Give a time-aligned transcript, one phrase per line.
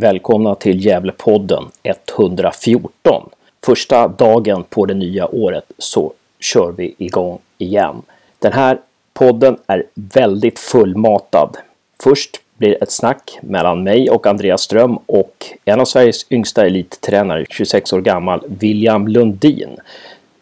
[0.00, 3.30] Välkomna till Gävlepodden 114.
[3.64, 8.02] Första dagen på det nya året så kör vi igång igen.
[8.38, 8.80] Den här
[9.14, 11.56] podden är väldigt fullmatad.
[12.02, 17.44] Först blir ett snack mellan mig och Andreas Ström och en av Sveriges yngsta elittränare,
[17.50, 19.76] 26 år gammal, William Lundin,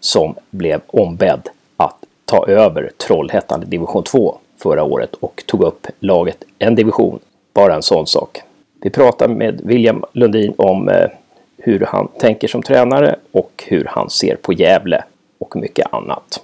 [0.00, 5.86] som blev ombedd att ta över Trollhättan i division 2 förra året och tog upp
[6.00, 7.18] laget en division.
[7.54, 8.42] Bara en sån sak.
[8.80, 11.10] Vi pratar med William Lundin om eh,
[11.58, 15.04] hur han tänker som tränare och hur han ser på Gävle
[15.38, 16.42] och mycket annat.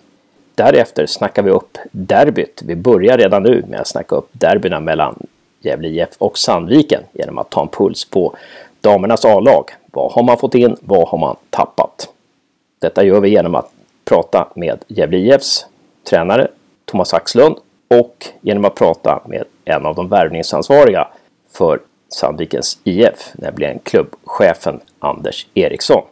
[0.54, 2.62] Därefter snackar vi upp derbyt.
[2.64, 5.26] Vi börjar redan nu med att snacka upp derbyna mellan
[5.60, 8.36] Gävle IF och Sandviken genom att ta en puls på
[8.80, 9.70] damernas A-lag.
[9.92, 10.76] Vad har man fått in?
[10.80, 12.08] Vad har man tappat?
[12.78, 13.72] Detta gör vi genom att
[14.04, 15.66] prata med Gävle IFs
[16.10, 16.48] tränare
[16.84, 17.56] Thomas Axlund
[17.88, 21.08] och genom att prata med en av de värvningsansvariga
[21.50, 21.80] för
[22.14, 26.02] Sandvikens IF, nämligen klubbchefen Anders Eriksson.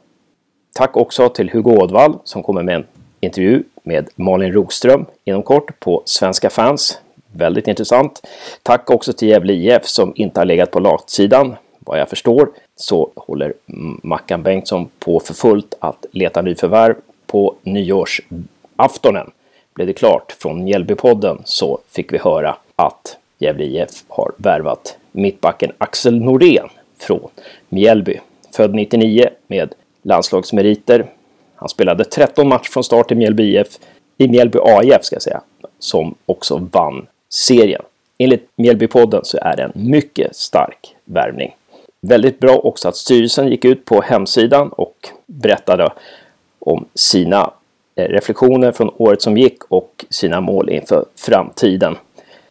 [0.73, 2.87] Tack också till Hugo Ådvall som kommer med en
[3.21, 6.99] intervju med Malin Rogström inom kort på Svenska fans.
[7.33, 8.27] Väldigt intressant.
[8.63, 11.57] Tack också till Gävle IF som inte har legat på latsidan.
[11.79, 13.55] Vad jag förstår så håller
[14.02, 16.95] Mackan Bengtsson på för fullt att leta nyförvärv
[17.27, 19.30] på nyårsaftonen.
[19.74, 25.73] Blev det klart från Mjällbypodden så fick vi höra att Gävle IF har värvat mittbacken
[25.79, 27.30] Axel Norén från
[27.69, 28.21] Mjällby.
[28.53, 31.07] Född 99 med landslagsmeriter.
[31.55, 33.79] Han spelade 13 matcher från start i Mjällby IF,
[34.19, 35.41] i Mjällby AIF ska jag säga,
[35.79, 37.83] som också vann serien.
[38.19, 41.57] Enligt Mjällbypodden så är det en mycket stark värvning.
[42.01, 45.93] Väldigt bra också att styrelsen gick ut på hemsidan och berättade
[46.59, 47.51] om sina
[47.95, 51.97] eh, reflektioner från året som gick och sina mål inför framtiden.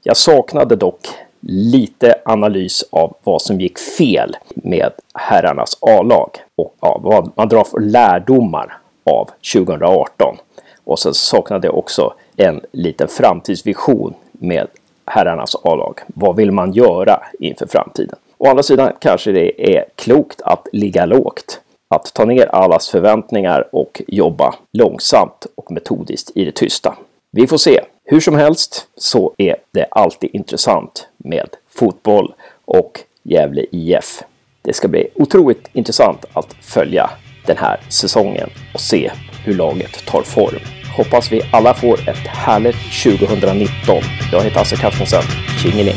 [0.03, 1.07] Jag saknade dock
[1.41, 7.63] lite analys av vad som gick fel med herrarnas A-lag och ja, vad man drar
[7.63, 10.37] för lärdomar av 2018.
[10.83, 14.67] Och sen saknade jag också en liten framtidsvision med
[15.05, 15.99] herrarnas A-lag.
[16.07, 18.15] Vad vill man göra inför framtiden?
[18.37, 21.61] Å andra sidan kanske det är klokt att ligga lågt.
[21.95, 26.95] Att ta ner allas förväntningar och jobba långsamt och metodiskt i det tysta.
[27.31, 27.81] Vi får se.
[28.11, 32.33] Hur som helst så är det alltid intressant med fotboll
[32.65, 34.23] och Gävle IF.
[34.61, 37.09] Det ska bli otroligt intressant att följa
[37.45, 39.11] den här säsongen och se
[39.45, 40.59] hur laget tar form.
[40.97, 43.95] Hoppas vi alla får ett härligt 2019.
[44.31, 45.23] Jag heter Hasse Carstensen.
[45.63, 45.95] Tjingeling!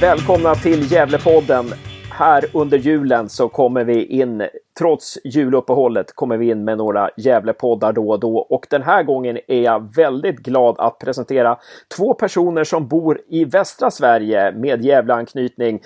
[0.00, 1.74] Välkomna till Gävlepodden
[2.18, 4.42] här under julen så kommer vi in,
[4.78, 8.38] trots juluppehållet, kommer vi in med några Gävlepoddar då och då.
[8.38, 11.58] Och den här gången är jag väldigt glad att presentera
[11.96, 15.80] två personer som bor i västra Sverige med Gävleanknytning.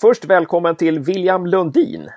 [0.00, 2.10] Först välkommen till William Lundin.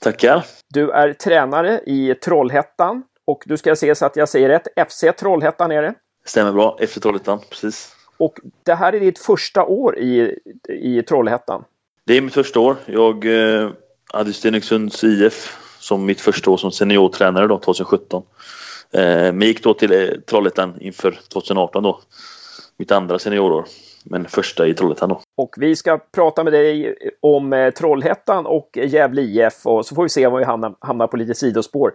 [0.00, 0.44] Tackar.
[0.68, 4.88] Du är tränare i Trollhättan och du ska se så att jag säger rätt.
[4.90, 5.94] FC Trollhättan är det?
[6.24, 7.96] Stämmer bra, FC Trollhättan, precis.
[8.16, 10.38] Och det här är ditt första år i,
[10.68, 11.64] i Trollhättan?
[12.06, 12.76] Det är mitt första år.
[12.86, 13.70] Jag eh,
[14.12, 18.22] hade Stenungsunds IF som mitt första år som seniortränare då, 2017.
[18.90, 22.00] Eh, men gick då till eh, Trollhättan inför 2018 då.
[22.76, 23.64] Mitt andra seniorår.
[24.04, 25.20] Men första i Trollhättan då.
[25.36, 30.02] Och vi ska prata med dig om eh, Trollhättan och Gävle IF och så får
[30.02, 31.94] vi se om vi hamnar, hamnar på lite sidospår.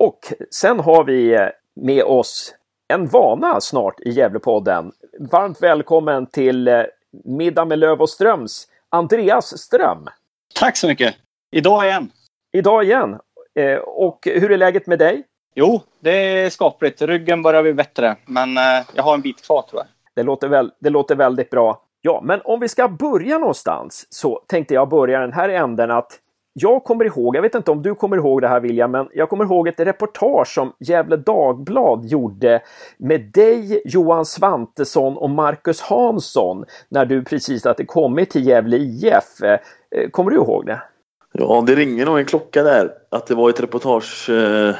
[0.00, 0.18] Och
[0.50, 1.48] sen har vi
[1.80, 2.54] med oss
[2.92, 4.92] en vana snart i Gävlepodden.
[5.18, 6.84] Varmt välkommen till
[7.24, 10.08] Middag med Löv och Ströms Andreas Ström.
[10.54, 11.14] Tack så mycket!
[11.50, 12.10] Idag igen.
[12.52, 13.18] Idag igen.
[13.54, 15.24] Eh, och hur är läget med dig?
[15.54, 17.02] Jo, det är skapligt.
[17.02, 18.62] Ryggen börjar bli bättre, men eh,
[18.94, 19.86] jag har en bit kvar tror jag.
[20.14, 21.82] Det låter, väl, det låter väldigt bra.
[22.00, 26.20] Ja, men om vi ska börja någonstans så tänkte jag börja den här änden att
[26.52, 29.28] jag kommer ihåg, jag vet inte om du kommer ihåg det här William, men jag
[29.28, 32.62] kommer ihåg ett reportage som Gävle Dagblad gjorde
[32.96, 39.42] med dig, Johan Svantesson och Marcus Hansson när du precis hade kommit till Gävle IF.
[39.42, 40.82] Eh, kommer du ihåg det?
[41.38, 44.74] Ja, det ringer nog en klocka där att det var ett reportage eh...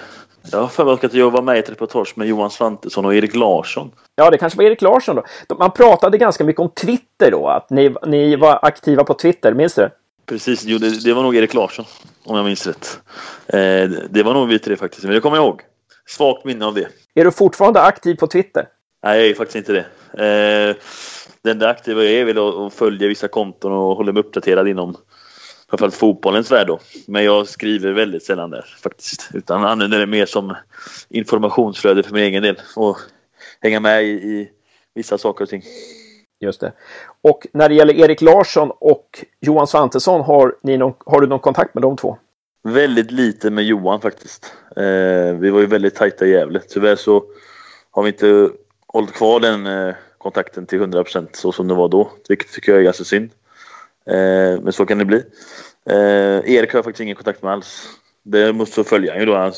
[0.52, 3.14] Jag har för mig att jag var med i ett reportage med Johan Svantesson och
[3.14, 3.90] Erik Larsson.
[4.14, 5.56] Ja, det kanske var Erik Larsson då.
[5.58, 9.74] Man pratade ganska mycket om Twitter då, att ni, ni var aktiva på Twitter, minns
[9.74, 9.90] du?
[10.26, 11.84] Precis, jo, det, det, var nog Erik Larsson
[12.24, 13.00] om jag minns rätt.
[13.46, 15.62] Eh, det var nog vi tre faktiskt, men det kommer jag ihåg.
[16.06, 16.88] Svagt minne av det.
[17.14, 18.68] Är du fortfarande aktiv på Twitter?
[19.02, 19.84] Nej, jag är faktiskt inte det.
[20.24, 20.76] Eh,
[21.42, 24.96] det enda aktiva jag är väl att följa vissa konton och hålla mig uppdaterad inom
[25.70, 26.80] framförallt fotbollens värld då.
[27.06, 29.30] Men jag skriver väldigt sällan där faktiskt.
[29.34, 30.56] Utan använder det mer som
[31.08, 32.60] informationsflöde för min egen del.
[32.76, 32.98] Och
[33.60, 34.50] hänga med i, i
[34.94, 35.62] vissa saker och ting.
[36.40, 36.72] Just det.
[37.22, 41.38] Och när det gäller Erik Larsson och Johan Svantesson, har, ni någon, har du någon
[41.38, 42.18] kontakt med de två?
[42.62, 44.52] Väldigt lite med Johan faktiskt.
[44.76, 46.60] Eh, vi var ju väldigt tajta i Gävle.
[46.68, 47.24] Tyvärr så
[47.90, 48.50] har vi inte
[48.86, 52.10] hållit kvar den eh, kontakten till 100% så som det var då.
[52.28, 53.30] Vilket tycker jag är ganska synd.
[54.08, 55.22] Eh, men så kan det bli.
[55.90, 57.86] Eh, Erik har jag faktiskt ingen kontakt med alls.
[58.22, 59.36] Det måste följa han ju då.
[59.36, 59.52] Han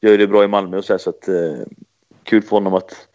[0.00, 1.66] gör det bra i Malmö och så, här, så att, eh,
[2.24, 3.06] kul för honom att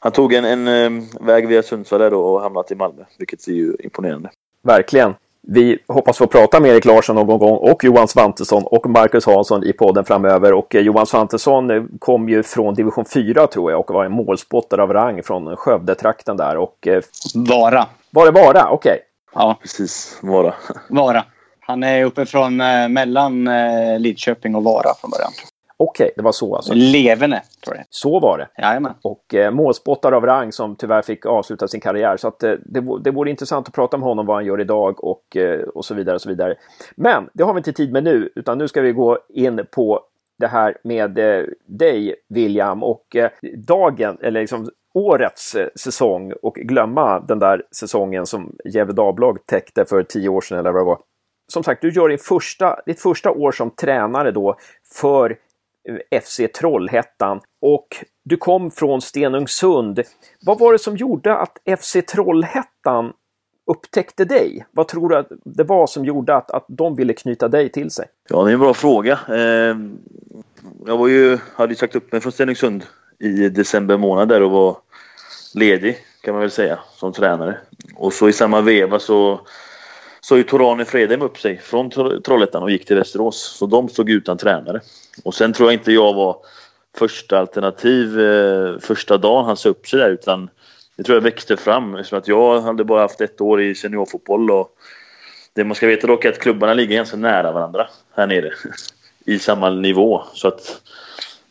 [0.00, 3.48] han tog en, en, en väg via Sundsvall där då och hamnat i Malmö, vilket
[3.48, 4.30] är ju imponerande.
[4.62, 5.14] Verkligen.
[5.46, 9.64] Vi hoppas få prata med Erik Larsson någon gång och Johan Svantesson och Marcus Hansson
[9.64, 10.52] i podden framöver.
[10.52, 14.92] Och Johan Svantesson kom ju från division 4 tror jag och var en målspottare av
[14.92, 16.56] rang från Skövdetrakten där.
[16.56, 16.88] Och,
[17.34, 17.86] Vara.
[18.10, 18.68] Var det Vara?
[18.70, 18.92] Okej.
[18.92, 18.98] Okay.
[19.34, 19.58] Ja.
[19.60, 20.54] Precis, Vara.
[20.88, 21.24] Vara.
[21.60, 25.32] Han är uppe från eh, mellan eh, Lidköping och Vara från början.
[25.76, 26.72] Okej, det var så alltså?
[26.74, 27.84] Levene, tror jag.
[27.90, 28.62] Så var det?
[28.62, 28.94] Jajamän.
[29.02, 32.16] Och eh, målspottare av rang som tyvärr fick avsluta sin karriär.
[32.16, 35.04] Så att, eh, det, det vore intressant att prata med honom vad han gör idag
[35.04, 36.14] och, eh, och så vidare.
[36.14, 36.54] och så vidare.
[36.96, 40.00] Men det har vi inte tid med nu, utan nu ska vi gå in på
[40.38, 46.54] det här med eh, dig, William, och eh, dagen, eller liksom årets eh, säsong och
[46.54, 50.86] glömma den där säsongen som Gefle Dagblad täckte för tio år sedan eller vad det
[50.86, 50.98] var.
[51.52, 54.56] Som sagt, du gör din första, ditt första år som tränare då
[54.94, 55.36] för
[55.88, 57.86] eh, FC Trollhättan och
[58.24, 60.00] du kom från Stenungsund.
[60.46, 63.12] Vad var det som gjorde att FC Trollhättan
[63.66, 64.66] upptäckte dig?
[64.70, 67.90] Vad tror du att det var som gjorde att, att de ville knyta dig till
[67.90, 68.06] sig?
[68.28, 69.18] Ja, det är en bra fråga.
[69.28, 69.76] Eh,
[70.86, 72.84] jag var ju, hade ju sagt upp mig från Stenungsund
[73.22, 74.76] i december månad där och var
[75.54, 77.58] ledig kan man väl säga som tränare.
[77.96, 79.40] Och så i samma veva så
[80.20, 81.90] sa ju Torane Fredheim upp sig från
[82.24, 83.56] Trollhättan och gick till Västerås.
[83.58, 84.80] Så de stod utan tränare.
[85.24, 86.36] Och sen tror jag inte jag var
[86.96, 90.50] första alternativ eh, första dagen han sa upp sig där utan
[90.96, 94.50] det tror jag växte fram eftersom att jag hade bara haft ett år i seniorfotboll
[94.50, 94.68] och
[95.54, 98.50] det man ska veta dock är att klubbarna ligger ganska nära varandra här nere
[99.26, 100.82] i samma nivå så att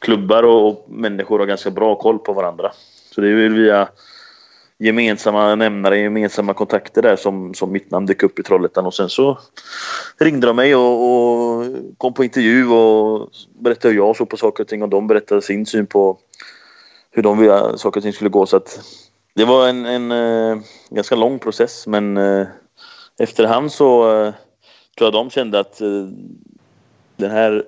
[0.01, 2.71] klubbar och människor har ganska bra koll på varandra.
[3.15, 3.89] Så det är väl via
[4.77, 8.86] gemensamma nämnare, gemensamma kontakter där som, som mitt namn dök upp i Trollhättan.
[8.86, 9.39] Och sen så
[10.19, 11.65] ringde de mig och, och
[11.98, 14.83] kom på intervju och berättade hur jag såg på saker och ting.
[14.83, 16.18] Och de berättade sin syn på
[17.12, 18.45] hur de ville saker och ting skulle gå.
[18.45, 18.80] Så att
[19.36, 21.88] det var en, en uh, ganska lång process.
[21.88, 22.47] Men uh,
[23.19, 24.33] efterhand så uh,
[24.97, 25.81] tror jag de kände att
[27.18, 27.63] den här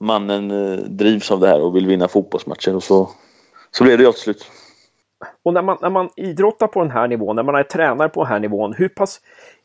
[0.00, 0.48] mannen
[0.96, 3.10] drivs av det här och vill vinna fotbollsmatcher och så,
[3.70, 4.50] så blev det jag till slut.
[5.42, 8.22] Och när man, när man idrottar på den här nivån, när man är tränare på
[8.22, 9.20] den här nivån, hur pass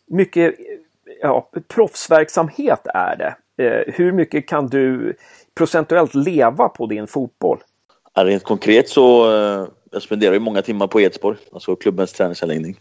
[0.08, 0.56] mycket
[1.22, 3.36] ja, proffsverksamhet är det?
[3.64, 5.16] Eh, hur mycket kan du
[5.56, 7.60] procentuellt leva på din fotboll?
[8.14, 12.80] Ja, rent konkret så eh, jag spenderar ju många timmar på Edsborg, alltså klubbens träningsanläggning.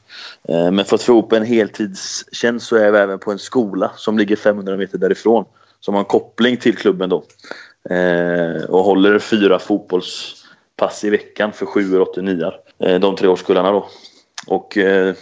[0.48, 3.90] Eh, men för att få ihop en heltidstjänst så är jag även på en skola
[3.96, 5.44] som ligger 500 meter därifrån.
[5.84, 7.24] Som har en koppling till klubben då.
[7.90, 12.52] Eh, och håller fyra fotbollspass i veckan för 7-89.
[12.78, 13.88] Eh, de tre årskullarna då.
[14.46, 15.14] Och eh,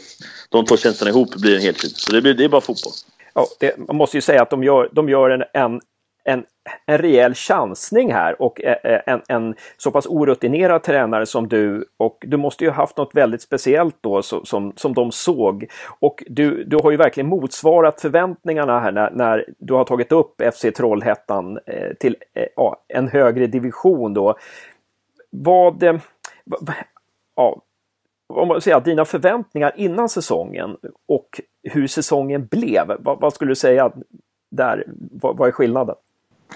[0.48, 1.96] de två tjänsterna ihop blir en heltid.
[1.96, 2.92] Så det, blir, det är bara fotboll.
[3.34, 5.80] Ja, det, man måste ju säga att de gör, de gör en, en,
[6.24, 6.44] en,
[6.86, 11.84] en rejäl chansning här och eh, eh, en, en så pass orutinerad tränare som du
[11.96, 15.66] och du måste ju haft något väldigt speciellt då som, som de såg.
[16.00, 20.42] Och du, du har ju verkligen motsvarat förväntningarna här när, när du har tagit upp
[20.54, 22.16] FC Trollhättan eh, till
[22.56, 24.36] ja, en högre division då
[25.30, 26.00] vad,
[27.36, 27.62] ja,
[28.26, 32.86] om man säger dina förväntningar innan säsongen och hur säsongen blev.
[32.98, 33.92] Vad, vad skulle du säga
[34.50, 34.84] där?
[35.10, 35.96] Vad, vad är skillnaden?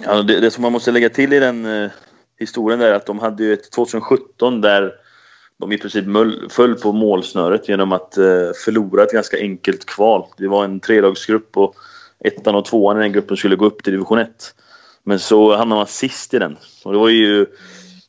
[0.03, 1.91] Ja, det, det, som man måste lägga till i den eh,
[2.39, 4.93] historien är att de hade ju ett 2017 där
[5.61, 10.27] de i princip möll, föll på målsnöret genom att eh, förlora ett ganska enkelt kval.
[10.37, 11.75] Det var en tredagsgrupp och
[12.25, 14.55] ettan och tvåan i den gruppen skulle gå upp till division 1.
[15.05, 16.57] Men så hamnade man sist i den.
[16.85, 17.47] Och det var ju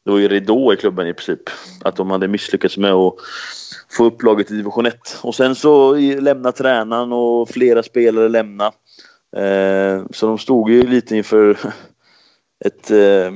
[0.04, 1.50] det var ju ridå i klubben i princip.
[1.82, 3.13] Att de hade misslyckats med att
[3.92, 5.20] få upp laget i division 1.
[5.22, 8.72] Och sen så lämnade tränaren och flera spelare lämnade.
[9.36, 11.58] Eh, så de stod ju lite inför
[12.65, 13.34] ett, eh,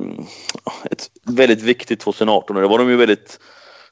[0.91, 3.39] ett väldigt viktigt 2018 och det var de ju väldigt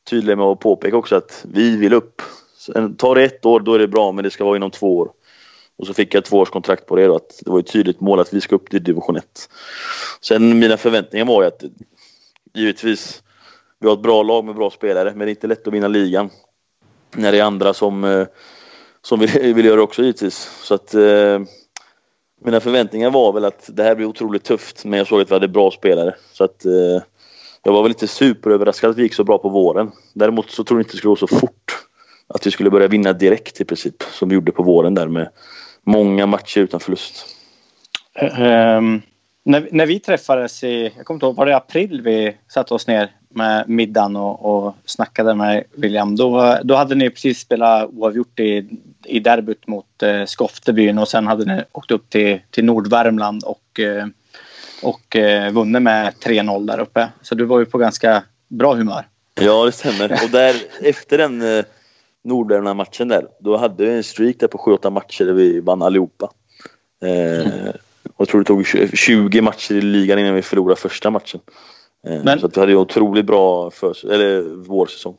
[0.10, 2.22] tydliga med att påpeka också att vi vill upp.
[2.58, 4.72] Sen eh, tar det ett år då är det bra men det ska vara inom
[4.72, 5.12] två år.
[5.78, 8.20] Och så fick jag ett tvåårskontrakt på det då, att det var ett tydligt mål
[8.20, 9.50] att vi ska upp till division 1.
[10.22, 11.64] Sen mina förväntningar var ju att
[12.54, 13.24] givetvis.
[13.80, 15.88] Vi har ett bra lag med bra spelare, men det är inte lätt att vinna
[15.88, 16.30] ligan.
[17.16, 18.26] När det är andra som,
[19.02, 20.50] som vill, vill göra det också givetvis.
[20.64, 20.96] Så att
[22.46, 25.34] mina förväntningar var väl att det här blir otroligt tufft, men jag såg att vi
[25.34, 26.15] hade bra spelare.
[26.34, 27.01] Så att eh,
[27.63, 29.91] jag var väl inte superöverraskad att vi gick så bra på våren.
[30.13, 31.86] Däremot så trodde jag inte det skulle gå så fort.
[32.27, 34.03] Att vi skulle börja vinna direkt i princip.
[34.03, 35.29] Som vi gjorde på våren där med
[35.84, 37.25] många matcher utan förlust.
[38.22, 39.01] Um,
[39.44, 42.88] när, när vi träffades i, jag kommer inte ihåg, var det april vi satte oss
[42.88, 46.15] ner med middagen och, och snackade med William.
[46.15, 48.69] Då, då hade ni precis spelat oavgjort i,
[49.05, 53.79] i derbyt mot eh, Skoftebyn och sen hade ni åkt upp till, till Nordvärmland och,
[53.79, 54.07] eh,
[54.84, 57.10] och eh, vunnit med 3-0 där uppe.
[57.22, 59.07] Så du var ju på ganska bra humör.
[59.41, 60.12] Ja, det stämmer.
[60.24, 61.65] Och där, efter den eh,
[62.24, 66.31] Nordvärmland-matchen där, då hade vi en streak där på 7-8 matcher där vi vann allihopa.
[67.03, 67.74] Eh, mm.
[68.17, 68.65] Jag tror det tog
[68.98, 71.39] 20 matcher i ligan innan vi förlorade första matchen.
[72.08, 75.18] Eh, Men, så vi hade en otroligt bra för, eller vårsäsong.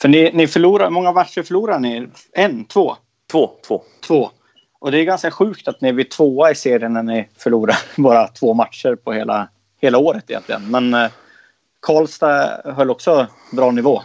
[0.00, 2.08] För ni, ni förlorar, hur många matcher förlorar ni?
[2.32, 2.64] En?
[2.64, 2.96] Två?
[3.30, 3.50] Två.
[3.66, 3.82] Två.
[4.06, 4.30] två.
[4.78, 8.28] Och det är ganska sjukt att ni blir tvåa i serien när ni förlorar bara
[8.28, 9.48] två matcher på hela,
[9.80, 10.70] hela året egentligen.
[10.70, 11.10] Men eh,
[11.80, 14.02] Karlstad höll också bra nivå.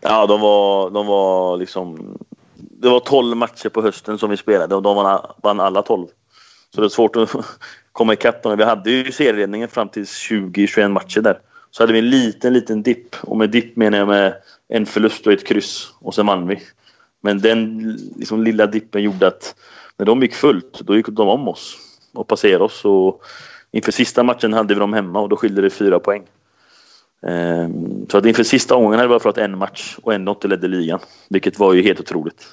[0.00, 2.18] Ja, de var, de var liksom...
[2.54, 6.06] Det var 12 matcher på hösten som vi spelade och de vann, vann alla 12.
[6.74, 7.30] Så det är svårt att
[7.94, 8.58] komma ikapp dem.
[8.58, 11.38] Vi hade ju serieledningen fram till 20-21 matcher där.
[11.70, 13.16] Så hade vi en liten, liten dipp.
[13.22, 14.34] Och med dipp menar jag med
[14.68, 15.92] en förlust och ett kryss.
[16.00, 16.62] Och sen vann vi.
[17.22, 17.78] Men den
[18.16, 19.54] liksom, lilla dippen gjorde att
[19.96, 21.76] när de gick fullt, då gick de om oss
[22.14, 22.84] och passerade oss.
[22.84, 23.22] Och
[23.72, 26.22] inför sista matchen hade vi dem hemma och då skilde det fyra poäng.
[27.26, 30.48] Ehm, så att inför sista omgången hade vi bara förlorat en match och ändå inte
[30.48, 31.00] ledde ligan.
[31.28, 32.46] Vilket var ju helt otroligt.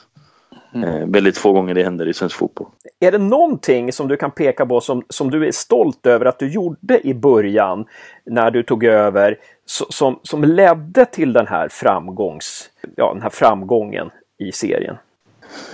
[0.74, 0.90] Mm.
[0.90, 2.68] Eh, väldigt få gånger det händer i svensk fotboll.
[3.00, 6.40] Är det någonting som du kan peka på som, som du är stolt över att
[6.40, 7.86] du gjorde i början
[8.26, 14.10] när du tog över som, som ledde till den här, framgångs, ja, den här framgången
[14.38, 14.96] i serien?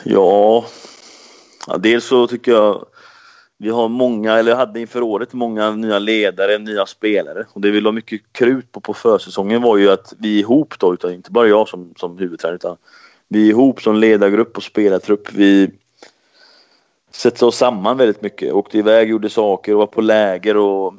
[0.04, 0.66] Ja,
[1.68, 2.86] ja dels så tycker jag
[3.60, 7.46] vi har många, eller hade inför året, många nya ledare, nya spelare.
[7.54, 10.94] Och det vi la mycket krut på på försäsongen var ju att vi ihop då,
[10.94, 12.78] utan inte bara jag som, som huvudtränare, utan
[13.30, 15.34] vi är ihop som ledargrupp och spelartrupp.
[15.34, 15.72] Vi
[17.12, 18.54] sätter oss samman väldigt mycket.
[18.54, 20.94] Åkte iväg, gjorde saker och var på läger och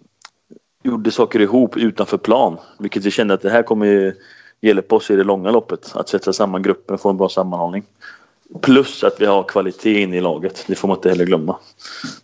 [0.83, 2.59] gjorde saker ihop utanför plan.
[2.79, 4.15] Vilket vi kände att det här kommer
[4.61, 5.93] hjälpa oss i det långa loppet.
[5.95, 7.85] Att sätta samman gruppen och få en bra sammanhållning.
[8.63, 10.65] Plus att vi har kvalitet in i laget.
[10.67, 11.57] Det får man inte heller glömma.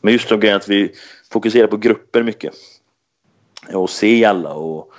[0.01, 0.93] Men just de grejerna att vi
[1.33, 2.55] fokuserar på grupper mycket.
[3.73, 4.93] Och se alla och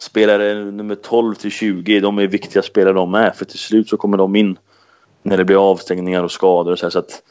[0.00, 3.30] spelare nummer 12 till 20, de är viktiga spelare de är.
[3.30, 4.58] För till slut så kommer de in
[5.22, 7.22] när det blir avstängningar och skador och så, här, så att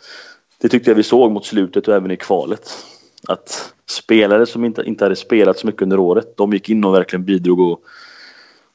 [0.61, 2.85] Det tyckte jag vi såg mot slutet och även i kvalet.
[3.27, 6.93] Att spelare som inte, inte hade spelat så mycket under året, de gick in och
[6.93, 7.81] verkligen bidrog och,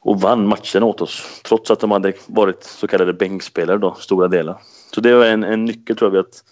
[0.00, 1.40] och vann matchen åt oss.
[1.44, 4.60] Trots att de hade varit så kallade bänkspelare då, stora delar.
[4.94, 6.44] Så det var en, en nyckel tror jag, att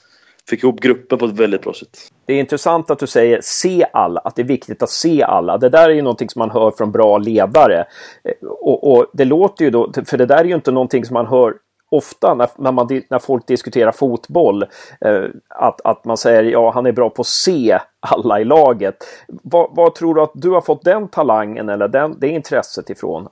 [0.52, 1.98] fick ihop gruppen på ett väldigt bra sätt.
[2.26, 5.58] Det är intressant att du säger se alla, att det är viktigt att se alla.
[5.58, 7.84] Det där är ju någonting som man hör från bra ledare.
[8.24, 11.14] Eh, och, och det låter ju då, för det där är ju inte någonting som
[11.14, 11.54] man hör
[11.90, 14.62] ofta när, när, man, när folk diskuterar fotboll.
[15.00, 18.96] Eh, att, att man säger ja, han är bra på att se alla i laget.
[19.28, 23.28] Vad, vad tror du att du har fått den talangen eller den, det intresset ifrån?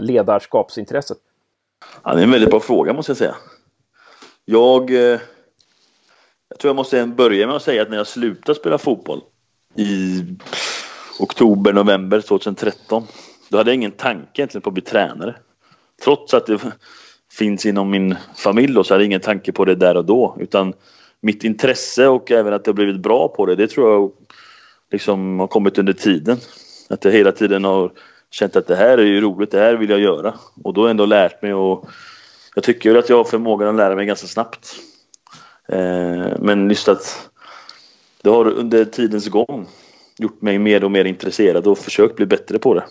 [0.00, 1.18] Ledarskapsintresset?
[2.04, 3.34] Ja, det är en väldigt bra fråga måste jag säga.
[4.44, 5.20] Jag eh
[6.50, 9.20] jag tror jag måste börja med att säga att när jag slutade spela fotboll
[9.76, 10.24] i
[11.20, 13.06] oktober, november 2013.
[13.48, 15.36] Då hade jag ingen tanke egentligen på att bli tränare.
[16.04, 16.58] Trots att det
[17.32, 20.36] finns inom min familj då, så hade jag ingen tanke på det där och då.
[20.40, 20.72] Utan
[21.20, 24.12] mitt intresse och även att jag blivit bra på det, det tror jag
[24.92, 26.38] liksom har kommit under tiden.
[26.88, 27.92] Att jag hela tiden har
[28.30, 30.34] känt att det här är ju roligt, det här vill jag göra.
[30.64, 31.88] Och då har jag ändå lärt mig och
[32.54, 34.76] jag tycker att jag har förmågan att lära mig ganska snabbt.
[35.72, 37.30] Eh, men just att
[38.22, 39.66] det har under tidens gång
[40.18, 42.84] gjort mig mer och mer intresserad och försökt bli bättre på det.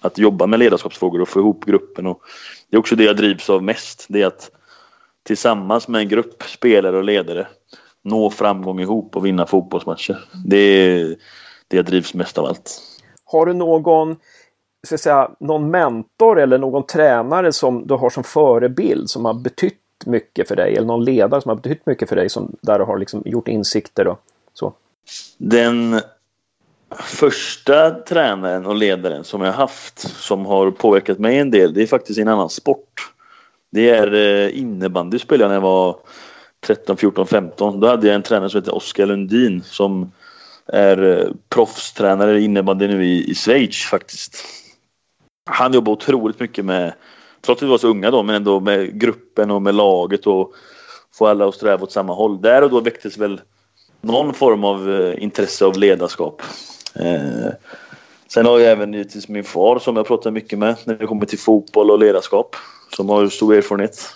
[0.00, 2.06] Att jobba med ledarskapsfrågor och få ihop gruppen.
[2.06, 2.22] Och
[2.70, 4.06] det är också det jag drivs av mest.
[4.08, 4.50] Det är att
[5.22, 7.46] tillsammans med en grupp spelare och ledare
[8.04, 10.24] nå framgång ihop och vinna fotbollsmatcher.
[10.46, 11.16] Det är
[11.68, 12.80] det jag drivs mest av allt.
[13.24, 14.16] Har du någon,
[14.88, 19.34] så att säga, någon mentor eller någon tränare som du har som förebild som har
[19.34, 20.76] betytt mycket för dig?
[20.76, 23.48] Eller någon ledare som har betytt mycket för dig som där du har liksom gjort
[23.48, 24.20] insikter och
[24.54, 24.72] så?
[25.38, 26.00] Den
[26.98, 31.86] första tränaren och ledaren som jag haft som har påverkat mig en del, det är
[31.86, 33.12] faktiskt en annan sport.
[33.70, 35.96] Det är eh, innebandy spelade jag när jag var
[36.66, 37.80] 13, 14, 15.
[37.80, 40.12] Då hade jag en tränare som heter Oskar Lundin som
[40.66, 44.44] är eh, proffstränare i innebandy nu i, i Schweiz faktiskt.
[45.50, 46.92] Han jobbar otroligt mycket med
[47.46, 50.52] trots att vi var så unga då, men ändå med gruppen och med laget och
[51.14, 52.40] få alla att sträva åt samma håll.
[52.40, 53.40] Där och då väcktes väl
[54.00, 56.42] någon form av eh, intresse av ledarskap.
[56.94, 57.52] Eh,
[58.34, 61.26] Sen har jag även givetvis min far som jag pratar mycket med när det kommer
[61.26, 62.56] till fotboll och ledarskap.
[62.96, 64.14] Som har stor erfarenhet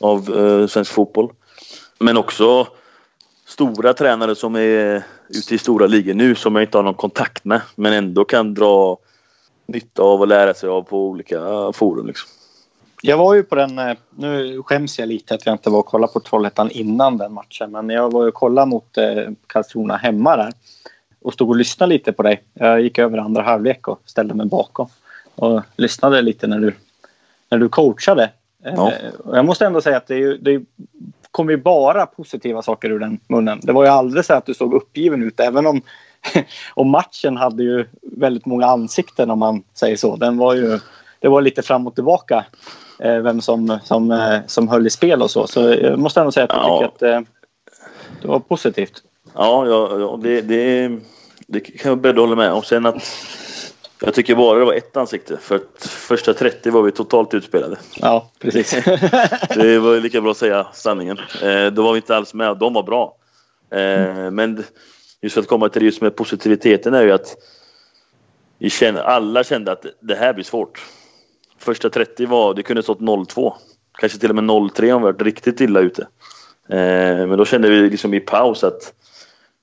[0.00, 1.32] av eh, svensk fotboll.
[1.98, 2.66] Men också
[3.46, 7.44] stora tränare som är ute i stora ligor nu som jag inte har någon kontakt
[7.44, 8.98] med men ändå kan dra
[9.66, 12.06] nytta av och lära sig av på olika forum.
[12.06, 12.30] Liksom.
[13.02, 15.86] Jag var ju på den, eh, nu skäms jag lite att jag inte var och
[15.86, 20.36] kollade på Trollhättan innan den matchen men jag var och kollade mot eh, Karlskrona hemma
[20.36, 20.52] där
[21.22, 22.42] och stod och lyssnade lite på dig.
[22.54, 24.88] Jag gick över andra halvlek och ställde mig bakom
[25.34, 26.74] och lyssnade lite när du,
[27.48, 28.30] när du coachade.
[28.62, 28.92] Ja.
[28.92, 30.64] Eh, jag måste ändå säga att det, det
[31.30, 33.60] kom ju bara positiva saker ur den munnen.
[33.62, 35.82] Det var ju aldrig så att du såg uppgiven ut även om,
[36.74, 40.16] om matchen hade ju väldigt många ansikten om man säger så.
[40.16, 40.78] Den var ju,
[41.20, 42.44] det var lite fram och tillbaka
[42.98, 45.46] vem som, som, eh, som höll i spel och så.
[45.46, 46.92] Så jag måste ändå säga att jag ja.
[46.92, 47.24] tycker att
[48.22, 49.02] det var positivt.
[49.34, 50.90] Ja, ja, ja det, det,
[51.46, 52.62] det kan jag beredd hålla med om.
[52.62, 53.02] Sen att
[54.00, 55.36] jag tycker bara det var ett ansikte.
[55.36, 57.76] För att första 30 var vi totalt utspelade.
[57.96, 58.70] Ja, precis.
[59.54, 61.18] det var lika bra att säga sanningen.
[61.42, 62.56] Eh, då var vi inte alls med.
[62.56, 63.16] De var bra.
[63.70, 64.64] Eh, men
[65.22, 67.36] just för att komma till det just med positiviteten är ju att
[68.58, 70.82] vi känner, alla kände att det här blir svårt.
[71.58, 73.54] Första 30 var, det kunde stått 0-2.
[73.98, 76.02] Kanske till och med 0-3 om vi varit riktigt illa ute.
[76.68, 78.92] Eh, men då kände vi liksom i paus att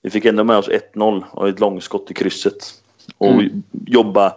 [0.02, 2.74] vi fick ändå med oss 1-0 och ett långskott i krysset.
[3.18, 3.64] Och mm.
[3.86, 4.34] jobba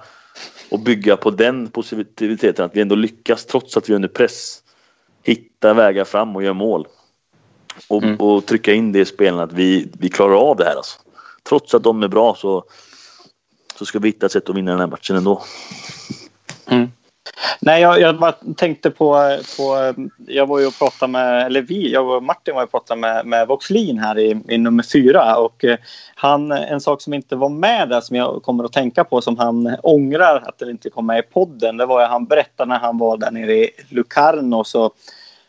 [0.71, 2.65] och bygga på den positiviteten.
[2.65, 4.63] Att vi ändå lyckas trots att vi är under press.
[5.23, 6.87] Hitta vägar fram och göra mål.
[7.89, 8.17] Och, mm.
[8.17, 10.99] och trycka in det i spelen att vi, vi klarar av det här alltså.
[11.49, 12.65] Trots att de är bra så,
[13.79, 15.43] så ska vi hitta ett sätt att vinna den här matchen ändå.
[16.67, 16.91] Mm.
[17.61, 19.95] Nej, jag, jag bara tänkte på, på...
[20.27, 21.47] Jag var ju och pratade med...
[21.47, 24.83] Eller vi, jag och Martin var och pratade med, med Voxlin här i, i nummer
[24.83, 25.37] fyra.
[25.37, 25.79] Och eh,
[26.15, 29.39] han, en sak som inte var med där som jag kommer att tänka på som
[29.39, 31.77] han ångrar att det inte kom med i podden.
[31.77, 34.91] Det var att han berättade när han var där nere i Lucarno så,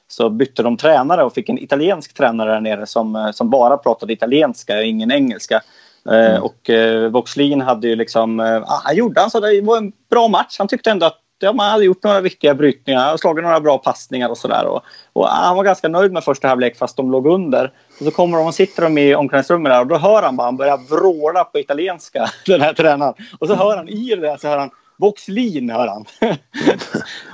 [0.08, 4.14] så bytte de tränare och fick en italiensk tränare där nere som, som bara pratade
[4.14, 5.62] italienska och ingen engelska.
[6.10, 6.44] Eh, mm.
[6.44, 10.28] Och eh, Voxlin hade ju liksom, eh, han gjorde, han sa det var en bra
[10.28, 10.56] match.
[10.60, 14.30] Han tyckte ändå att ja, man hade gjort några viktiga brytningar, slagit några bra passningar
[14.30, 14.66] och sådär.
[14.66, 14.82] Och,
[15.14, 17.72] och, han var ganska nöjd med första halvlek fast de låg under.
[18.00, 20.46] Och så kommer de och sitter de i omklädningsrummet där och då hör han bara,
[20.48, 23.14] han börjar vråla på italienska, den här tränaren.
[23.40, 26.06] Och så hör han i det där så hör han Voxlin hör han.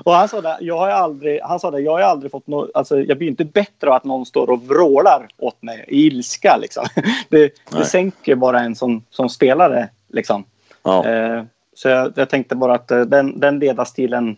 [0.04, 2.72] och han sa det, jag har aldrig, han sa det, jag har aldrig fått något,
[2.74, 6.58] alltså jag blir inte bättre av att någon står och vrålar åt mig i ilska
[6.62, 6.86] liksom.
[7.30, 10.44] det, det sänker bara en som, som spelare liksom.
[10.84, 11.06] Ja.
[11.06, 11.44] Eh,
[11.75, 14.36] så jag, jag, tänkte bara att eh, den, den ledarstilen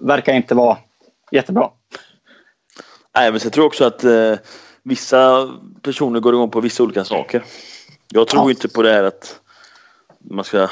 [0.00, 0.78] verkar inte vara
[1.30, 1.70] jättebra.
[3.14, 4.34] Nej, men jag tror också att eh,
[4.82, 5.50] vissa
[5.82, 7.42] personer går igång på vissa olika saker.
[8.12, 8.50] Jag tror ja.
[8.50, 9.40] inte på det här att
[10.18, 10.68] man ska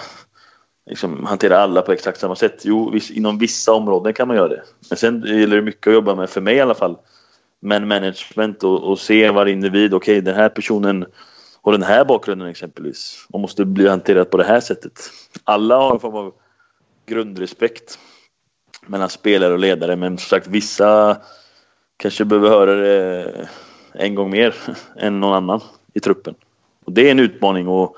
[0.86, 2.62] liksom, hantera alla på exakt samma sätt.
[2.64, 4.62] Jo, viss, inom vissa områden kan man göra det.
[4.88, 6.96] Men sen gäller det mycket att jobba med, för mig i alla fall,
[7.60, 9.94] men management och, och se varje individ.
[9.94, 11.06] Okej, okay, den här personen
[11.62, 15.10] har den här bakgrunden exempelvis och måste bli hanterad på det här sättet.
[15.44, 16.34] Alla har en form av
[17.06, 17.98] grundrespekt
[18.86, 21.16] mellan spelare och ledare men som sagt vissa
[21.96, 23.48] kanske behöver höra det
[23.92, 24.54] en gång mer
[24.96, 25.60] än någon annan
[25.94, 26.34] i truppen.
[26.84, 27.96] Och det är en utmaning och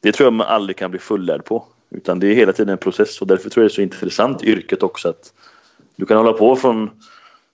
[0.00, 1.66] det tror jag man aldrig kan bli fullärd på.
[1.90, 4.42] Utan det är hela tiden en process och därför tror jag det är så intressant
[4.42, 5.32] yrket också att
[5.96, 6.90] du kan hålla på från,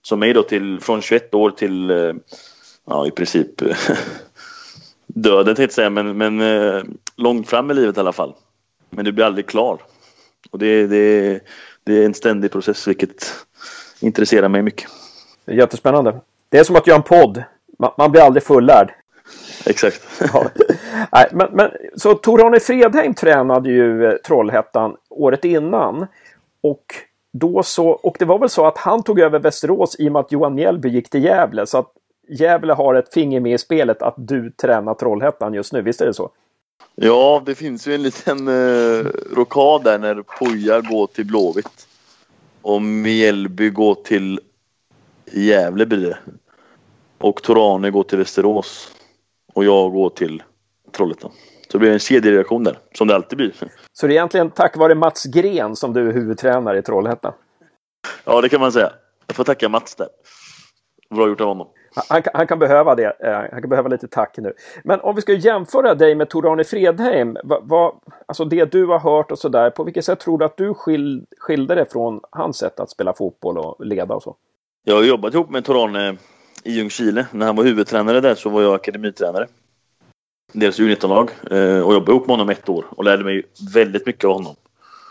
[0.01, 2.13] som mig då, till, från 21 år till eh,
[2.85, 3.61] ja, i princip
[5.21, 6.83] döden tänkte jag säga, men, men eh,
[7.15, 8.33] långt fram i livet i alla fall.
[8.89, 9.77] Men du blir aldrig klar.
[10.51, 11.39] Och det, det,
[11.83, 13.35] det är en ständig process vilket
[13.99, 14.89] intresserar mig mycket.
[15.45, 16.19] Jättespännande.
[16.49, 17.43] Det är som att göra en podd.
[17.79, 18.93] Man, man blir aldrig fullärd.
[19.65, 20.01] Exakt.
[20.33, 20.45] ja.
[21.11, 26.07] Nej, men, men, så Tor-Arne Fredheim tränade ju eh, Trollhättan året innan.
[26.61, 26.85] Och,
[27.33, 30.19] då så, och det var väl så att han tog över Västerås i och med
[30.19, 31.65] att Johan Mjällby gick till Gävle.
[31.65, 31.91] Så att
[32.29, 36.05] Gävle har ett finger med i spelet att du tränar Trollhättan just nu, visst är
[36.05, 36.31] det så?
[36.95, 41.87] Ja, det finns ju en liten eh, rokad där när Poja går till Blåvitt.
[42.61, 44.39] Och Mjällby går till
[45.31, 46.17] Gävle blir det.
[47.17, 48.91] Och Torane går till Västerås.
[49.53, 50.43] Och jag går till
[50.91, 51.31] Trollhättan.
[51.67, 53.53] Så det blir en kedjereaktion där, som det alltid blir.
[53.93, 57.33] Så det är egentligen tack vare Mats Gren som du är huvudtränare i Trollhättan?
[58.23, 58.93] Ja, det kan man säga.
[59.27, 60.07] Jag får tacka Mats där.
[61.09, 61.67] Bra gjort av honom.
[61.95, 63.15] Han, han, kan behöva det.
[63.19, 64.53] Eh, han kan behöva lite tack nu.
[64.83, 67.37] Men om vi ska jämföra dig med Tor-Arne Fredheim.
[67.43, 67.93] Vad, vad,
[68.25, 69.69] alltså det du har hört och sådär.
[69.69, 73.13] På vilket sätt tror du att du skil, skilde dig från hans sätt att spela
[73.13, 74.35] fotboll och leda och så?
[74.83, 76.17] Jag har jobbat ihop med Tor-Arne
[76.63, 77.27] i Ljungskile.
[77.31, 79.47] När han var huvudtränare där så var jag akademitränare.
[80.53, 84.25] deras U19-lag eh, och jobbade ihop med honom ett år och lärde mig väldigt mycket
[84.25, 84.55] av honom.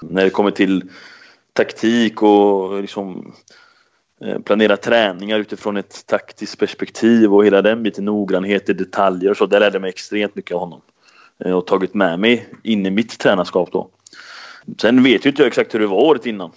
[0.03, 0.91] När det kommer till
[1.53, 3.35] taktik och liksom
[4.21, 9.37] Eh, planera träningar utifrån ett taktiskt perspektiv och hela den biten, noggrannhet i detaljer och
[9.37, 9.47] så.
[9.47, 10.81] Det lärde jag mig extremt mycket av honom.
[11.45, 13.89] Eh, och tagit med mig in i mitt tränarskap då.
[14.81, 16.51] Sen vet ju inte jag exakt hur det var året innan.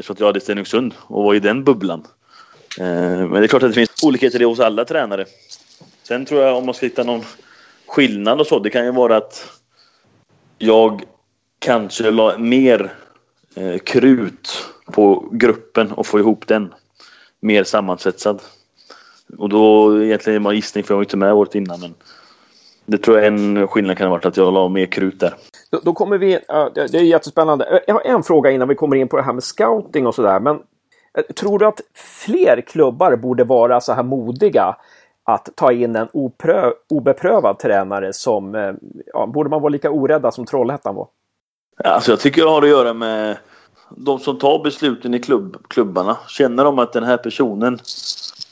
[0.00, 2.06] Så att jag hade Stenungsund och var i den bubblan.
[2.78, 5.24] Eh, men det är klart att det finns olikheter hos alla tränare.
[6.02, 7.22] Sen tror jag om man ska hitta någon
[7.86, 9.60] skillnad och så, det kan ju vara att
[10.58, 11.02] jag
[11.58, 12.92] kanske la mer
[13.84, 16.74] krut på gruppen och få ihop den
[17.40, 18.42] mer sammansvetsad.
[19.38, 21.94] Och då egentligen är man gissning för jag var inte med året innan men
[22.86, 25.34] det tror jag en skillnad kan ha varit att jag la mer krut där.
[25.70, 26.40] Då, då kommer vi, uh,
[26.74, 27.82] det är jättespännande.
[27.86, 30.40] Jag har en fråga innan vi kommer in på det här med scouting och sådär.
[30.40, 34.76] Men uh, tror du att fler klubbar borde vara så här modiga
[35.24, 38.74] att ta in en oprö obeprövad tränare som, uh,
[39.06, 41.08] ja, borde man vara lika orädda som Trollhättan var?
[41.84, 43.36] Alltså jag tycker det har att göra med
[43.90, 46.18] de som tar besluten i klubb, klubbarna.
[46.28, 47.78] Känner de att den här personen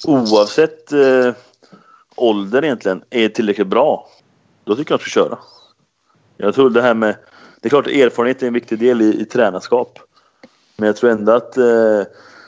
[0.04, 1.34] oavsett eh,
[2.16, 4.08] ålder egentligen är tillräckligt bra.
[4.64, 5.38] Då tycker jag att de ska köra.
[6.36, 7.16] Jag tror det här med...
[7.60, 9.98] Det är klart erfarenhet är en viktig del i, i tränarskap.
[10.76, 12.02] Men jag tror ändå att eh,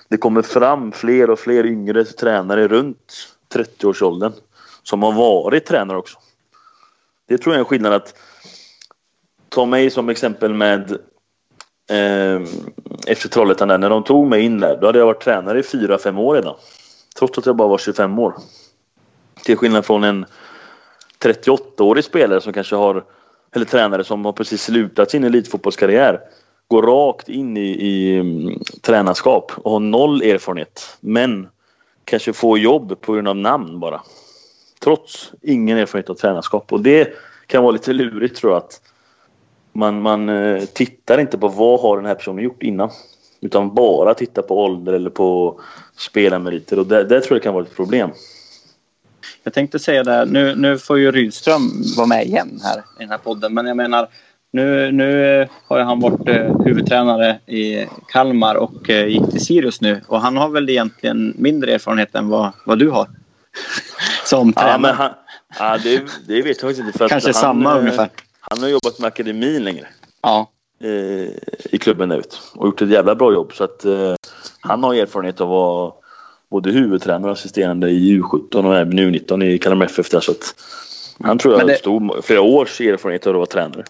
[0.08, 4.32] det kommer fram fler och fler yngre tränare runt 30-årsåldern
[4.82, 6.18] som har varit tränare också.
[7.28, 8.14] Det tror jag är en skillnad att
[9.48, 10.98] ta mig som exempel med
[11.90, 12.42] eh,
[13.06, 15.62] efter Trollhättan där, när de tog mig in där, då hade jag varit tränare i
[15.62, 16.54] fyra fem år redan.
[17.18, 18.34] Trots att jag bara var 25 år.
[19.44, 20.26] Till skillnad från en
[21.24, 23.04] 38-årig spelare som kanske har,
[23.54, 26.20] eller tränare som har precis slutat sin elitfotbollskarriär.
[26.68, 30.96] Går rakt in i, i um, tränarskap och har noll erfarenhet.
[31.00, 31.48] Men
[32.04, 34.00] kanske får jobb på grund av namn bara.
[34.80, 36.72] Trots ingen erfarenhet av tränarskap.
[36.72, 37.14] Och det
[37.46, 38.58] kan vara lite lurigt tror jag.
[38.58, 38.80] Att
[39.74, 42.90] man, man eh, tittar inte på vad har den här personen gjort innan.
[43.40, 45.60] Utan bara tittar på ålder eller på
[45.96, 46.78] spelarmeriter.
[46.78, 48.10] Och det, det tror jag kan vara ett problem.
[49.42, 53.10] Jag tänkte säga det, nu, nu får ju Rydström vara med igen här i den
[53.10, 53.54] här podden.
[53.54, 54.08] Men jag menar,
[54.52, 60.00] nu, nu har han varit eh, huvudtränare i Kalmar och eh, gick till Sirius nu.
[60.06, 63.08] Och han har väl egentligen mindre erfarenhet än vad, vad du har.
[64.24, 64.72] Som tränare.
[64.72, 65.10] Ja, men han,
[65.58, 67.08] ja, det, det vet jag faktiskt inte.
[67.08, 68.08] Kanske han, samma eh, ungefär.
[68.50, 69.86] Han har jobbat med akademin längre.
[70.22, 70.50] Ja.
[70.80, 71.30] eh,
[71.74, 73.52] i klubben ute och gjort ett jävla bra jobb.
[73.54, 74.14] Så att eh,
[74.60, 75.92] han har erfarenhet av att vara
[76.50, 80.20] både huvudtränare och assisterande i U17 och även U19 i Kalmar FF där.
[80.20, 80.54] Så att
[81.24, 83.84] han tror jag har det- stor, flera års erfarenhet av att vara tränare.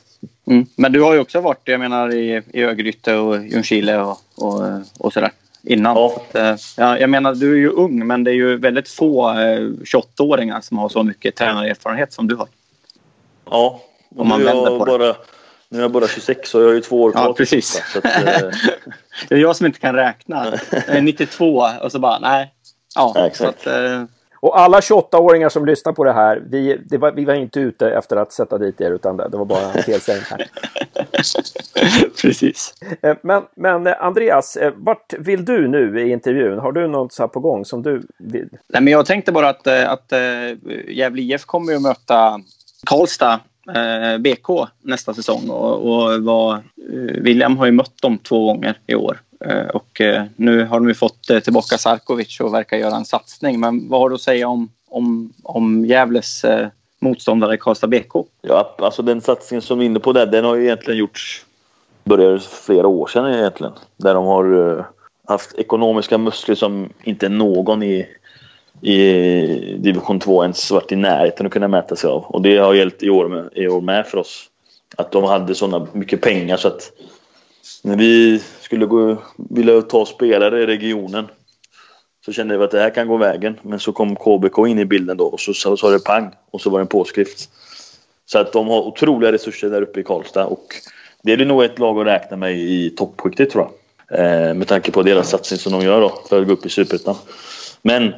[0.46, 0.66] Mm.
[0.76, 4.62] Men du har ju också varit, jag menar i, i Örgryte och Ljungskile och, och,
[4.98, 5.30] och sådär
[5.62, 5.96] innan.
[5.96, 6.16] Ja.
[6.16, 9.30] Att, eh, ja, jag menar, du är ju ung men det är ju väldigt få
[9.30, 12.48] eh, 28-åringar som har så mycket tränarerfarenhet som du har.
[13.50, 13.80] Ja,
[14.16, 14.98] Om man nu, är vänder jag på det.
[14.98, 15.16] bara,
[15.68, 17.32] nu är jag bara 26 och jag har ju två år Ja, kvar.
[17.32, 17.82] till precis.
[17.92, 18.48] Så att, eh,
[19.28, 20.46] Det är jag som inte kan räkna.
[20.70, 22.54] Jag är 92 och så bara nej.
[22.96, 23.66] Ja, Ja, så exakt.
[23.66, 24.04] att, eh,
[24.40, 27.90] Och alla 28-åringar som lyssnar på det här, vi, det var, vi var inte ute
[27.90, 30.46] efter att sätta dit er utan det, det var bara en felsägning här.
[32.22, 32.74] precis.
[33.02, 36.58] Eh, Men, men Andreas, vart vill du nu i intervjun?
[36.58, 38.48] Har du något så här på gång som du vill?
[38.68, 40.12] Nej, men jag tänkte bara att, att
[40.88, 42.40] Gävle IF kommer ju att möta
[42.86, 45.50] Karlstad Eh, BK nästa säsong.
[45.50, 46.62] Och, och vad, eh,
[47.20, 49.20] William har ju mött dem två gånger i år.
[49.40, 50.00] Eh, och
[50.36, 53.60] nu har de ju fått tillbaka Sarkovic och verkar göra en satsning.
[53.60, 56.44] Men vad har du att säga om, om, om Gävles
[57.00, 58.26] motståndare Karlstad BK?
[58.42, 61.44] ja, alltså den satsningen som vi är inne på där, den har ju egentligen gjorts
[62.04, 63.72] började flera år sedan egentligen.
[63.96, 64.86] Där de har
[65.26, 68.08] haft ekonomiska muskler som inte någon i,
[68.80, 72.24] i division 2 ens varit i närheten att kunna mäta sig av.
[72.24, 74.50] Och det har gällt i år med, i år med för oss.
[74.96, 76.92] Att de hade sådana mycket pengar så att
[77.82, 81.26] när vi skulle gå, vilja ta spelare i regionen
[82.24, 83.58] så kände vi att det här kan gå vägen.
[83.62, 86.70] Men så kom KBK in i bilden då och så sa det pang och så
[86.70, 87.50] var det en påskrift.
[88.26, 90.74] Så att de har otroliga resurser där uppe i Karlstad och
[91.22, 93.74] det är det nog ett lag att räkna med i toppskiktet tror jag.
[94.18, 96.68] Eh, med tanke på deras satsning som de gör då för att gå upp i
[96.68, 97.16] Superettan.
[97.82, 98.14] Men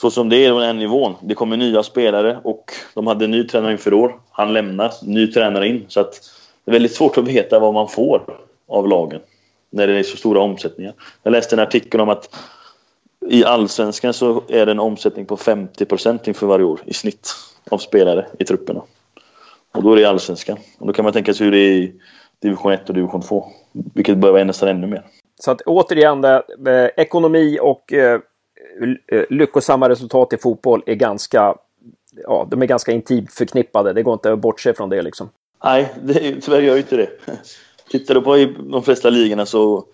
[0.00, 1.14] så som det är på den nivån.
[1.20, 4.20] Det kommer nya spelare och de hade en ny tränare inför år.
[4.30, 5.84] Han lämnar, ny tränare in.
[5.88, 6.20] Så att
[6.64, 8.22] det är väldigt svårt att veta vad man får
[8.68, 9.20] av lagen.
[9.70, 10.94] När det är så stora omsättningar.
[11.22, 12.36] Jag läste en artikel om att
[13.28, 17.28] i allsvenskan så är det en omsättning på 50% inför varje år i snitt
[17.70, 18.82] av spelare i trupperna.
[19.72, 20.58] Och då är det i allsvenskan.
[20.78, 21.92] Och då kan man tänka sig hur det är i
[22.42, 23.46] division 1 och division 2.
[23.94, 25.02] Vilket börjar vara nästan ännu mer.
[25.40, 28.20] Så att återigen, det, eh, ekonomi och eh,
[28.82, 31.54] Eh, eh, lyckosamma resultat i fotboll är ganska
[32.16, 33.92] ja, de är ganska intimt förknippade.
[33.92, 35.30] Det går inte att bortse från det liksom.
[35.64, 37.10] Nej, det, tyvärr gör ju inte det.
[37.90, 39.84] Tittar du på de flesta ligorna så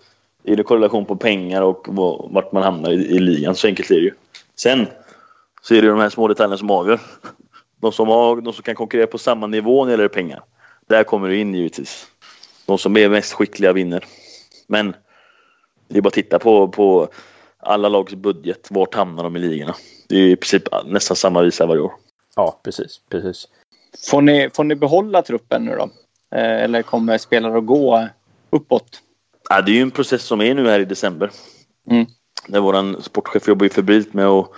[0.43, 1.87] är det korrelation på pengar och
[2.31, 3.55] vart man hamnar i, i ligan.
[3.55, 4.13] Så enkelt är det ju.
[4.55, 4.87] Sen
[5.61, 6.99] så är det de här små detaljerna som avgör.
[7.79, 10.43] De som, har, de som kan konkurrera på samma nivå när det gäller pengar.
[10.87, 12.07] Där kommer du in givetvis.
[12.65, 14.05] De som är mest skickliga vinner.
[14.67, 14.95] Men
[15.87, 17.09] det är bara att titta på, på
[17.59, 18.67] alla lags budget.
[18.71, 19.75] Vart hamnar de i ligorna?
[20.09, 21.91] Det är i princip nästan samma visa varje år.
[22.35, 23.01] Ja, precis.
[23.09, 23.47] precis.
[24.09, 25.89] Får ni, får ni behålla truppen nu då?
[26.37, 28.07] Eh, eller kommer spelare att gå
[28.49, 29.01] uppåt?
[29.49, 31.31] Ja, det är ju en process som är nu här i december.
[31.89, 32.05] Mm.
[32.47, 34.51] Där vår sportchef jobbar ju febrilt med att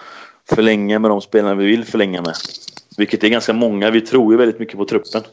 [0.50, 2.36] förlänga med de spelarna vi vill förlänga med.
[2.98, 3.92] Vilket är ganska många.
[3.92, 5.24] Vi tror ju väldigt mycket på truppen.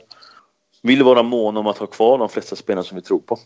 [0.82, 3.38] Vill vara mån om att ha kvar de flesta spelarna som vi tror på.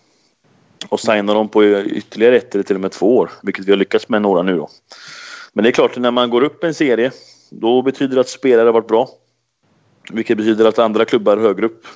[0.89, 3.31] Och signa dem på ytterligare ett eller till och med två år.
[3.43, 4.69] Vilket vi har lyckats med några nu då.
[5.53, 7.11] Men det är klart, när man går upp en serie
[7.51, 9.09] då betyder det att spelare har varit bra.
[10.13, 11.87] Vilket betyder att andra klubbar högre upp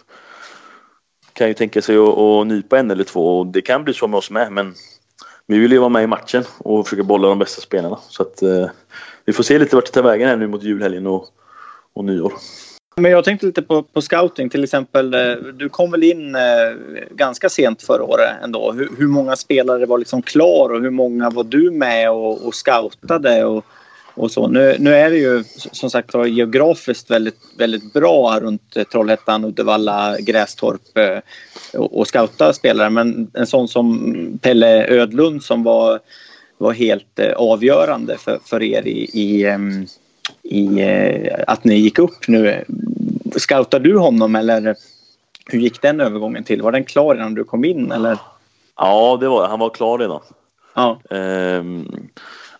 [1.33, 4.09] kan ju tänka sig att, att nypa en eller två och det kan bli så
[4.09, 4.75] med oss med men
[5.47, 7.99] vi vill ju vara med i matchen och försöka bolla de bästa spelarna.
[8.09, 8.67] Så att eh,
[9.25, 11.29] vi får se lite vart det tar vägen här nu mot julhelgen och,
[11.95, 12.33] och nyår.
[12.97, 15.15] Men jag tänkte lite på, på scouting till exempel.
[15.15, 16.41] Eh, du kom väl in eh,
[17.11, 18.73] ganska sent förra året ändå.
[18.73, 22.55] Hur, hur många spelare var liksom klar och hur många var du med och, och
[22.55, 23.45] scoutade?
[23.45, 23.65] Och,
[24.15, 24.49] och så.
[24.49, 29.45] Nu, nu är det ju som sagt var geografiskt väldigt, väldigt bra runt eh, Trollhättan,
[29.45, 31.19] Uddevalla, Grästorp eh,
[31.81, 32.91] och, och scouta spelare.
[32.91, 36.01] Men en sån som Pelle Ödlund som var,
[36.59, 39.87] var helt eh, avgörande för, för er i, i, ehm,
[40.43, 42.65] i eh, att ni gick upp nu.
[43.37, 44.77] Scoutar du honom eller
[45.47, 46.63] hur gick den övergången till?
[46.63, 48.19] Var den klar innan du kom in eller?
[48.77, 50.21] Ja, det var Han var klar redan.
[50.75, 51.01] Ja.
[51.11, 52.09] Um,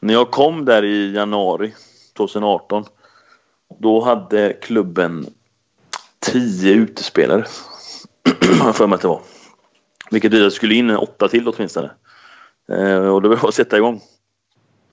[0.01, 1.75] när jag kom där i januari
[2.17, 2.85] 2018
[3.79, 5.27] då hade klubben
[6.21, 7.45] tio utespelare.
[8.75, 9.21] för mig att det var.
[10.11, 11.91] Vilket betyder att det skulle in åtta till åtminstone.
[12.69, 14.01] Eh, och då var att sätta igång.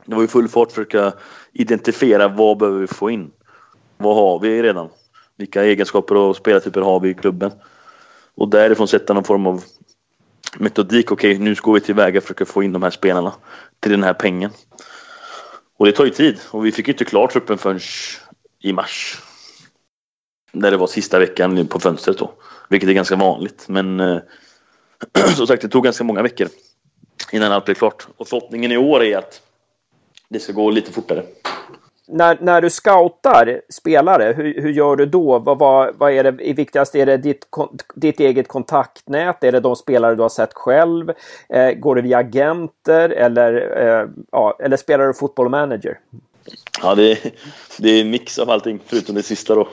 [0.06, 1.18] Det var ju full fart för att försöka
[1.54, 3.32] identifiera vad behöver vi få in.
[3.98, 4.90] Vad har vi redan?
[5.38, 7.52] Vilka egenskaper och spelartyper har vi i klubben?
[8.36, 9.64] Och därifrån sätta någon form av
[10.58, 11.12] metodik.
[11.12, 13.34] Okej, okay, nu går vi tillväga för att få in de här spelarna
[13.80, 14.52] till den här pengen.
[15.78, 17.80] Och det tar ju tid och vi fick inte klart truppen förrän
[18.60, 19.18] i mars.
[20.52, 22.34] När det var sista veckan på fönstret då.
[22.70, 24.20] Vilket är ganska vanligt men eh,
[25.36, 26.48] som sagt det tog ganska många veckor
[27.32, 28.08] innan allt blev klart.
[28.18, 29.42] Och förhoppningen i år är att
[30.32, 31.24] det ska gå lite fortare
[32.12, 35.40] när, när du scoutar spelare, hur, hur gör du då?
[35.40, 36.96] Vad, vad, vad är det viktigast?
[36.96, 37.46] Är det ditt,
[37.96, 39.44] ditt eget kontaktnät?
[39.44, 41.12] Är det de spelare du har sett själv?
[41.50, 46.00] Eh, går det via agenter eller, eh, ja, eller spelar du fotboll manager?
[46.82, 47.18] Ja, det är,
[47.78, 49.68] det är en mix av allting förutom det sista då.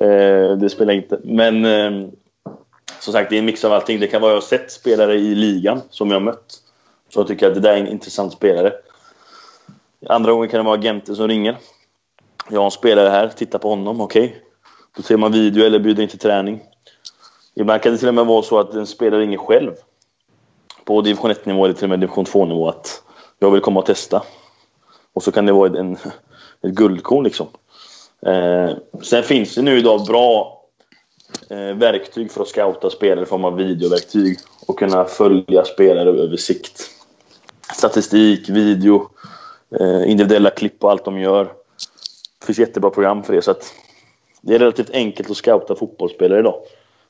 [0.00, 1.20] Eh, det spelar inte.
[1.24, 2.08] Men eh,
[3.00, 4.00] som sagt, det är en mix av allting.
[4.00, 6.62] Det kan vara jag har sett spelare i ligan som jag har mött.
[7.08, 8.72] Så jag tycker att det där är en intressant spelare.
[10.06, 11.56] Andra gången kan det vara agenten som ringer.
[12.50, 14.24] Jag har en spelare här, titta på honom, okej.
[14.24, 14.40] Okay.
[14.96, 16.60] Då ser man video eller bjuder in till träning.
[17.54, 19.72] Ibland kan det till och med vara så att en spelare ringer själv.
[20.84, 23.02] På division 1-nivå eller till och med division 2-nivå att
[23.38, 24.22] jag vill komma och testa.
[25.12, 25.92] Och så kan det vara en,
[26.62, 27.46] ett guldkorn liksom.
[28.26, 28.70] Eh,
[29.02, 30.62] sen finns det nu idag bra
[31.50, 36.36] eh, verktyg för att scouta spelare i form av videoverktyg och kunna följa spelare över
[36.36, 36.90] sikt.
[37.74, 39.10] Statistik, video,
[39.80, 41.44] Eh, individuella klipp och allt de gör.
[42.40, 43.42] Det finns jättebra program för det.
[43.42, 43.74] Så att
[44.40, 46.54] det är relativt enkelt att scouta fotbollsspelare idag.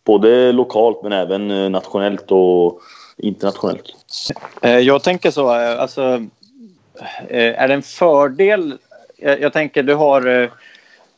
[0.04, 2.80] Både lokalt men även eh, nationellt och
[3.16, 3.84] internationellt.
[4.62, 6.26] Eh, jag tänker så, alltså,
[7.28, 8.78] är det en fördel?
[9.16, 10.50] Jag tänker du har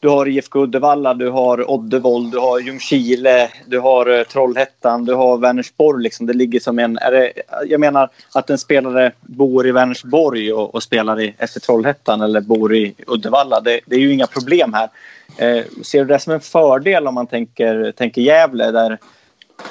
[0.01, 5.15] du har IFK Uddevalla, du har Oddevold, du har Ljungskile, du har eh, Trollhättan, du
[5.15, 6.03] har Vänersborg.
[6.03, 6.27] Liksom.
[6.27, 6.99] Det ligger som en...
[6.99, 7.33] Är det,
[7.67, 12.41] jag menar att en spelare bor i Vänersborg och, och spelar i FC Trollhättan eller
[12.41, 13.61] bor i Uddevalla.
[13.61, 14.89] Det, det är ju inga problem här.
[15.37, 18.99] Eh, ser du det som en fördel om man tänker, tänker Gävle där,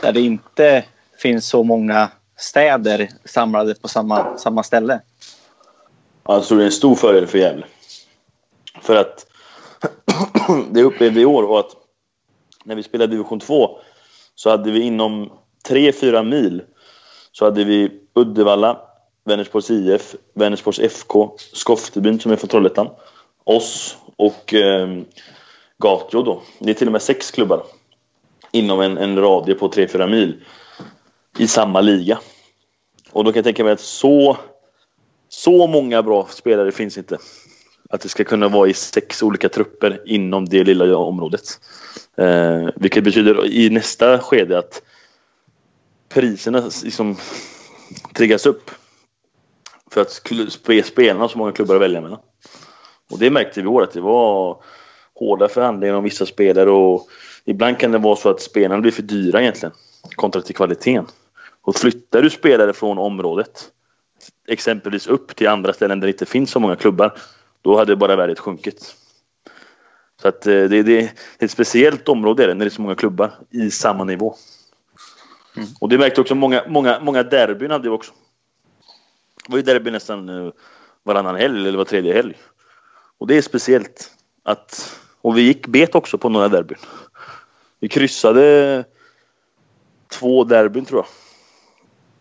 [0.02, 0.84] där det inte
[1.18, 5.00] finns så många städer samlade på samma, samma ställe?
[6.28, 7.66] Jag tror det är en stor fördel för Gävle.
[8.82, 9.26] För att
[10.72, 11.76] det upplevde vi i år var att
[12.64, 13.80] när vi spelade division 2
[14.36, 15.32] så hade vi inom
[15.70, 16.62] 3-4 mil
[17.32, 18.82] så hade vi Uddevalla,
[19.26, 22.90] Vänersborgs IF, Vänersborgs FK, Skoftebyn som är från Trollhättan,
[23.44, 24.98] oss och eh,
[25.78, 26.42] Gatjo då.
[26.60, 27.64] Det är till och med sex klubbar
[28.52, 30.44] inom en, en radie på 3-4 mil
[31.38, 32.20] i samma liga.
[33.12, 34.38] Och då kan jag tänka mig att så,
[35.30, 37.18] så många bra spelare finns inte
[37.90, 41.60] att det ska kunna vara i sex olika trupper inom det lilla området.
[42.18, 44.82] Eh, vilket betyder i nästa skede att
[46.10, 47.18] priserna liksom
[48.14, 48.72] triggas upp.
[49.92, 50.12] För att
[50.86, 52.20] spelarna har så många klubbar att välja mellan.
[53.12, 54.64] Och det märkte vi i år att det var
[55.16, 57.08] hårda förhandlingar om vissa spelare och
[57.46, 59.76] ibland kan det vara så att spelarna blir för dyra egentligen
[60.16, 61.06] kontra till kvaliteten.
[61.62, 63.72] Och flyttar du spelare från området
[64.48, 67.18] exempelvis upp till andra ställen där det inte finns så många klubbar
[67.62, 68.96] då hade bara värdet sjunkit.
[70.22, 73.32] Så att eh, det, det är ett speciellt område när det är så många klubbar
[73.50, 74.36] i samma nivå.
[75.56, 75.70] Mm.
[75.82, 78.12] Och det märkte också många, många, många derbyn hade vi också.
[79.46, 80.52] Det var ju derby nästan eh,
[81.04, 82.34] varannan helg eller var tredje helg.
[83.18, 84.12] Och det är speciellt
[84.44, 86.78] att, och vi gick bet också på några derbyn.
[87.80, 88.86] Vi kryssade
[90.08, 91.08] två derbyn tror jag.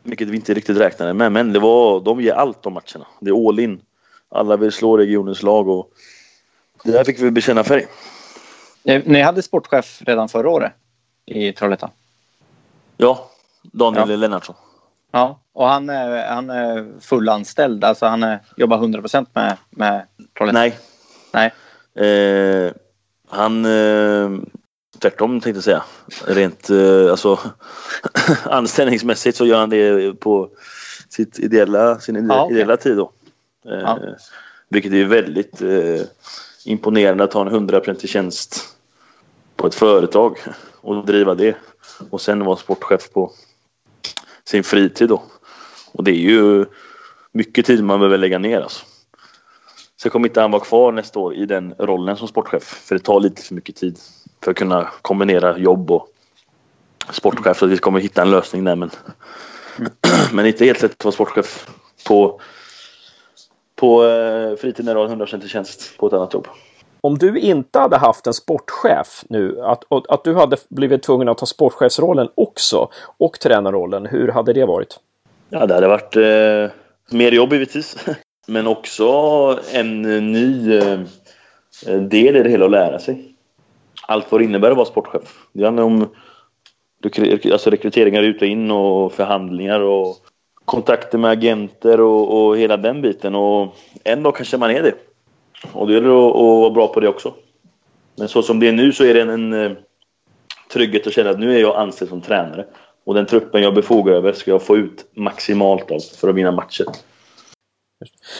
[0.02, 3.06] Vilket vi inte riktigt räknade med, men det var, de ger allt de matcherna.
[3.20, 3.80] Det är all in.
[4.30, 5.90] Alla vill slå regionens lag och
[6.84, 7.86] det där fick vi bekänna färg.
[8.82, 10.72] Ni hade sportchef redan förra året
[11.26, 11.90] i Trollhättan?
[12.96, 13.30] Ja,
[13.62, 14.16] Daniel ja.
[14.16, 14.54] Lennartsson.
[15.12, 20.06] Ja, och han är, han är fullanställd, alltså han är, jobbar 100 procent med, med
[20.38, 20.70] Trollhättan?
[21.32, 21.52] Nej.
[21.94, 22.08] Nej.
[22.08, 22.72] Eh,
[23.28, 23.64] han...
[23.64, 24.30] Eh,
[24.98, 25.84] tvärtom tänkte jag säga.
[26.26, 27.38] Rent eh, alltså,
[28.44, 30.48] anställningsmässigt så gör han det på
[31.08, 32.76] sitt ideella, sin ideella, ja, okay.
[32.76, 33.12] tid då.
[33.70, 33.98] Eh, ja.
[34.68, 36.06] Vilket är väldigt eh,
[36.64, 38.76] imponerande att ha en 100% tjänst
[39.56, 40.38] på ett företag
[40.80, 41.56] och driva det.
[42.10, 43.32] Och sen vara sportchef på
[44.44, 45.22] sin fritid då.
[45.92, 46.66] Och det är ju
[47.32, 48.84] mycket tid man behöver lägga ner alltså.
[50.02, 52.62] Sen kommer inte han vara kvar nästa år i den rollen som sportchef.
[52.62, 53.98] För det tar lite för mycket tid
[54.44, 56.08] för att kunna kombinera jobb och
[57.10, 57.58] sportchef.
[57.58, 58.90] Så vi kommer hitta en lösning där men,
[59.78, 59.92] mm.
[60.32, 61.68] men inte helt lätt att vara sportchef
[62.06, 62.40] på,
[63.78, 66.46] på eh, fritiden har 100% i tjänst på ett annat jobb.
[67.00, 71.38] Om du inte hade haft en sportchef nu, att, att du hade blivit tvungen att
[71.38, 72.88] ta sportchefsrollen också
[73.18, 75.00] och tränarrollen, hur hade det varit?
[75.48, 76.76] Ja, det hade varit eh,
[77.16, 77.96] mer jobb givetvis.
[78.46, 79.08] Men också
[79.72, 81.00] en ny eh,
[82.00, 83.34] del i det hela att lära sig.
[84.02, 85.22] Allt vad det innebär att vara sportchef.
[85.52, 86.08] Det handlar om
[87.52, 90.16] alltså rekryteringar ut och in och förhandlingar och
[90.68, 93.34] kontakter med agenter och, och hela den biten.
[93.34, 94.94] Och en dag kanske man är det.
[95.72, 97.34] Och det gäller att, att vara bra på det också.
[98.16, 99.76] Men så som det är nu så är det en, en eh,
[100.72, 102.66] trygghet att känna att nu är jag anställd som tränare.
[103.04, 106.52] Och den truppen jag befogar över ska jag få ut maximalt av för att vinna
[106.52, 106.84] matcher.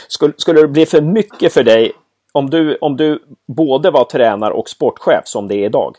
[0.09, 1.93] Skulle, skulle det bli för mycket för dig
[2.33, 5.97] om du, om du både var tränare och sportchef som det är idag?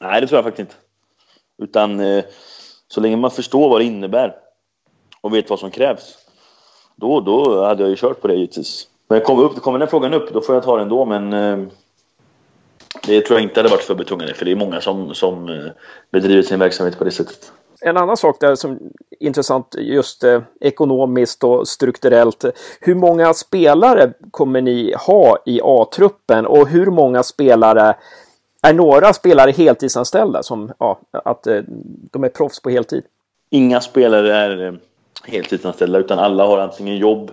[0.00, 0.74] Nej, det tror jag faktiskt inte.
[1.62, 2.24] Utan eh,
[2.88, 4.47] så länge man förstår vad det innebär
[5.28, 6.18] och vet vad som krävs.
[6.96, 8.88] Då, då hade jag ju kört på det givetvis.
[9.08, 11.04] Men kommer, upp, kommer den frågan upp, då får jag ta den då.
[11.04, 11.68] Men eh,
[13.06, 14.34] det tror jag inte hade varit för betungande.
[14.34, 15.70] För det är många som, som eh,
[16.10, 17.52] bedriver sin verksamhet på det sättet.
[17.80, 18.78] En annan sak där som är
[19.20, 22.44] intressant just eh, ekonomiskt och strukturellt.
[22.80, 27.96] Hur många spelare kommer ni ha i A-truppen och hur många spelare
[28.62, 31.60] är några spelare heltidsanställda som ja, att eh,
[32.12, 33.02] de är proffs på heltid?
[33.50, 34.72] Inga spelare är eh,
[35.24, 37.30] heltidsanställda utan alla har antingen jobb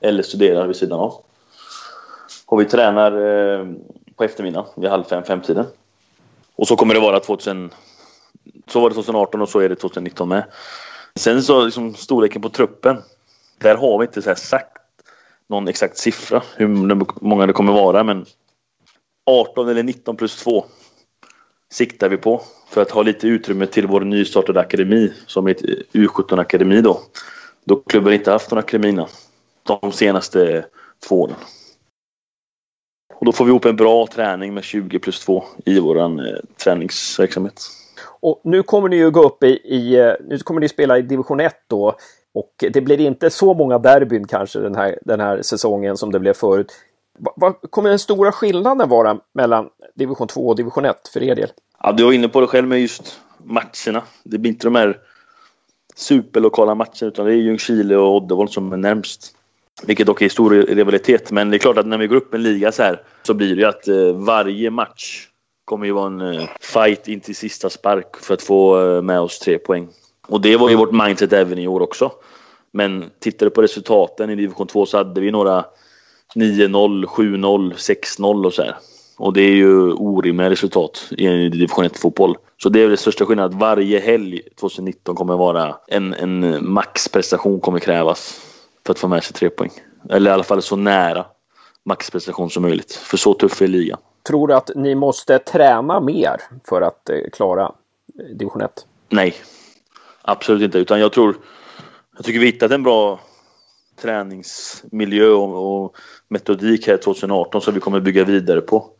[0.00, 1.14] eller studerar vid sidan av.
[2.46, 3.66] Och vi tränar eh,
[4.16, 5.66] på eftermiddagen vid halv fem, femtiden.
[6.56, 7.70] Och så kommer det vara 2000,
[8.66, 10.44] så var det 2018 och så är det 2019 med.
[11.14, 13.02] Sen så liksom storleken på truppen.
[13.58, 14.78] Där har vi inte så sagt
[15.48, 16.66] någon exakt siffra hur
[17.24, 18.26] många det kommer vara men
[19.26, 20.64] 18 eller 19 plus 2
[21.72, 25.54] siktar vi på för att ha lite utrymme till vår nystartade akademi som är
[25.92, 27.00] U17-akademi då.
[27.64, 29.08] Då klubben inte haft någon akademi innan
[29.62, 30.64] de senaste
[31.08, 31.36] två åren.
[33.14, 36.06] Och då får vi ihop en bra träning med 20 plus 2 i vår eh,
[36.64, 37.60] träningsverksamhet.
[38.20, 41.02] Och nu kommer ni ju gå upp i, i, eh, nu kommer ni spela i
[41.02, 41.96] division 1 då.
[42.34, 46.20] Och det blir inte så många derbyn kanske den här, den här säsongen som det
[46.20, 46.72] blev förut.
[47.18, 51.52] Vad kommer den stora skillnaden vara mellan division 2 och division 1 för er del?
[51.82, 54.02] Ja, du var inne på det själv med just matcherna.
[54.24, 54.98] Det blir inte de här
[55.96, 59.36] superlokala matcherna utan det är Ljungskile och Oddevold som är närmst.
[59.86, 61.30] Vilket dock är stor rivalitet.
[61.30, 63.56] Men det är klart att när vi går upp en liga så här så blir
[63.56, 65.28] det ju att eh, varje match
[65.64, 69.20] kommer ju vara en eh, fight in till sista spark för att få eh, med
[69.20, 69.88] oss tre poäng.
[70.28, 72.12] Och det var ju vårt mindset även i år också.
[72.72, 75.64] Men tittar du på resultaten i division 2 så hade vi några
[76.34, 78.76] 9-0, 7-0, 6-0 och så här.
[79.22, 82.36] Och det är ju orimliga resultat i division 1-fotboll.
[82.62, 83.58] Så det är det största skillnaden.
[83.58, 88.40] Varje helg 2019 kommer vara en, en maxprestation kommer krävas
[88.86, 89.70] för att få med sig tre poäng.
[90.10, 91.26] Eller i alla fall så nära
[91.84, 92.92] maxprestation som möjligt.
[92.92, 93.98] För så tuff är ligan.
[94.26, 96.36] Tror du att ni måste träna mer
[96.68, 97.72] för att eh, klara
[98.34, 98.86] division 1?
[99.08, 99.34] Nej,
[100.22, 100.78] absolut inte.
[100.78, 101.36] Utan jag tror,
[102.16, 103.20] jag tycker vi hittat en bra
[104.02, 105.96] träningsmiljö och, och
[106.28, 108.90] metodik här 2018 som vi kommer bygga vidare på.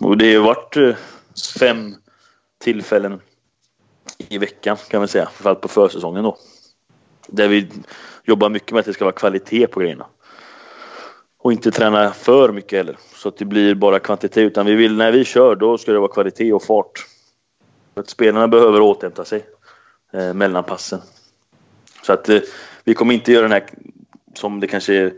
[0.00, 0.94] Och det har varit eh,
[1.58, 1.94] fem
[2.58, 3.20] tillfällen
[4.28, 6.36] i veckan kan man säga, framförallt på försäsongen då.
[7.28, 7.68] Där vi
[8.24, 10.06] jobbar mycket med att det ska vara kvalitet på grejerna.
[11.38, 14.38] Och inte träna för mycket heller, så att det blir bara kvantitet.
[14.38, 17.06] Utan vi vill, när vi kör, då ska det vara kvalitet och fart.
[17.94, 19.46] Att spelarna behöver återhämta sig
[20.12, 21.00] eh, mellan passen.
[22.02, 22.40] Så att eh,
[22.84, 23.66] vi kommer inte göra den här,
[24.34, 25.12] som det kanske är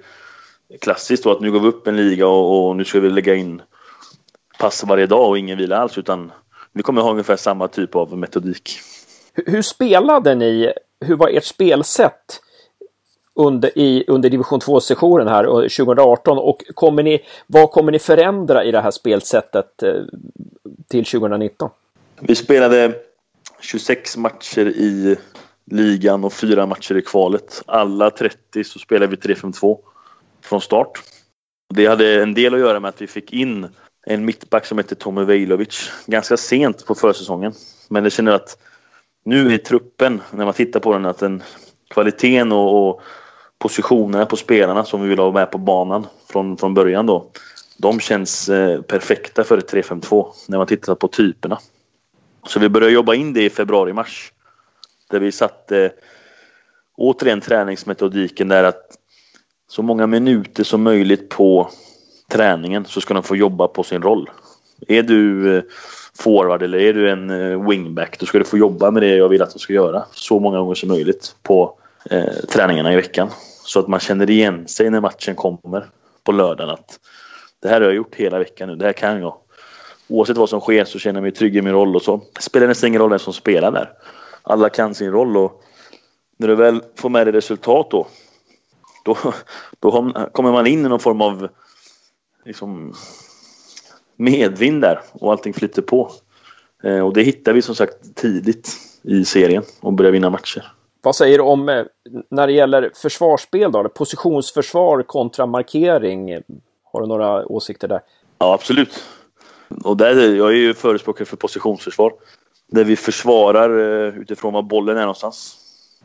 [0.81, 3.35] klassiskt då, att nu går vi upp en liga och, och nu ska vi lägga
[3.35, 3.63] in
[4.59, 5.99] pass varje dag och ingen vila alls.
[5.99, 6.33] Utan
[6.73, 8.81] vi kommer ha ungefär samma typ av metodik.
[9.33, 10.73] Hur, hur spelade ni?
[11.01, 12.41] Hur var ert spelsätt
[13.35, 18.71] under, i, under division 2-sessionen här 2018 och kommer ni, vad kommer ni förändra i
[18.71, 20.03] det här spelsättet eh,
[20.89, 21.71] till 2019?
[22.21, 22.95] Vi spelade
[23.61, 25.17] 26 matcher i
[25.71, 27.63] ligan och fyra matcher i kvalet.
[27.67, 29.79] Alla 30 så spelade vi 3-5-2
[30.43, 31.03] från start.
[31.75, 33.69] Det hade en del att göra med att vi fick in
[34.07, 37.53] en mittback som heter Tommy Vejlovic ganska sent på försäsongen.
[37.89, 38.59] Men jag känner att
[39.25, 41.43] nu i truppen, när man tittar på den, att den
[41.91, 43.01] kvaliteten och, och
[43.59, 47.31] positionerna på spelarna som vi vill ha med på banan från, från början då.
[47.79, 51.59] De känns eh, perfekta för ett 3-5-2 när man tittar på typerna.
[52.47, 54.33] Så vi började jobba in det i februari-mars.
[55.11, 55.91] Där vi satte eh,
[56.97, 58.99] återigen träningsmetodiken där att
[59.69, 61.71] så många minuter som möjligt på
[62.29, 64.31] träningen så ska de få jobba på sin roll.
[64.89, 65.63] Är du eh,
[66.19, 69.29] forward eller är du en eh, wingback då ska du få jobba med det jag
[69.29, 71.79] vill att du ska göra så många gånger som möjligt på
[72.11, 73.29] eh, träningarna i veckan.
[73.65, 75.87] Så att man känner igen sig när matchen kommer
[76.25, 77.01] på lördagen att
[77.63, 79.37] det här har jag gjort hela veckan nu, det här kan jag.
[80.09, 82.67] Oavsett vad som sker så känner jag mig trygg i min roll och så spelar
[82.67, 83.91] det ingen roll vem som spelar där.
[84.43, 85.63] Alla kan sin roll och
[86.37, 88.07] när du väl får med dig resultat då,
[89.05, 89.17] då,
[89.81, 91.49] då kommer man in i någon form av
[92.45, 92.95] liksom,
[94.17, 96.11] medvind där och allting flyter på.
[96.83, 98.71] Eh, och det hittar vi som sagt tidigt
[99.03, 100.73] i serien och börjar vinna matcher.
[101.03, 101.85] Vad säger du om eh,
[102.31, 103.89] när det gäller försvarsspel då?
[103.89, 106.43] Positionsförsvar kontra markering?
[106.93, 108.01] Har du några åsikter där?
[108.39, 109.05] Ja, absolut.
[109.85, 112.13] Och där, jag är ju förespråkare för positionsförsvar.
[112.73, 115.57] Där vi försvarar eh, utifrån var bollen är någonstans.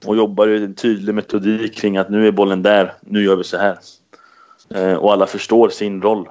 [0.06, 3.44] Och jobbar i en tydlig metodik kring att nu är bollen där, nu gör vi
[3.44, 3.78] så här.
[4.76, 6.30] Eh, och alla förstår sin roll.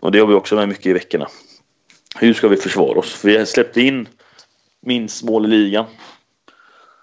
[0.00, 1.28] Och det jobbar vi också med mycket i veckorna.
[2.16, 3.24] Hur ska vi försvara oss?
[3.24, 4.08] Vi har släppt in
[4.80, 5.84] minst mål i ligan.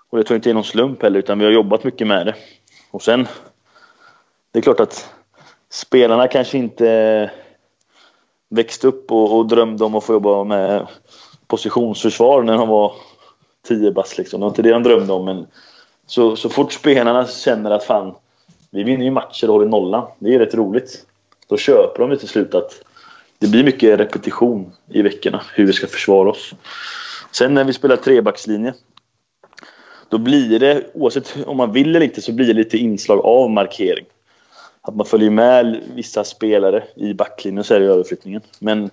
[0.10, 2.36] Och det tror inte är någon slump heller, utan vi har jobbat mycket med det.
[2.92, 3.28] Och sen,
[4.52, 5.14] det är klart att
[5.70, 7.30] spelarna kanske inte eh,
[8.50, 10.88] växte upp och, och drömde om att få jobba med
[11.48, 12.94] positionsförsvar när de var
[13.68, 14.40] 10 bast liksom.
[14.40, 15.48] Det var inte det de drömde om, men
[16.06, 18.16] så, så fort spelarna känner att fan,
[18.72, 20.08] vi vinner ju matcher och håller nollan.
[20.20, 21.06] Det är rätt roligt.
[21.48, 22.82] Då köper de till slut att
[23.40, 26.54] det blir mycket repetition i veckorna hur vi ska försvara oss.
[27.32, 28.74] Sen när vi spelar trebackslinje
[30.10, 33.50] då blir det, oavsett om man vill eller inte, så blir det lite inslag av
[33.50, 34.06] markering.
[34.82, 38.42] Att man följer med vissa spelare i backlinjen så är det överflyttningen.
[38.60, 38.90] Men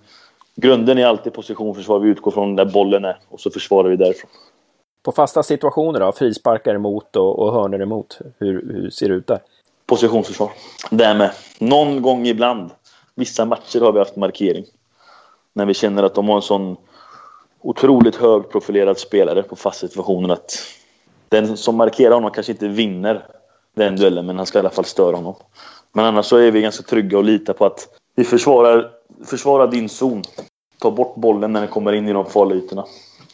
[0.56, 1.98] grunden är alltid positionförsvar.
[1.98, 4.30] Vi utgår från där bollen är och så försvarar vi därifrån.
[5.02, 6.12] På fasta situationer då?
[6.12, 8.18] Frisparkar emot och, och hörnor emot.
[8.38, 9.38] Hur, hur ser det ut där?
[9.86, 10.50] Positionsförsvar.
[10.90, 11.30] Därmed.
[11.58, 12.70] Någon gång ibland.
[13.14, 14.64] Vissa matcher har vi haft markering.
[15.52, 16.76] När vi känner att de har en sån
[17.60, 20.58] otroligt högprofilerad spelare på fast situationen att
[21.28, 23.26] den som markerar honom kanske inte vinner
[23.74, 25.34] den duellen, men han ska i alla fall störa honom.
[25.92, 28.90] Men annars så är vi ganska trygga och litar på att vi försvarar,
[29.24, 30.22] försvarar din zon.
[30.78, 32.84] Ta bort bollen när den kommer in i de farliga ytorna.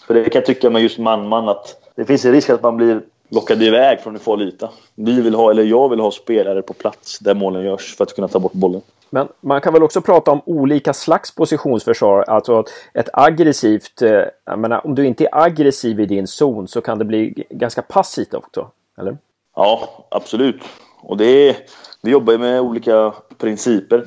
[0.06, 2.76] För det kan jag tycka med just man-man att det finns en risk att man
[2.76, 3.02] blir
[3.34, 4.70] lockad iväg från en farlig yta.
[4.94, 8.14] Vi vill ha, eller jag vill ha spelare på plats där målen görs för att
[8.14, 8.80] kunna ta bort bollen.
[9.10, 12.22] Men man kan väl också prata om olika slags positionsförsvar.
[12.22, 12.64] Alltså
[12.94, 14.02] ett aggressivt...
[14.02, 17.44] Eh, jag menar, om du inte är aggressiv i din zon så kan det bli
[17.50, 18.70] ganska passivt också.
[18.98, 19.16] Eller?
[19.56, 20.62] Ja, absolut.
[21.00, 21.56] Och det är,
[22.02, 24.04] vi jobbar med olika principer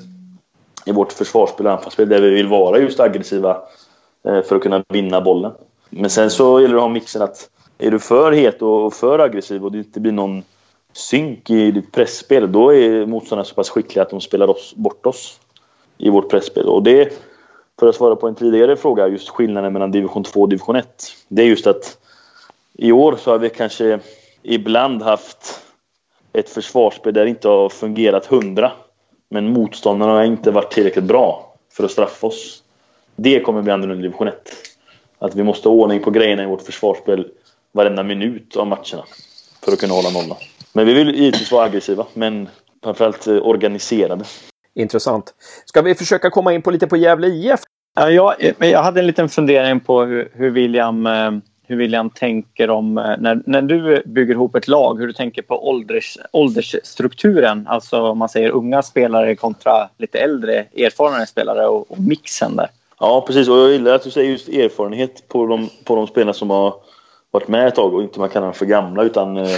[0.85, 3.61] i vårt försvarsspel och anfallsspel där vi vill vara just aggressiva
[4.27, 5.51] eh, för att kunna vinna bollen.
[5.89, 9.19] Men sen så gäller det att ha mixen att är du för het och för
[9.19, 10.43] aggressiv och det inte blir någon
[10.93, 15.05] synk i ditt pressspel då är motståndarna så pass skickliga att de spelar oss, bort
[15.05, 15.39] oss
[15.97, 16.65] i vårt pressspel.
[16.65, 17.13] Och det,
[17.79, 20.87] för att svara på en tidigare fråga, just skillnaden mellan division 2 och division 1.
[21.27, 21.97] Det är just att
[22.73, 23.99] i år så har vi kanske
[24.43, 25.61] ibland haft
[26.33, 28.71] ett försvarsspel där det inte har fungerat hundra.
[29.29, 32.63] Men motståndarna har inte varit tillräckligt bra för att straffa oss.
[33.15, 34.35] Det kommer bli annorlunda i division 1.
[35.19, 37.31] Att vi måste ha ordning på grejerna i vårt försvarsspel
[37.75, 39.05] varenda minut av matcherna.
[39.63, 40.37] För att kunna hålla nollan.
[40.73, 42.49] Men vi vill givetvis vara aggressiva, men
[42.83, 44.25] framförallt eh, organiserade.
[44.75, 45.33] Intressant.
[45.65, 47.59] Ska vi försöka komma in på lite på Gävle IF?
[47.95, 51.31] Ja, jag, jag hade en liten fundering på hur, hur William eh,
[51.67, 55.41] hur William tänker om eh, när, när du bygger ihop ett lag, hur du tänker
[55.41, 57.67] på ålders, åldersstrukturen.
[57.67, 62.69] Alltså om man säger unga spelare kontra lite äldre erfarna spelare och, och mixen där.
[62.99, 63.47] Ja, precis.
[63.49, 66.73] Och jag gillar att du säger just erfarenhet på de, på de spelarna som har
[67.35, 69.57] varit med ett tag och inte man kallar dem för gamla utan eh,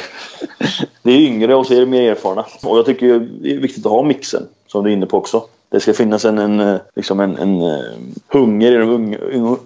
[1.04, 2.46] det är yngre och så är det mer erfarna.
[2.64, 5.44] Och jag tycker det är viktigt att ha mixen som du är inne på också.
[5.70, 7.80] Det ska finnas en, en, eh, liksom en, en eh,
[8.28, 9.18] hunger i de unga,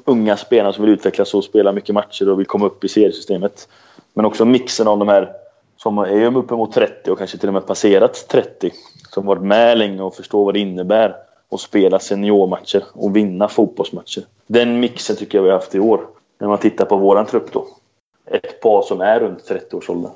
[0.06, 3.68] unga spelarna som vill utvecklas och spela mycket matcher och vill komma upp i seriesystemet.
[4.14, 5.30] Men också mixen av de här
[5.78, 8.72] som är uppemot 30 och kanske till och med passerat 30.
[9.10, 11.16] Som varit med länge och förstår vad det innebär
[11.52, 14.24] att spela seniormatcher och vinna fotbollsmatcher.
[14.48, 16.02] Den mixen tycker jag vi har haft i år.
[16.40, 17.68] När man tittar på våran trupp då.
[18.26, 20.12] Ett par som är runt 30-årsåldern.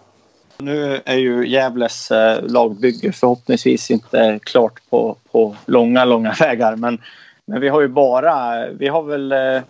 [0.58, 6.76] Nu är ju Gävles eh, lagbygge förhoppningsvis inte klart på, på långa, långa vägar.
[6.76, 7.01] Men,
[7.45, 9.62] men vi har ju bara, vi har väl eh,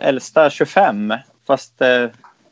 [0.00, 1.14] äldsta 25
[1.46, 2.06] fast eh,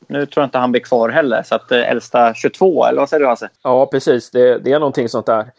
[0.06, 1.42] nu tror jag inte han blir kvar heller.
[1.42, 3.48] Så att äldsta 22 eller vad säger du Hasse?
[3.62, 5.50] Ja precis, det, det är någonting sånt där.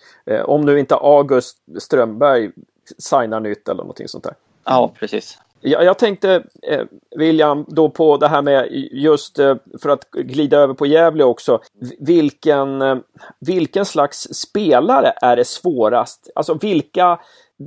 [0.46, 2.52] om nu inte August Strömberg
[2.98, 4.34] signar nytt eller någonting sånt där.
[4.64, 5.38] Ja precis.
[5.62, 6.82] Jag, jag tänkte, eh,
[7.16, 11.60] William, då på det här med just eh, för att glida över på Gävle också.
[12.00, 12.98] Vilken, eh,
[13.40, 16.30] vilken slags spelare är det svårast?
[16.36, 17.20] Alltså vilka,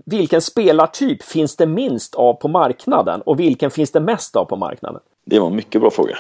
[0.07, 4.57] vilken spelartyp finns det minst av på marknaden och vilken finns det mest av på
[4.57, 5.01] marknaden?
[5.25, 6.19] Det var en mycket bra fråga.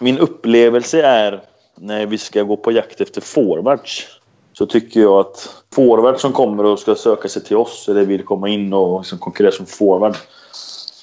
[0.00, 1.42] Min upplevelse är
[1.76, 4.06] när vi ska gå på jakt efter forwards
[4.52, 8.24] så tycker jag att forwards som kommer och ska söka sig till oss eller vill
[8.24, 10.16] komma in och liksom konkurrera som forward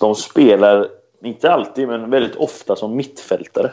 [0.01, 0.87] de spelar,
[1.23, 3.71] inte alltid, men väldigt ofta som mittfältare.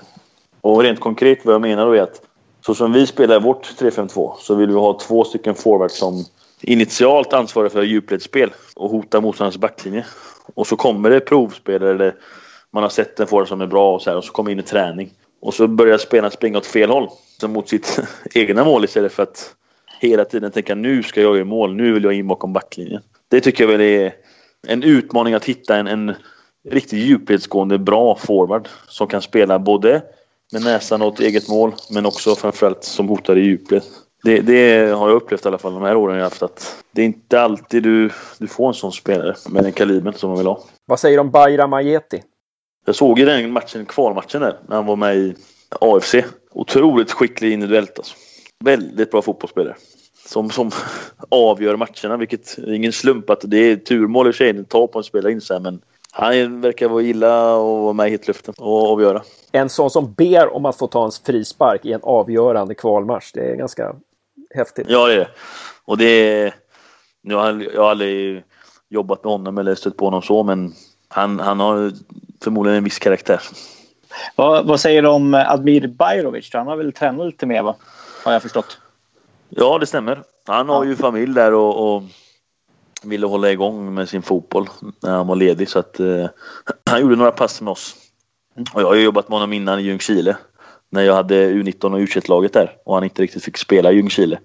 [0.60, 2.22] Och rent konkret vad jag menar då är att
[2.66, 6.24] så som vi spelar vårt 3-5-2 så vill vi ha två stycken forwards som
[6.60, 10.06] initialt ansvarar för djupledsspel och hotar motståndarens backlinje.
[10.54, 12.14] Och så kommer det provspelare eller
[12.70, 14.58] man har sett en forward som är bra och så här, och så kommer in
[14.58, 15.10] i träning.
[15.40, 17.08] Och så börjar spelarna springa åt fel håll.
[17.40, 18.00] Så mot sitt
[18.34, 19.54] egna mål istället för att
[20.00, 23.02] hela tiden tänka nu ska jag göra mål, nu vill jag in bakom backlinjen.
[23.28, 24.12] Det tycker jag väl är
[24.66, 26.14] en utmaning att hitta en, en
[26.68, 30.02] riktigt djupledsgående bra forward som kan spela både
[30.52, 33.82] med näsan åt eget mål men också framförallt som hotar i djupled.
[34.22, 37.02] Det, det, har jag upplevt i alla fall de här åren jag haft att det
[37.02, 40.46] är inte alltid du, du får en sån spelare med den kalibern som man vill
[40.46, 40.60] ha.
[40.86, 42.22] Vad säger du om Bayram Ajeti?
[42.86, 45.34] Jag såg ju den matchen, kvalmatchen där, när han var med i
[45.80, 46.14] AFC.
[46.50, 48.14] Otroligt skicklig individuellt alltså.
[48.64, 49.76] Väldigt bra fotbollsspelare
[50.28, 50.70] som, som
[51.28, 52.16] avgör matcherna.
[52.16, 55.40] Vilket är ingen slump att det är turmål i sig, tar på en spelare in
[55.40, 55.80] sig, men
[56.12, 59.22] han verkar vara gilla och vara med i hitluften och avgöra.
[59.52, 63.32] En sån som ber om att få ta en frispark i en avgörande kvalmatch.
[63.32, 63.94] Det är ganska
[64.54, 64.86] häftigt.
[64.88, 65.28] Ja, det är det.
[65.84, 66.54] Och det är...
[67.22, 68.44] Jag har, jag har aldrig
[68.88, 70.72] jobbat med honom eller stött på honom så, men
[71.08, 71.92] han, han har
[72.44, 73.40] förmodligen en viss karaktär.
[74.36, 76.50] Vad, vad säger du om Admir Bajrovic?
[76.52, 77.76] Han har väl tränat lite mer, va?
[78.24, 78.78] Har jag förstått.
[79.48, 80.22] Ja, det stämmer.
[80.46, 82.02] Han har ju familj där och, och
[83.02, 84.68] ville hålla igång med sin fotboll
[85.02, 85.68] när han var ledig.
[85.68, 86.26] Så att, eh,
[86.90, 87.96] han gjorde några pass med oss.
[88.74, 90.36] Och jag har ju jobbat med honom innan i Ljungskile.
[90.90, 94.38] När jag hade U19 och U21-laget där och han inte riktigt fick spela i Ljungskile.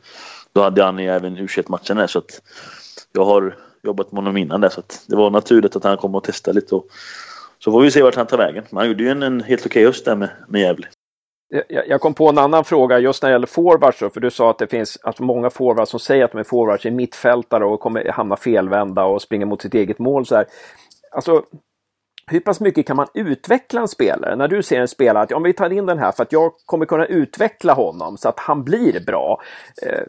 [0.54, 2.42] Då hade han även U21-matchen där så att
[3.12, 6.16] jag har jobbat med honom innan där så att det var naturligt att han kom
[6.16, 6.76] och testade lite.
[6.76, 6.88] Och,
[7.60, 8.64] så får vi se vart han tar vägen.
[8.70, 10.88] Men han gjorde ju en, en helt okej höst där med, med Gävle.
[11.68, 14.00] Jag kom på en annan fråga just när det gäller forwards.
[14.00, 16.44] Då, för du sa att det finns alltså många forwards som säger att de är
[16.44, 20.26] forwards, är mittfältare och kommer hamna felvända och springer mot sitt eget mål.
[20.26, 20.46] Så här.
[21.12, 21.44] Alltså,
[22.28, 24.36] hur pass mycket kan man utveckla en spelare?
[24.36, 26.52] När du ser en spelare att om vi tar in den här för att jag
[26.66, 29.42] kommer kunna utveckla honom så att han blir bra.
[29.82, 30.00] Eh,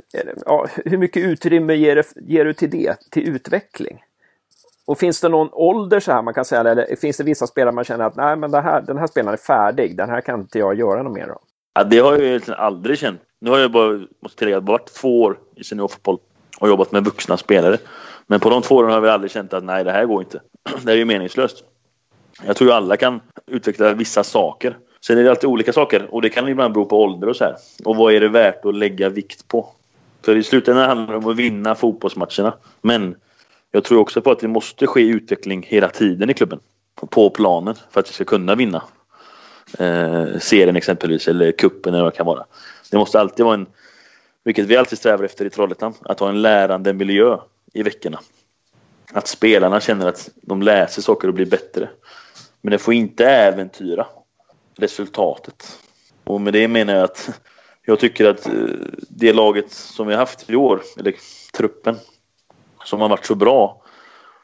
[0.47, 4.03] ja, hur mycket utrymme ger, ger du till det, till utveckling?
[4.87, 7.75] Och finns det någon ålder så här man kan säga, eller finns det vissa spelare
[7.75, 10.59] man känner att nej men här, den här spelaren är färdig, den här kan inte
[10.59, 11.41] jag göra något mer av?
[11.75, 13.21] Ja, det har jag egentligen aldrig känt.
[13.41, 16.19] Nu har jag bara, måste tillägga, varit två år i seniorfotboll
[16.59, 17.79] och jobbat med vuxna spelare.
[18.27, 20.41] Men på de två åren har jag aldrig känt att nej, det här går inte.
[20.83, 21.65] Det är ju meningslöst.
[22.47, 24.79] Jag tror ju alla kan utveckla vissa saker.
[25.07, 27.45] Sen är det alltid olika saker och det kan ibland bero på ålder och så
[27.45, 27.57] här.
[27.85, 29.69] Och vad är det värt att lägga vikt på?
[30.25, 32.55] För i slutändan handlar det om att vinna fotbollsmatcherna.
[32.83, 33.17] Men
[33.75, 36.61] jag tror också på att det måste ske utveckling hela tiden i klubben.
[37.11, 38.83] På planen för att vi ska kunna vinna
[39.79, 42.45] eh, serien exempelvis eller kuppen eller vad det kan vara.
[42.91, 43.67] Det måste alltid vara en,
[44.45, 47.39] vilket vi alltid strävar efter i Trollhättan, att ha en lärande miljö
[47.73, 48.21] i veckorna.
[49.13, 51.91] Att spelarna känner att de läser saker och blir bättre.
[52.61, 54.07] Men det får inte äventyra
[54.77, 55.79] resultatet.
[56.25, 57.41] Och med det menar jag att
[57.83, 58.53] jag tycker att eh,
[59.09, 61.15] det laget som vi har haft i år, eller
[61.57, 61.97] truppen,
[62.85, 63.83] som har varit så bra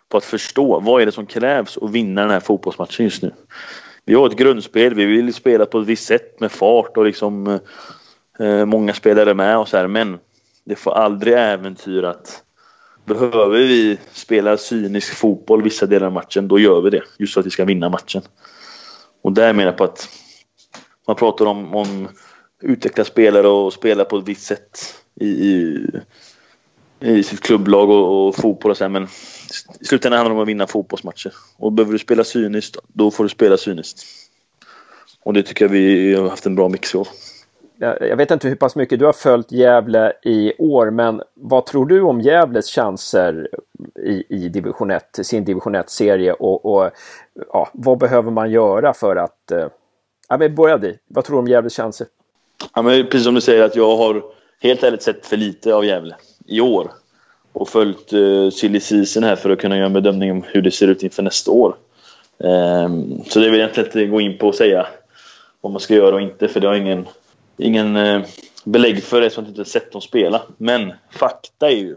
[0.09, 3.33] på att förstå vad är det som krävs att vinna den här fotbollsmatchen just nu.
[4.05, 7.61] Vi har ett grundspel, vi vill spela på ett visst sätt med fart och liksom
[8.39, 10.19] eh, många spelare med och så här, men
[10.65, 12.43] det får aldrig äventyra att
[13.05, 17.03] behöver vi spela cynisk fotboll vissa delar av matchen, då gör vi det.
[17.19, 18.23] Just för att vi ska vinna matchen.
[19.23, 20.09] Och där menar jag på att
[21.07, 22.09] man pratar om, om
[22.63, 24.79] utveckla spelare och spela på ett visst sätt
[25.21, 25.87] i, i,
[27.01, 29.05] i sitt klubblag och, och fotboll och så här, men
[29.81, 31.33] i slutändan handlar det om att vinna fotbollsmatcher.
[31.57, 34.03] Och behöver du spela cyniskt, då får du spela cyniskt.
[35.23, 37.09] Och det tycker jag vi har haft en bra mix i år.
[37.79, 41.87] Jag vet inte hur pass mycket du har följt Gävle i år, men vad tror
[41.87, 43.49] du om Gävles chanser
[44.05, 46.91] i, i division 1, sin division 1-serie och, och
[47.53, 49.51] ja, vad behöver man göra för att...
[49.51, 49.67] Eh,
[50.29, 50.99] ja, men börja di.
[51.07, 52.07] Vad tror du om Gävles chanser?
[52.75, 54.23] Ja, men precis som du säger att jag har
[54.61, 56.17] helt ärligt sett för lite av Gävle
[56.51, 56.93] i år
[57.53, 60.71] och följt uh, silly season här för att kunna göra en bedömning om hur det
[60.71, 61.77] ser ut inför nästa år.
[62.39, 64.87] Um, så det vill jag egentligen inte gå in på och säga
[65.61, 67.09] vad man ska göra och inte för det har ingen,
[67.57, 68.27] ingen uh,
[68.65, 70.43] belägg för det som inte sett dem spela.
[70.57, 71.97] Men fakta är ju,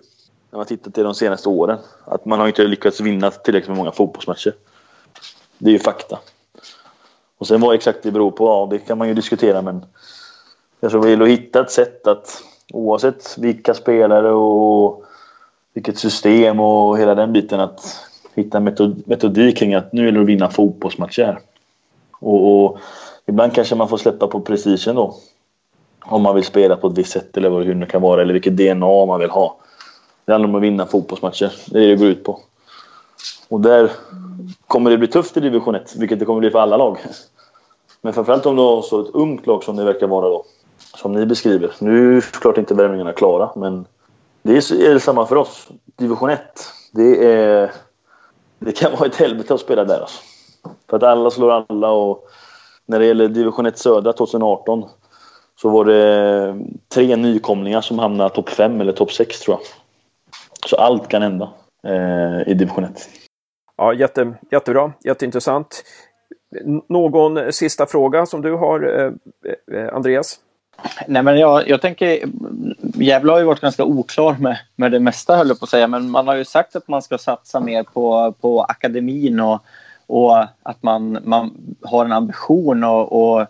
[0.52, 3.78] när man tittar till de senaste åren, att man har inte lyckats vinna tillräckligt med
[3.78, 4.54] många fotbollsmatcher.
[5.58, 6.20] Det är ju fakta.
[7.38, 9.86] Och sen vad exakt det beror på, ja det kan man ju diskutera men
[10.80, 12.44] jag tror vi vill hitta ett sätt att
[12.74, 15.04] oavsett vilka spelare och
[15.74, 18.06] vilket system och hela den biten att
[18.36, 21.40] hitta metod, metodik kring att nu gäller det att vinna fotbollsmatcher.
[22.20, 22.78] Och, och,
[23.26, 25.16] ibland kanske man får släppa på prestigen då.
[26.06, 28.58] Om man vill spela på ett visst sätt eller hur det kan vara eller vilket
[28.58, 29.58] DNA man vill ha.
[30.26, 31.54] Det handlar om att vinna fotbollsmatcher.
[31.66, 32.40] Det är det det går ut på.
[33.50, 33.92] Och där
[34.68, 36.98] kommer det bli tufft i division 1, vilket det kommer bli för alla lag.
[38.02, 40.46] Men framförallt om du har så ett ungt lag som det verkar vara då.
[40.98, 41.72] Som ni beskriver.
[41.80, 43.86] Nu är såklart inte värmningarna klara, men
[44.44, 45.68] det är samma för oss.
[45.98, 46.40] Division 1,
[46.92, 47.72] det, är,
[48.60, 50.00] det kan vara ett helvete att spela där.
[50.00, 50.22] Alltså.
[50.90, 52.28] För att alla slår alla och
[52.86, 54.84] när det gäller division 1 södra 2018
[55.56, 56.56] så var det
[56.94, 59.68] tre nykomlingar som hamnade topp 5 eller topp 6 tror jag.
[60.70, 61.50] Så allt kan hända
[61.88, 63.10] eh, i division 1.
[63.78, 65.84] Ja, jätte, jättebra, jätteintressant.
[66.90, 69.12] Någon sista fråga som du har, eh,
[69.80, 70.40] eh Andreas?
[71.08, 72.20] Nej, men jag, jag tänker,
[72.82, 75.88] Gävle har ju varit ganska oklar med, med det mesta höll jag på att säga,
[75.88, 79.64] men man har ju sagt att man ska satsa mer på, på akademin och,
[80.08, 83.48] och att man, man har en ambition och, och,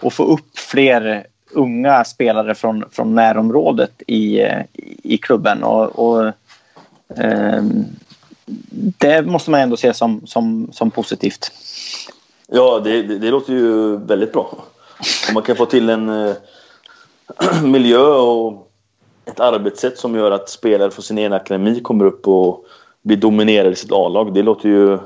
[0.00, 4.40] och få upp fler unga spelare från, från närområdet i,
[5.02, 5.62] i klubben.
[5.62, 6.26] Och, och
[7.18, 7.62] eh,
[8.98, 11.52] det måste man ändå se som, som, som positivt.
[12.46, 14.64] Ja, det, det, det låter ju väldigt bra.
[15.28, 16.34] Om man kan få till en eh,
[17.64, 18.72] miljö och
[19.24, 22.64] ett arbetssätt som gör att spelare från sin egen akademi kommer upp och
[23.02, 24.34] blir dominerade i sitt A-lag.
[24.34, 24.98] Det låter ju,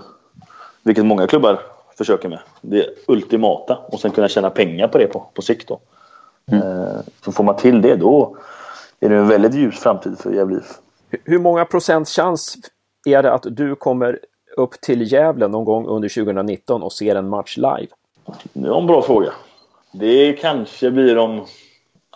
[0.83, 1.61] vilket många klubbar
[1.99, 3.77] försöker med, det ultimata.
[3.77, 5.69] Och sen kunna tjäna pengar på det på, på sikt.
[5.69, 5.81] Då.
[6.53, 6.69] Mm.
[6.69, 8.37] Eh, så får man till det då
[9.01, 10.79] är det en väldigt ljus framtid för Gävle IF.
[11.25, 12.57] Hur många procents chans
[13.07, 14.19] är det att du kommer
[14.57, 17.89] upp till Gävle någon gång under 2019 och ser en match live?
[18.53, 19.33] Det är en bra fråga.
[19.93, 21.47] Det kanske blir om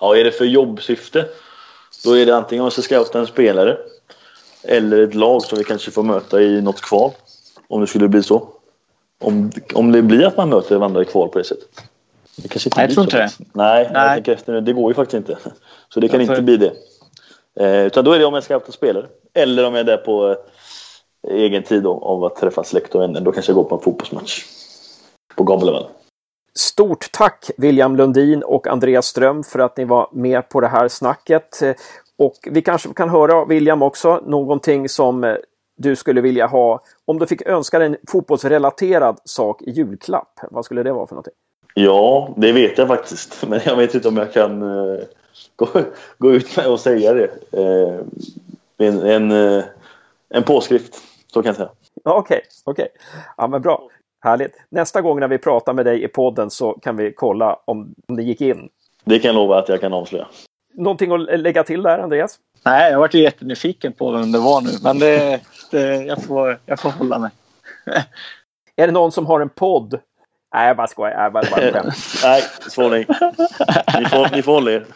[0.01, 1.29] Ja, är det för jobbsyfte
[2.05, 3.77] då är det antingen om man ska scouta en spelare
[4.63, 7.11] eller ett lag som vi kanske får möta i något kval.
[7.69, 8.49] Om det skulle bli så.
[9.21, 11.69] Om, om det blir att man möter varandra i kval på det sättet.
[12.37, 13.31] Det kanske inte Nej, jag tror inte det.
[13.53, 14.03] Nej, Nej.
[14.03, 14.61] Jag tänker efter nu.
[14.61, 15.39] Det går ju faktiskt inte.
[15.89, 16.73] Så det kan inte bli det.
[17.61, 19.07] Eh, utan då är det om jag scoutar spelare.
[19.35, 20.37] Eller om jag är där på
[21.29, 23.21] eh, egen tid då, av att träffa släkt och vänner.
[23.21, 24.45] Då kanske jag går på en fotbollsmatch.
[25.37, 25.87] På Gabelevall.
[26.59, 30.89] Stort tack William Lundin och Andreas Ström för att ni var med på det här
[30.89, 31.63] snacket.
[32.17, 35.37] Och vi kanske kan höra William också någonting som eh,
[35.77, 40.41] du skulle vilja ha om du fick önska dig en fotbollsrelaterad sak i julklapp.
[40.51, 41.35] Vad skulle det vara för någonting?
[41.75, 43.47] Ja, det vet jag faktiskt.
[43.49, 45.01] Men jag vet inte om jag kan uh,
[45.57, 45.69] gå,
[46.19, 47.59] gå ut med och säga det.
[47.59, 48.01] Uh,
[48.79, 49.65] en, en, uh,
[50.29, 50.95] en påskrift,
[51.33, 51.71] så kan jag säga.
[52.05, 52.89] Okej, okay, okej.
[52.93, 53.13] Okay.
[53.37, 53.89] Ja, men bra.
[54.25, 54.57] Härligt.
[54.69, 58.17] Nästa gång när vi pratar med dig i podden så kan vi kolla om, om
[58.17, 58.69] det gick in.
[59.05, 60.27] Det kan jag lova att jag kan avslöja.
[60.75, 62.39] Någonting att lägga till där, Andreas?
[62.65, 66.81] Nej, jag varit jättenyfiken på vem det var nu, men det, det, jag, får, jag
[66.81, 67.31] får hålla mig.
[68.77, 70.01] är det någon som har en podd?
[70.55, 71.23] Nej, jag bara skojar.
[71.23, 71.83] Jag bara, bara
[72.25, 73.07] Nej, svår nej.
[74.01, 74.87] Ni får, ni får hålla er.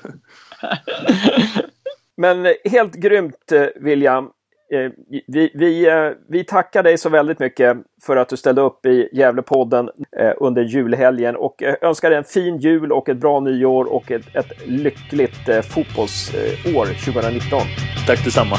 [2.17, 4.31] Men helt grymt, William.
[4.71, 4.91] Eh,
[5.27, 9.09] vi, vi, eh, vi tackar dig så väldigt mycket för att du ställde upp i
[9.13, 14.11] Gävlepodden eh, under julhelgen och önskar dig en fin jul och ett bra nyår och
[14.11, 17.61] ett, ett lyckligt fotbollsår 2019.
[18.07, 18.57] Tack detsamma.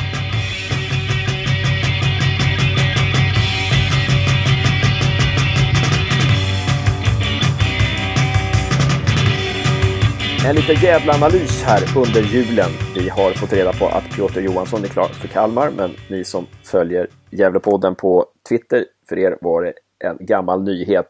[10.50, 12.70] En liten jävla analys här under julen.
[12.95, 16.45] Vi har fått reda på att Piotr Johansson är klar för Kalmar, men ni som
[16.64, 21.08] följer Gävlepodden på Twitter, för er var det en gammal nyhet.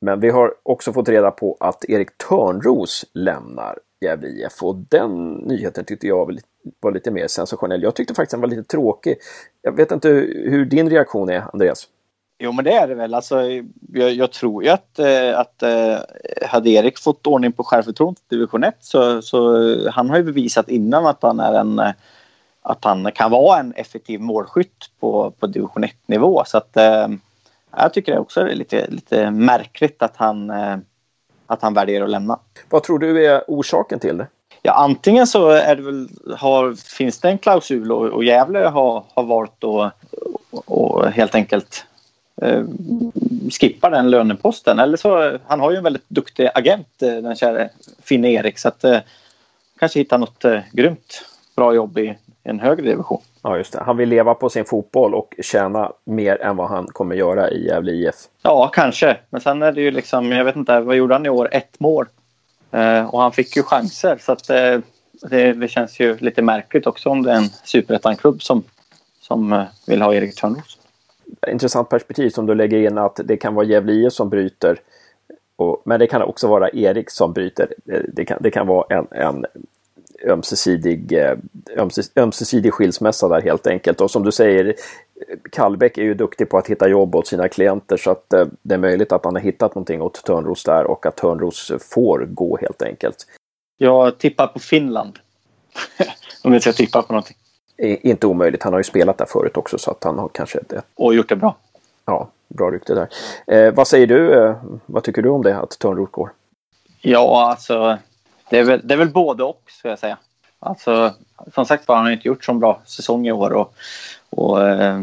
[0.00, 5.32] Men vi har också fått reda på att Erik Törnros lämnar Gävle IF och den
[5.32, 6.40] nyheten tyckte jag
[6.80, 7.82] var lite mer sensationell.
[7.82, 9.16] Jag tyckte faktiskt den var lite tråkig.
[9.62, 10.08] Jag vet inte
[10.44, 11.88] hur din reaktion är, Andreas?
[12.44, 13.14] Jo, men det är det väl.
[13.14, 13.42] Alltså,
[13.92, 15.96] jag, jag tror ju att, eh, att eh,
[16.48, 20.68] hade Erik fått ordning på självförtroendet i division 1 så, så han har ju bevisat
[20.68, 21.80] innan att han är en
[22.62, 26.42] att han kan vara en effektiv målskytt på, på division 1-nivå.
[26.46, 27.08] Så att, eh,
[27.76, 30.76] jag tycker det också är lite, lite märkligt att han, eh,
[31.46, 32.38] att han väljer att lämna.
[32.70, 34.26] Vad tror du är orsaken till det?
[34.62, 39.04] Ja, antingen så är det väl, har, finns det en klausul och, och Gävle har,
[39.14, 39.92] har valt att
[40.50, 41.86] och helt enkelt
[42.42, 42.64] eh,
[43.50, 44.78] skippa den löneposten.
[44.78, 47.68] Eller så, han har ju en väldigt duktig agent, eh, den kära
[48.02, 48.98] Finne Erik, så att eh,
[49.78, 51.24] kanske hitta något eh, grymt
[51.56, 53.20] bra jobb i en högre division.
[53.42, 53.82] Ja, just det.
[53.86, 57.66] Han vill leva på sin fotboll och tjäna mer än vad han kommer göra i
[57.66, 58.14] Gävle IF.
[58.42, 59.16] Ja, kanske.
[59.30, 61.48] Men sen är det ju liksom, jag vet inte, vad gjorde han i år?
[61.52, 62.06] Ett mål.
[62.70, 64.78] Eh, och han fick ju chanser så att eh,
[65.12, 68.62] det, det, känns ju lite märkligt också om det är en superettan-klubb som,
[69.20, 70.78] som eh, vill ha Erik Törnros
[71.48, 74.80] intressant perspektiv som du lägger in att det kan vara Gävle IF som bryter.
[75.56, 77.74] Och, men det kan också vara Erik som bryter.
[77.92, 79.46] Eh, det kan, det kan vara en, en
[80.26, 81.36] ömsesidig, eh,
[81.76, 84.00] ömses, ömsesidig skilsmässa där helt enkelt.
[84.00, 84.74] Och som du säger,
[85.52, 88.74] Kallbäck är ju duktig på att hitta jobb åt sina klienter så att eh, det
[88.74, 92.56] är möjligt att han har hittat någonting åt Törnros där och att Törnros får gå
[92.56, 93.26] helt enkelt.
[93.78, 95.18] Jag tippar på Finland.
[96.44, 97.36] Om jag ska tippa på någonting
[97.82, 98.62] inte omöjligt.
[98.62, 100.72] Han har ju spelat där förut också så att han har kanske ett...
[100.94, 101.56] Och gjort det bra.
[102.04, 103.08] Ja, bra rykte där.
[103.46, 104.44] Eh, vad säger du?
[104.44, 104.56] Eh,
[104.86, 106.32] vad tycker du om det, att Törnroth går?
[107.00, 107.98] Ja, alltså
[108.50, 110.18] det är, väl, det är väl både och, ska jag säga.
[110.58, 111.12] Alltså,
[111.54, 113.74] som sagt var, han har inte gjort så bra säsong i år och,
[114.30, 115.00] och eh,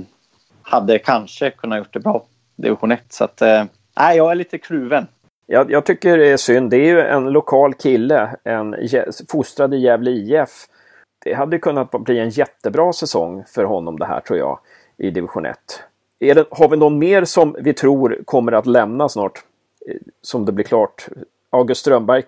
[0.62, 2.24] hade kanske kunnat gjort det bra
[2.56, 3.02] division 1.
[3.10, 3.64] Så att, eh,
[3.96, 5.08] jag är lite kluven.
[5.46, 6.70] Jag, jag, tycker det är synd.
[6.70, 8.76] Det är ju en lokal kille, en
[9.28, 10.68] fostrad i Gävle IF
[11.24, 14.60] det hade kunnat bli en jättebra säsong för honom det här tror jag
[14.98, 15.58] i division 1.
[16.20, 19.44] Det, har vi någon mer som vi tror kommer att lämna snart?
[19.88, 21.08] Eh, som det blir klart.
[21.50, 22.24] August Strömberg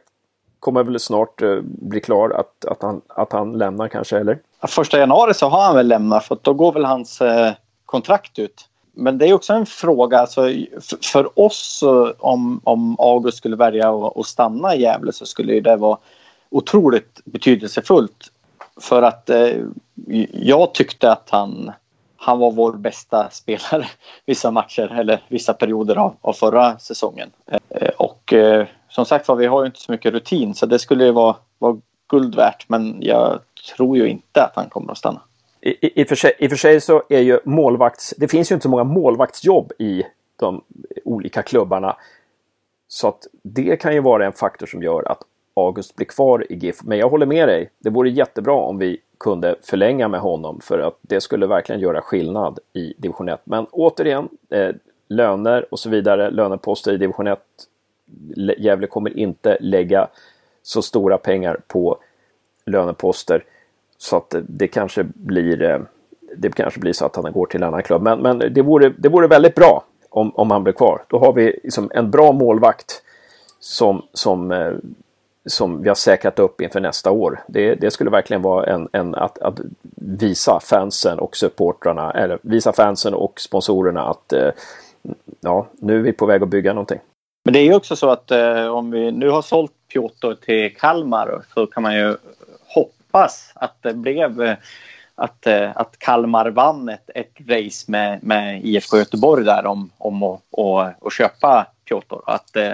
[0.59, 4.39] kommer väl snart eh, bli klar att, att, han, att han lämnar kanske, eller?
[4.67, 7.53] första januari så har han väl lämnat för då går väl hans eh,
[7.85, 8.67] kontrakt ut.
[8.93, 10.41] Men det är också en fråga, alltså,
[11.13, 11.83] för oss
[12.19, 15.97] om, om August skulle välja att stanna i Gävle så skulle det vara
[16.49, 18.30] otroligt betydelsefullt
[18.81, 19.57] för att eh,
[20.31, 21.71] jag tyckte att han,
[22.17, 23.87] han var vår bästa spelare
[24.25, 27.31] vissa matcher eller vissa perioder av, av förra säsongen.
[27.69, 30.79] Eh, och eh, som sagt var, vi har ju inte så mycket rutin så det
[30.79, 31.77] skulle ju vara, vara
[32.09, 32.69] guld värt.
[32.69, 33.39] Men jag
[33.75, 35.21] tror ju inte att han kommer att stanna.
[35.61, 38.13] I, i, i, för sig, I för sig så är ju målvakts...
[38.17, 40.03] Det finns ju inte så många målvaktsjobb i
[40.39, 40.63] de
[41.05, 41.95] olika klubbarna.
[42.87, 45.21] Så att det kan ju vara en faktor som gör att
[45.67, 46.83] August blir kvar i GIF.
[46.83, 47.69] Men jag håller med dig.
[47.79, 52.01] Det vore jättebra om vi kunde förlänga med honom för att det skulle verkligen göra
[52.01, 53.41] skillnad i division 1.
[53.43, 54.69] Men återigen, eh,
[55.07, 57.39] löner och så vidare, löneposter i division 1.
[58.57, 60.07] Gävle kommer inte lägga
[60.63, 61.97] så stora pengar på
[62.65, 63.43] löneposter
[63.97, 65.79] så att eh, det kanske blir eh,
[66.37, 68.01] det kanske blir så att han går till en annan klubb.
[68.01, 71.03] Men, men det, vore, det vore väldigt bra om, om han blir kvar.
[71.07, 73.03] Då har vi liksom en bra målvakt
[73.59, 74.73] som, som eh,
[75.45, 77.43] som vi har säkrat upp inför nästa år.
[77.47, 79.59] Det, det skulle verkligen vara en, en att, att,
[79.95, 84.49] visa fansen och supportrarna, eller visa fansen och sponsorerna att eh,
[85.39, 86.99] ja, nu är vi på väg att bygga någonting.
[87.43, 90.75] Men det är ju också så att eh, om vi nu har sålt Piotr till
[90.75, 92.17] Kalmar så kan man ju
[92.67, 94.55] hoppas att det blev eh,
[95.15, 100.23] att, eh, att Kalmar vann ett, ett race med, med IFK Göteborg där om, om
[100.23, 102.15] att och, och köpa Piotr.
[102.25, 102.73] Att, eh,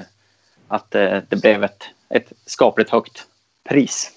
[0.68, 3.26] att det blev ett ett skapligt högt
[3.70, 4.12] pris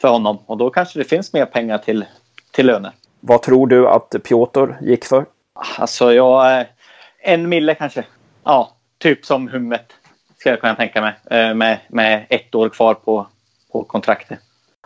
[0.00, 0.38] för honom.
[0.46, 2.04] Och då kanske det finns mer pengar till,
[2.50, 2.92] till löner.
[3.20, 5.24] Vad tror du att Piotr gick för?
[5.78, 6.64] Alltså, jag...
[7.24, 8.04] En mille kanske.
[8.44, 9.92] Ja, typ som Hummet.
[10.38, 11.14] Ska jag kunna tänka mig.
[11.30, 13.26] Eh, med, med ett år kvar på,
[13.72, 14.38] på kontraktet.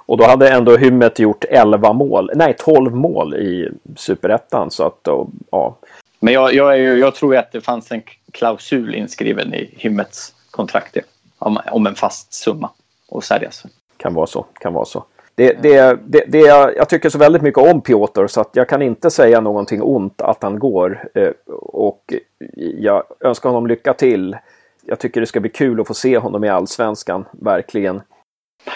[0.07, 4.71] Och då hade ändå Hymmet gjort 11 mål, nej 12 mål i superettan.
[4.71, 5.79] Så att, och, ja.
[6.21, 10.97] Men jag, jag, ju, jag tror att det fanns en klausul inskriven i Hymmets kontrakt
[11.39, 12.71] om, en fast summa
[13.13, 13.65] att säljas.
[13.97, 15.05] Kan vara så, kan vara så.
[15.35, 16.39] Det, det, det, det,
[16.77, 20.23] jag tycker så väldigt mycket om Piotr så att jag kan inte säga någonting ont
[20.23, 21.09] att han går.
[21.15, 21.31] Eh,
[21.63, 22.15] och
[22.57, 24.37] jag önskar honom lycka till.
[24.83, 28.03] Jag tycker det ska bli kul att få se honom i Allsvenskan, verkligen.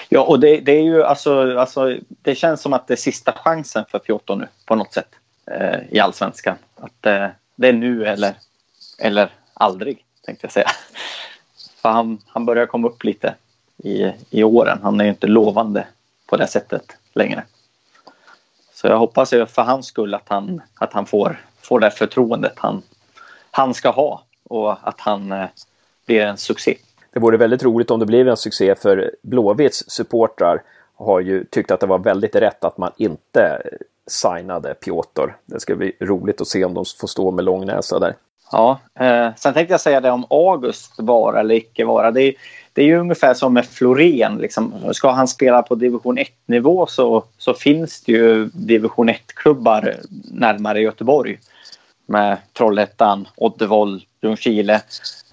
[0.09, 3.33] Ja, och det, det är ju alltså, alltså, det känns som att det är sista
[3.33, 5.09] chansen för Piotr nu på något sätt
[5.51, 6.57] eh, i Allsvenskan.
[6.77, 8.35] Att eh, det är nu eller,
[8.99, 10.71] eller aldrig, tänkte jag säga.
[11.83, 13.35] För han, han börjar komma upp lite
[13.77, 14.79] i, i åren.
[14.83, 15.87] Han är ju inte lovande
[16.27, 17.45] på det sättet längre.
[18.73, 22.53] Så jag hoppas ju för hans skull att han, att han får, får det förtroendet
[22.57, 22.83] han,
[23.51, 25.47] han ska ha och att han eh,
[26.07, 26.77] blir en succé.
[27.13, 30.63] Det vore väldigt roligt om det blev en succé för Blåvitts supportrar
[30.95, 33.63] har ju tyckt att det var väldigt rätt att man inte
[34.07, 35.37] signade Piotr.
[35.47, 38.15] Det ska bli roligt att se om de får stå med lång näsa där.
[38.53, 42.11] Ja, eh, sen tänkte jag säga det om August vara eller icke vara.
[42.11, 42.35] Det är,
[42.73, 44.39] det är ju ungefär som med Florén.
[44.39, 44.75] Liksom.
[44.93, 49.97] Ska han spela på division 1-nivå så, så finns det ju division 1-klubbar
[50.33, 51.39] närmare Göteborg.
[52.07, 54.81] Med Trollhättan, Oddevoll, Ljungskile.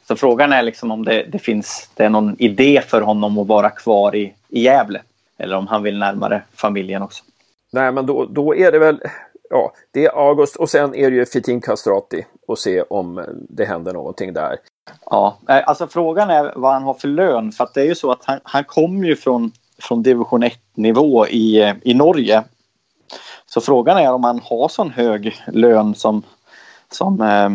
[0.07, 3.47] Så frågan är liksom om det, det finns det är någon idé för honom att
[3.47, 5.01] vara kvar i, i Gävle.
[5.37, 7.23] Eller om han vill närmare familjen också.
[7.71, 9.01] Nej, men då, då är det väl
[9.49, 13.65] ja, det är August och sen är det ju Fitin Castrati och se om det
[13.65, 14.57] händer någonting där.
[15.05, 17.95] Ja, eh, alltså frågan är vad han har för lön för att det är ju
[17.95, 22.43] så att han, han kommer ju från, från division 1 nivå i, i Norge.
[23.45, 26.23] Så frågan är om han har sån hög lön som,
[26.91, 27.49] som, eh,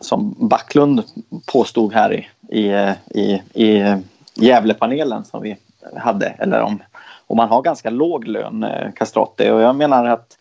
[0.00, 1.02] som Backlund
[1.46, 2.26] påstod här i,
[2.60, 2.70] i,
[3.10, 3.96] i, i
[4.34, 5.56] Gävlepanelen som vi
[5.96, 6.82] hade eller om,
[7.26, 9.50] om han har ganska låg lön, eh, Castrati.
[9.50, 10.37] Och jag menar att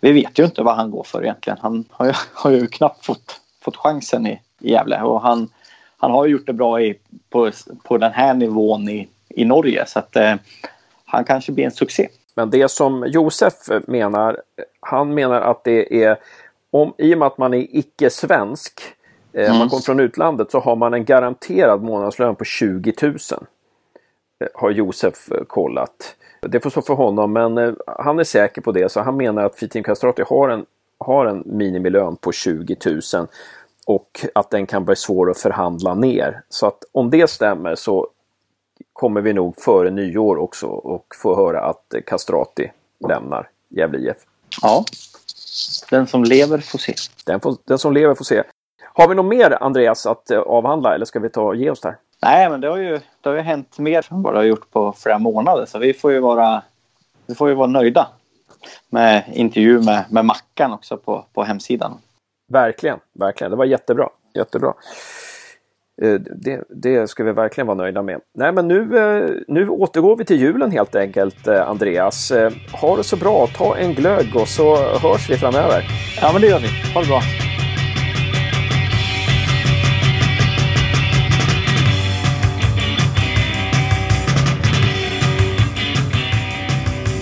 [0.00, 1.58] vi vet ju inte vad han går för egentligen.
[1.62, 5.48] Han har ju, har ju knappt fått, fått chansen i, i Gävle och han,
[5.96, 6.94] han har gjort det bra i,
[7.30, 7.50] på,
[7.84, 10.34] på den här nivån i, i Norge så att eh,
[11.04, 12.08] han kanske blir en succé.
[12.34, 13.52] Men det som Josef
[13.86, 14.40] menar,
[14.80, 16.16] han menar att det är
[16.70, 18.80] om, i och med att man är icke-svensk,
[19.32, 19.58] eh, mm.
[19.58, 23.16] man kommer från utlandet, så har man en garanterad månadslön på 20 000.
[24.40, 26.16] Eh, har Josef eh, kollat.
[26.40, 29.44] Det får stå för honom, men eh, han är säker på det, så han menar
[29.44, 30.66] att Fitin Castrati har en,
[30.98, 32.76] har en minimilön på 20
[33.14, 33.26] 000
[33.86, 36.42] och att den kan bli svår att förhandla ner.
[36.48, 38.08] Så att om det stämmer så
[38.92, 42.72] kommer vi nog före nyår också och få höra att Castrati
[43.08, 44.16] lämnar Gävle IF.
[44.62, 44.84] Ja,
[45.90, 46.94] den som lever får se.
[47.26, 48.42] Den, får, den som lever får se.
[48.82, 51.96] Har vi något mer Andreas att avhandla eller ska vi ta och ge oss där?
[52.22, 54.70] Nej, men det har ju, det har ju hänt mer än vad det har gjort
[54.70, 55.66] på flera månader.
[55.66, 56.62] Så vi får ju vara,
[57.26, 58.08] vi får ju vara nöjda
[58.90, 61.98] med intervju med, med Mackan också på, på hemsidan.
[62.52, 63.50] Verkligen, verkligen.
[63.50, 64.08] Det var jättebra.
[64.34, 64.74] Jättebra.
[66.02, 68.20] Eh, det, det ska vi verkligen vara nöjda med.
[68.34, 72.32] Nej, men nu, eh, nu återgår vi till julen helt enkelt, eh, Andreas.
[72.80, 75.84] Ha det så bra, ta en glögg och så hörs vi framöver.
[76.20, 76.92] Ja, men det gör vi.
[76.94, 77.20] Ha det bra.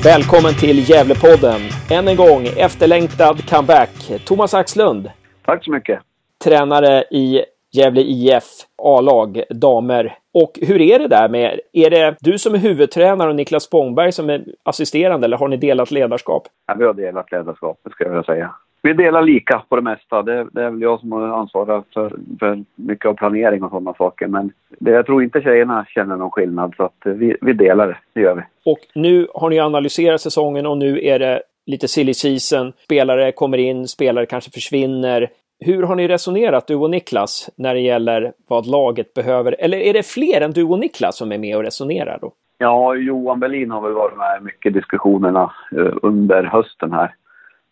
[0.04, 1.60] Välkommen till Gävlepodden.
[1.90, 4.12] Än en gång efterlängtad comeback.
[4.24, 5.10] Thomas Axlund.
[5.44, 6.00] Tack så mycket.
[6.44, 8.44] Tränare i Gävle IF
[8.82, 10.18] A-lag, damer.
[10.34, 14.12] Och hur är det där med, är det du som är huvudtränare och Niklas Spångberg
[14.12, 16.48] som är assisterande eller har ni delat ledarskap?
[16.66, 18.54] Ja, vi har delat ledarskap, det ska jag vilja säga.
[18.84, 20.22] Vi delar lika på det mesta.
[20.22, 24.26] Det, det är väl jag som ansvarar för, för mycket av planering och sådana saker.
[24.26, 27.96] Men det, jag tror inte tjejerna känner någon skillnad så att vi, vi delar det,
[28.12, 28.42] det gör vi.
[28.64, 32.72] Och nu har ni analyserat säsongen och nu är det lite silly season.
[32.84, 35.30] Spelare kommer in, spelare kanske försvinner.
[35.60, 39.56] Hur har ni resonerat, du och Niklas, när det gäller vad laget behöver?
[39.58, 42.32] Eller är det fler än du och Niklas som är med och resonerar då?
[42.58, 47.14] Ja, Johan Berlin har väl varit med mycket i diskussionerna eh, under hösten här.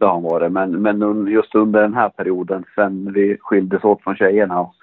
[0.02, 0.52] Det har han varit.
[0.52, 4.74] Men, men just under den här perioden, sen vi skildes åt från tjejerna och,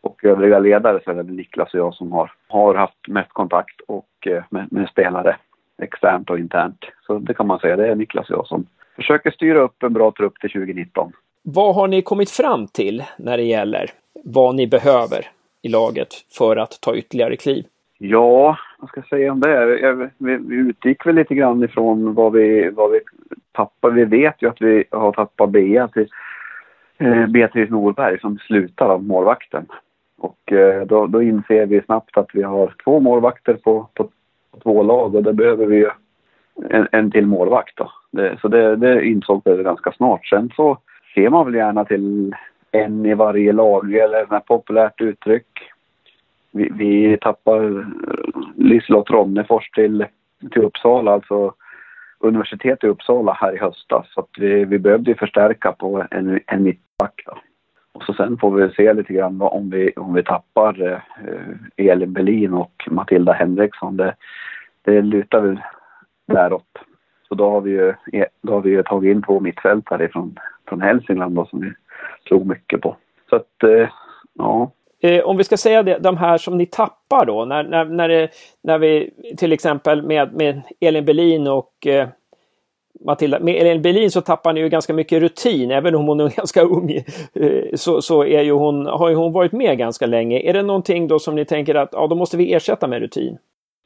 [0.00, 3.80] och övriga ledare så är det Niklas och jag som har, har haft mest kontakt
[3.88, 5.36] och, eh, med, med spelare
[5.82, 6.84] externt och internt.
[7.06, 8.66] Så det kan man säga, det är Niklas och jag som
[8.96, 11.12] försöker styra upp en bra trupp till 2019.
[11.42, 13.90] Vad har ni kommit fram till när det gäller
[14.24, 15.26] vad ni behöver
[15.62, 16.08] i laget
[16.38, 17.64] för att ta ytterligare kliv?
[17.98, 20.10] Ja, vad ska jag säga om det?
[20.18, 23.00] Vi, vi utgick väl lite grann ifrån vad vi, vad vi
[23.52, 23.94] tappade.
[23.94, 26.08] Vi vet ju att vi har tappat Bea till
[26.98, 29.66] eh, Beatrice Norberg som slutar av målvakten.
[30.18, 34.10] Och eh, då, då inser vi snabbt att vi har två målvakter på, på
[34.62, 35.90] två lag och då behöver vi ju
[36.70, 37.90] en, en till målvakt då.
[38.10, 40.26] Det, så det, det insåg vi ganska snart.
[40.26, 40.78] Sen så
[41.14, 42.34] ser man väl gärna till
[42.70, 45.46] en i varje lag eller ett populärt uttryck.
[46.52, 47.86] Vi, vi tappar eh,
[48.56, 50.06] Liselott Ronnefors till,
[50.52, 51.54] till Uppsala, alltså
[52.20, 54.06] universitet i Uppsala här i höstas.
[54.14, 57.22] Så att vi, vi behövde förstärka på en, en mittback.
[57.26, 57.38] Då.
[57.92, 60.92] Och så sen får vi se lite grann om vi, om vi tappar eh,
[61.28, 63.96] eh Elin Berlin och Matilda Henriksson.
[63.96, 64.14] Det,
[64.82, 65.60] det lutar väl
[66.26, 66.78] däråt.
[67.28, 70.38] Så då har vi ju, eh, då har vi ju tagit in två mittfältare från,
[70.68, 71.72] från Hälsingland då, som vi
[72.28, 72.96] tror mycket på.
[73.30, 73.88] Så att, eh,
[74.34, 74.70] ja.
[75.00, 78.08] Eh, om vi ska säga det, de här som ni tappar då, när, när, när,
[78.08, 78.28] det,
[78.62, 82.08] när vi till exempel med, med Elin Berlin och eh,
[83.04, 86.28] Matilda, med Elin Berlin så tappar ni ju ganska mycket rutin, även om hon är
[86.36, 86.90] ganska ung.
[87.34, 90.40] Eh, så, så är ju hon, har ju hon varit med ganska länge.
[90.40, 93.38] Är det någonting då som ni tänker att ja, då måste vi ersätta med rutin?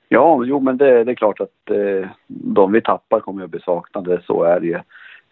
[0.08, 3.60] Ja, jo men det, det är klart att eh, de vi tappar kommer att bli
[3.60, 4.80] saknade, så är det ju.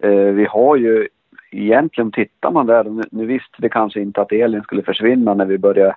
[0.03, 1.09] Eh, vi har ju
[1.51, 5.45] egentligen, tittar man där, nu, nu visste vi kanske inte att Elin skulle försvinna när
[5.45, 5.97] vi började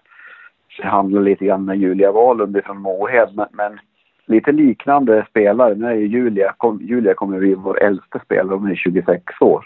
[0.75, 3.79] förhandla lite grann med Julia Wahlund från Mohed, men, men
[4.25, 5.75] lite liknande spelare.
[5.75, 9.65] Nu är ju Julia, kom, Julia kommer bli vår äldsta spelare, hon är 26 år.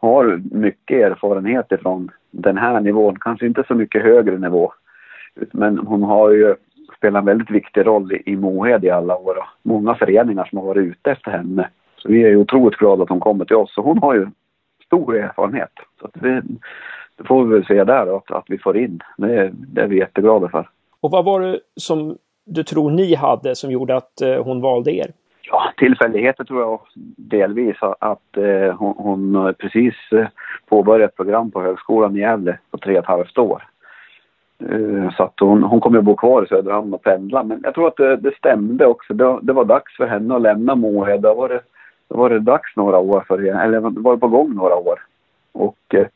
[0.00, 4.72] Har mycket erfarenhet ifrån den här nivån, kanske inte så mycket högre nivå.
[5.52, 6.54] Men hon har ju
[6.96, 10.58] spelat en väldigt viktig roll i, i Mohed i alla år och många föreningar som
[10.58, 11.68] har varit ute efter henne.
[11.96, 14.26] Så vi är ju otroligt glada att hon kommer till oss Så hon har ju
[14.96, 15.70] stor erfarenhet.
[16.00, 16.40] Så vi,
[17.16, 19.00] det får vi väl se där att, att vi får in.
[19.16, 20.68] Det, det är vi jätteglada för.
[21.00, 24.92] Och vad var det som du tror ni hade som gjorde att eh, hon valde
[24.92, 25.10] er?
[25.50, 26.80] Ja, tillfälligheter tror jag
[27.16, 30.26] delvis att eh, hon, hon precis eh,
[30.68, 33.62] påbörjat ett program på Högskolan i Gävle på tre och ett halvt år.
[34.58, 37.42] Eh, så att hon, hon kommer att bo kvar i Söderhamn och pendla.
[37.42, 39.14] Men jag tror att det, det stämde också.
[39.14, 41.20] Det, det, var dags för henne att lämna Mohed.
[41.20, 41.60] Då var det,
[42.08, 45.00] då var det dags några år för henne, eller var det på gång några år.
[45.52, 46.06] Och eh,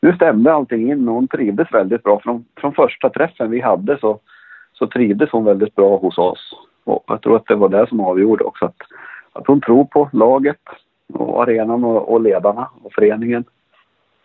[0.00, 2.20] nu stämde allting in och hon trivdes väldigt bra.
[2.20, 4.18] Från, från första träffen vi hade så
[4.78, 6.54] så trivdes hon väldigt bra hos oss.
[6.84, 8.64] Och jag tror att det var det som avgjorde också.
[8.64, 8.82] Att,
[9.32, 10.60] att hon tror på laget
[11.12, 13.44] och arenan och, och ledarna och föreningen.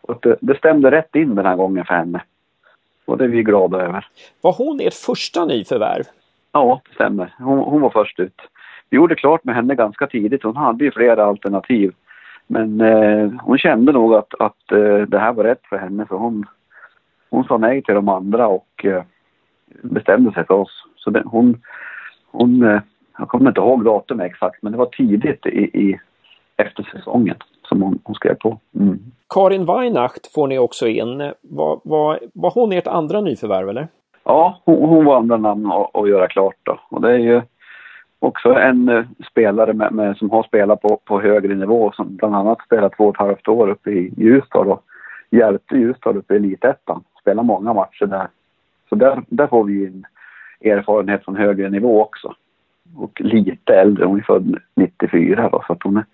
[0.01, 2.23] Och det, det stämde rätt in den här gången för henne.
[3.05, 4.07] Och det är vi glada över.
[4.41, 6.03] Var hon ert första nyförvärv?
[6.51, 7.33] Ja, det stämmer.
[7.37, 8.41] Hon, hon var först ut.
[8.93, 10.43] Vi gjorde klart med henne ganska tidigt.
[10.43, 11.93] Hon hade ju flera alternativ.
[12.47, 16.15] Men eh, hon kände nog att, att eh, det här var rätt för henne för
[16.15, 16.45] hon,
[17.29, 19.03] hon sa nej till de andra och eh,
[19.81, 20.85] bestämde sig för oss.
[20.95, 21.61] Så det, hon,
[22.31, 22.81] hon, eh,
[23.17, 25.99] jag kommer inte ihåg datumet exakt, men det var tidigt i, i
[26.57, 28.59] efter säsongen som hon, hon skrev på.
[28.79, 28.99] Mm.
[29.29, 31.31] Karin Weihnacht får ni också in.
[31.41, 33.87] Var, var, var hon ert andra nyförvärv eller?
[34.23, 36.79] Ja, hon, hon var andra namn att, att göra klart då.
[36.89, 37.41] Och det är ju
[38.23, 42.35] också en eh, spelare med, med, som har spelat på, på högre nivå som bland
[42.35, 44.83] annat spelat två och ett halvt år uppe i Ljusdal och
[45.31, 47.03] hjälpte Ljusdal uppe i Elitettan.
[47.21, 48.27] Spelade många matcher där.
[48.89, 50.05] Så där, där får vi en
[50.71, 52.35] erfarenhet från högre nivå också.
[52.95, 56.05] Och lite äldre, hon är född 94 då, så att hon är,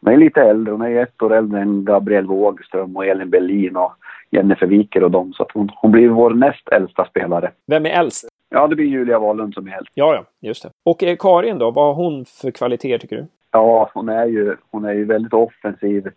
[0.00, 0.72] hon är lite äldre.
[0.72, 3.92] Hon är ett år äldre än Gabriel Wågström och Elin Berlin och
[4.30, 5.32] Jennifer Wiker och dem.
[5.32, 7.50] Så att hon, hon blir vår näst äldsta spelare.
[7.66, 8.28] Vem är äldst?
[8.54, 9.92] Ja, det blir Julia Wahlund som är äldst.
[9.94, 10.70] Ja, ja, just det.
[10.84, 13.26] Och eh, Karin då, vad har hon för kvaliteter tycker du?
[13.50, 16.08] Ja, hon är ju, hon är ju väldigt offensiv.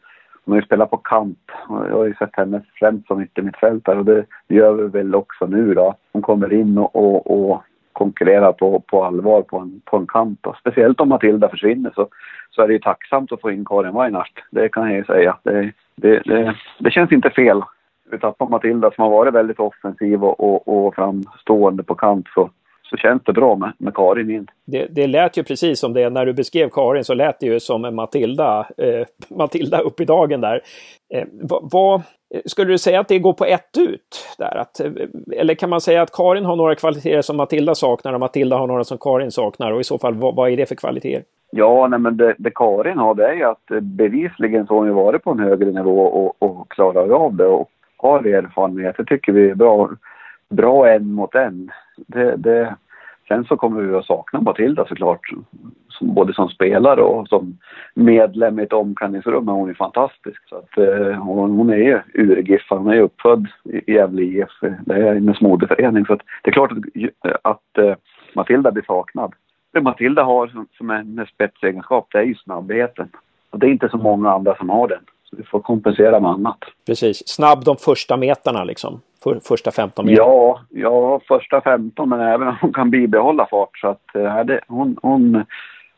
[0.45, 1.51] Hon har ju spelat på kant.
[1.69, 5.73] Jag har ju sett henne främst som yttermittfältare och det gör vi väl också nu
[5.73, 5.95] då.
[6.13, 7.61] Hon kommer in och, och, och
[7.93, 10.39] konkurrerar på, på allvar på en, på en kant.
[10.41, 10.55] Då.
[10.59, 12.07] Speciellt om Matilda försvinner så,
[12.51, 14.43] så är det ju tacksamt att få in Karin Weinart.
[14.51, 15.37] Det kan jag ju säga.
[15.43, 17.61] Det, det, det, det känns inte fel.
[18.11, 22.49] Vi tappar Matilda som har varit väldigt offensiv och, och, och framstående på kant så,
[22.89, 24.47] så känns det bra med, med Karin in.
[24.65, 27.59] Det, det lät ju precis som det, när du beskrev Karin så lät det ju
[27.59, 30.61] som Matilda, eh, Matilda upp i dagen där.
[31.13, 32.01] Eh, vad, vad,
[32.45, 34.57] skulle du säga att det går på ett ut där?
[34.57, 34.91] Att, eh,
[35.31, 38.67] eller kan man säga att Karin har några kvaliteter som Matilda saknar och Matilda har
[38.67, 41.23] några som Karin saknar och i så fall vad, vad är det för kvaliteter?
[41.51, 44.77] Ja, nej, men det, det Karin har det är ju att eh, bevisligen så har
[44.77, 48.97] hon ju varit på en högre nivå och, och klarar av det och har erfarenhet.
[48.97, 49.89] Det tycker vi är bra,
[50.49, 51.71] bra en mot en.
[52.07, 52.75] Det, det,
[53.27, 55.21] Sen så kommer vi att sakna Matilda såklart.
[55.89, 57.57] Som, både som spelare och som
[57.93, 60.49] medlem i ett omklädningsrum Men hon är fantastisk.
[60.49, 64.49] Så att, eh, hon, hon är ju urgiffa, hon är ju uppfödd i Gävle IF.
[64.61, 66.05] Det är hennes moderförening.
[66.05, 67.95] Så att, det är klart att, att eh,
[68.35, 69.33] Matilda blir saknad.
[69.73, 73.09] Det Matilda har som, som en spetsegenskap, det är ju snabbheten.
[73.49, 75.03] Och det är inte så många andra som har den.
[75.29, 76.57] Så vi får kompensera med annat.
[76.85, 79.01] Precis, snabb de första meterna liksom.
[79.23, 80.17] För, första 15 meter?
[80.17, 83.77] Ja, ja, första 15 men även om hon kan bibehålla fart.
[83.77, 85.45] Så att, äh, det, hon, hon,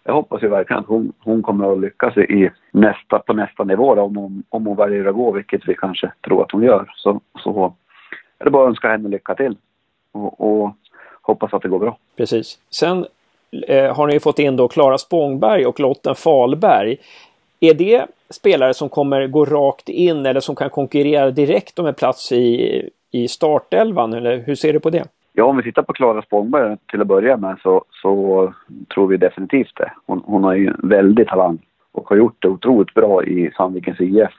[0.04, 3.96] jag hoppas ju verkligen att hon, hon kommer att lyckas i nästa, på nästa nivå
[3.96, 6.92] då, om, hon, om hon väljer att gå, vilket vi kanske tror att hon gör.
[6.96, 7.74] Så, så
[8.40, 9.56] är det bara att önska henne lycka till
[10.12, 10.72] och, och
[11.22, 11.98] hoppas att det går bra.
[12.18, 12.60] Precis.
[12.70, 13.06] Sen
[13.68, 16.98] eh, har ni fått in då Klara Spångberg och Lotten Falberg.
[17.60, 21.94] Är det spelare som kommer gå rakt in eller som kan konkurrera direkt om en
[21.94, 24.14] plats i, i startelvan?
[24.14, 25.04] Eller hur ser du på det?
[25.34, 28.54] Ja, om vi tittar på Klara Spångberg till att börja med så, så
[28.94, 29.92] tror vi definitivt det.
[30.06, 31.60] Hon, hon har ju väldigt talang
[31.92, 34.34] och har gjort det otroligt bra i Sandvikens IF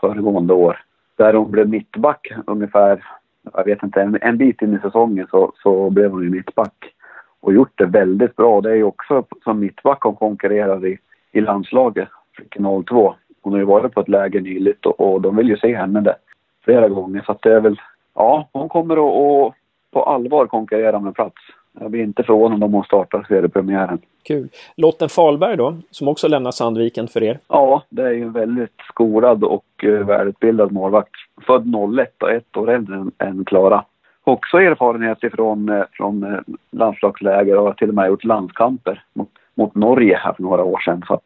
[0.00, 0.82] föregående år.
[1.16, 3.04] Där hon blev mittback ungefär,
[3.52, 6.94] jag vet inte, en, en bit in i säsongen så, så blev hon ju mittback.
[7.40, 8.60] Och gjort det väldigt bra.
[8.60, 10.98] Det är ju också som mittback hon konkurrerar i,
[11.32, 13.14] i landslaget, flicka 02.
[13.42, 16.00] Hon har ju varit på ett läger nyligt och, och de vill ju se henne
[16.00, 16.16] där
[16.64, 17.22] flera gånger.
[17.26, 17.80] Så att det är väl,
[18.14, 19.54] ja, hon kommer att,
[19.90, 21.36] på allvar konkurrera med plats.
[21.80, 23.98] Jag blir inte förvånad om hon startar seriepremiären.
[24.22, 24.48] Kul.
[24.76, 27.38] Lotten Falberg då, som också lämnar Sandviken för er?
[27.48, 31.10] Ja, det är ju en väldigt skolad och uh, välutbildad målvakt.
[31.46, 33.84] Född 01 och ett år äldre än, än Klara.
[34.24, 39.28] Också erfarenhet ifrån uh, från, uh, landslagsläger och har till och med gjort landskamper mot,
[39.60, 41.02] mot Norge här för några år sedan.
[41.06, 41.24] Så att,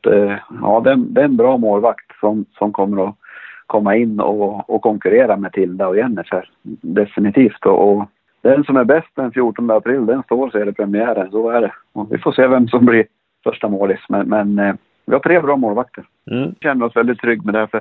[0.62, 3.14] ja, det är, det är en bra målvakt som, som kommer att
[3.66, 6.50] komma in och, och konkurrera med Tilda och Jennifer.
[6.80, 7.66] Definitivt.
[7.66, 8.06] Och, och
[8.42, 11.30] den som är bäst den 14 april, den står sig i premiären.
[11.30, 11.72] Så är det.
[11.92, 13.06] Och vi får se vem som blir
[13.44, 14.00] första målis.
[14.08, 14.74] Men, men eh,
[15.06, 16.04] vi har tre bra målvakter.
[16.30, 16.54] Mm.
[16.60, 17.66] känner oss väldigt trygga med det.
[17.66, 17.80] För,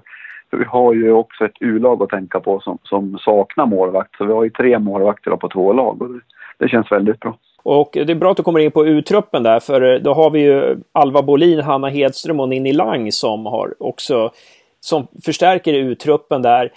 [0.49, 4.16] för vi har ju också ett U-lag att tänka på som, som saknar målvakt.
[4.18, 6.01] Så vi har ju tre målvakter på två lag.
[6.01, 6.20] Och det,
[6.58, 7.38] det känns väldigt bra.
[7.64, 10.30] Och det är bra att du kommer in på U-truppen där, för eh, då har
[10.30, 14.32] vi ju Alva Bolin, Hanna Hedström och Ninni Lang som har också
[14.80, 16.72] som förstärker U-truppen där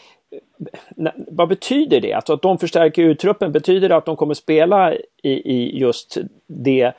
[0.97, 2.13] eh, vad betyder det?
[2.13, 6.93] Alltså att de förstärker U-truppen, betyder det att de kommer spela i, i just det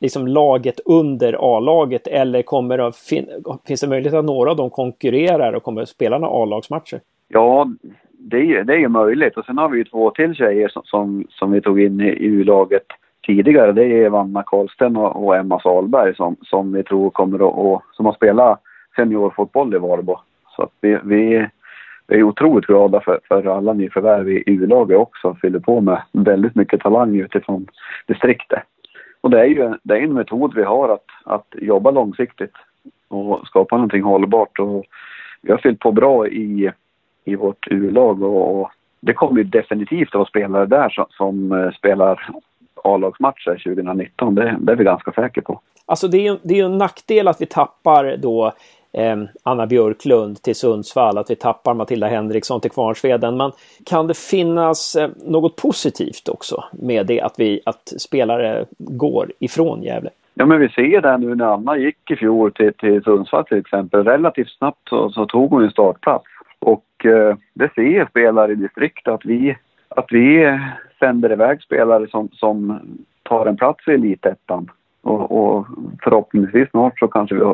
[0.00, 3.28] liksom laget under A-laget eller kommer det, fin,
[3.66, 7.00] finns det möjlighet att några av dem konkurrerar och kommer att spela några A-lagsmatcher?
[7.28, 7.70] Ja,
[8.12, 10.82] det är, det är ju möjligt och sen har vi ju två till tjejer som,
[10.84, 12.86] som, som vi tog in i U-laget
[13.26, 13.72] tidigare.
[13.72, 17.82] Det är Vanna Karlsten och, och, Emma Salberg som, som vi tror kommer att, och,
[17.92, 18.60] som har spelat
[18.96, 20.16] seniorfotboll i Varbo.
[20.56, 21.46] Så att vi, vi
[22.10, 25.36] vi är otroligt glada för, för alla nyförvärv i U-laget också.
[25.42, 27.66] Fyller på med väldigt mycket talang utifrån
[28.06, 28.62] distriktet.
[29.20, 32.52] Och det är ju det är en metod vi har att, att jobba långsiktigt
[33.08, 34.58] och skapa någonting hållbart.
[34.58, 34.84] Och
[35.42, 36.70] vi har fyllt på bra i,
[37.24, 41.52] i vårt U-lag och, och det kommer ju definitivt att vara spelare där som, som
[41.52, 42.30] eh, spelar
[42.84, 44.34] A-lagsmatcher 2019.
[44.34, 45.60] Det, det, är vi ganska säkra på.
[45.86, 48.52] Alltså det är ju det är en nackdel att vi tappar då
[48.92, 53.36] eh, Anna Björklund till Sundsvall, att vi tappar Matilda Henriksson till Kvarnsveden.
[53.36, 53.52] Men
[53.86, 59.82] kan det finnas eh, något positivt också med det att, vi, att spelare går ifrån
[59.82, 60.10] Gävle?
[60.34, 63.58] Ja, men vi ser det nu när Anna gick i fjol till, till Sundsvall till
[63.58, 64.04] exempel.
[64.04, 66.24] Relativt snabbt så, så tog hon en startplats.
[66.58, 69.56] Och eh, det ser spelare i distriktet att vi,
[69.88, 70.58] att vi
[71.00, 72.80] sänder iväg spelare som, som
[73.22, 74.70] tar en plats i elitettan.
[75.02, 75.66] Och, och
[76.02, 77.44] förhoppningsvis snart så kanske vi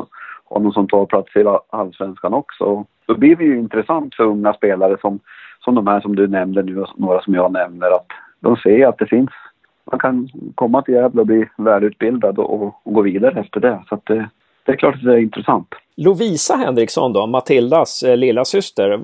[0.49, 2.85] har någon som tar plats i allsvenskan också.
[3.05, 5.19] Då blir det ju intressant för unga spelare som,
[5.59, 8.07] som de här som du nämnde nu och några som jag nämner att
[8.39, 9.29] de ser att det finns,
[9.91, 13.83] man kan komma till Gävle och bli välutbildad och, och gå vidare efter det.
[13.89, 14.29] Så att det,
[14.67, 15.67] det är klart att det är intressant.
[15.95, 18.99] Lovisa Henriksson då, Matildas eh, lilla syster.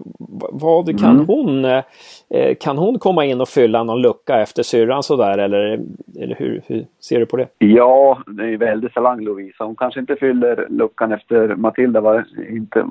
[0.52, 1.26] Vad kan mm.
[1.28, 1.66] hon?
[1.66, 5.80] Eh, kan hon komma in och fylla någon lucka efter syrran sådär eller,
[6.20, 7.48] eller hur, hur, ser du på det?
[7.58, 9.64] Ja, det är väldigt talang Lovisa.
[9.64, 12.86] Hon kanske inte fyller luckan efter Matilda, var inte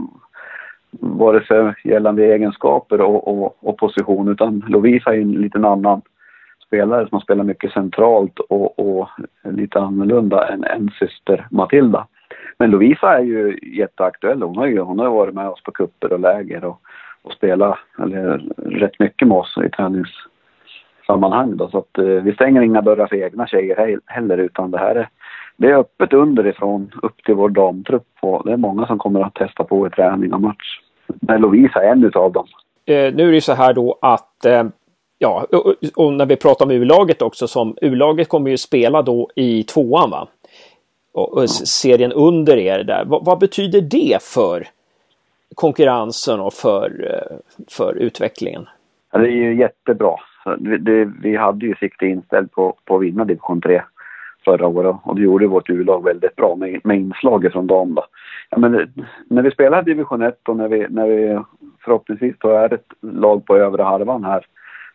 [0.90, 6.02] vare sig gällande egenskaper och, och, och position utan Lovisa är en liten annan
[6.66, 9.08] spelare som har spelat mycket centralt och, och
[9.44, 12.06] lite annorlunda än, än syster Matilda.
[12.58, 14.42] Men Lovisa är ju jätteaktuell.
[14.42, 16.80] Hon har ju hon har varit med oss på kupper och läger och,
[17.22, 21.56] och spelat eller, rätt mycket med oss i träningssammanhang.
[21.56, 21.68] Då.
[21.68, 25.08] Så att, eh, vi stänger inga dörrar för egna tjejer heller utan det här är,
[25.56, 28.08] det är öppet underifrån upp till vår damtrupp.
[28.20, 30.80] Och det är många som kommer att testa på i träning och match.
[31.06, 32.46] Men Lovisa är en utav dem.
[32.86, 34.64] Eh, nu är det så här då att eh,
[35.22, 39.28] Ja, och, och när vi pratar om U-laget också som U-laget kommer ju spela då
[39.36, 40.28] i tvåan va?
[41.12, 43.04] Och, och serien under er där.
[43.04, 44.66] Vad, vad, betyder det för
[45.54, 47.36] konkurrensen och för, eh,
[47.70, 48.66] för utvecklingen?
[49.12, 50.14] Ja, det är ju jättebra.
[50.58, 53.82] Det, det, vi hade ju sikte inställt på, på att vinna division 3
[54.44, 57.94] förra året och det gjorde vårt U-lag väldigt bra med, med inslaget från dem.
[57.94, 58.04] Då.
[58.50, 58.92] Ja, men
[59.28, 61.40] när vi spelar division 1 och när vi, när vi
[61.84, 64.46] förhoppningsvis då är ett lag på övre halvan här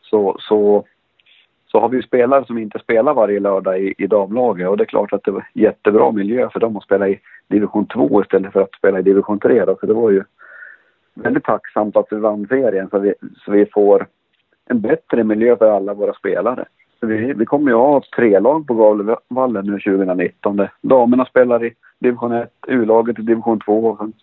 [0.01, 0.85] så, så,
[1.77, 4.85] så har vi spelare som inte spelar varje lördag i, i damlaget och det är
[4.85, 8.61] klart att det var jättebra miljö för dem att spela i division 2 istället för
[8.61, 10.23] att spela i division 3 då, så det var ju
[11.13, 13.13] väldigt tacksamt att vi vann serien så vi,
[13.45, 14.07] så vi får
[14.65, 16.65] en bättre miljö för alla våra spelare.
[17.01, 20.67] Vi, vi kommer ju ha tre lag på Gavlevallen nu 2019.
[20.81, 24.13] Damerna spelar i division 1, U-laget i division 2 och sen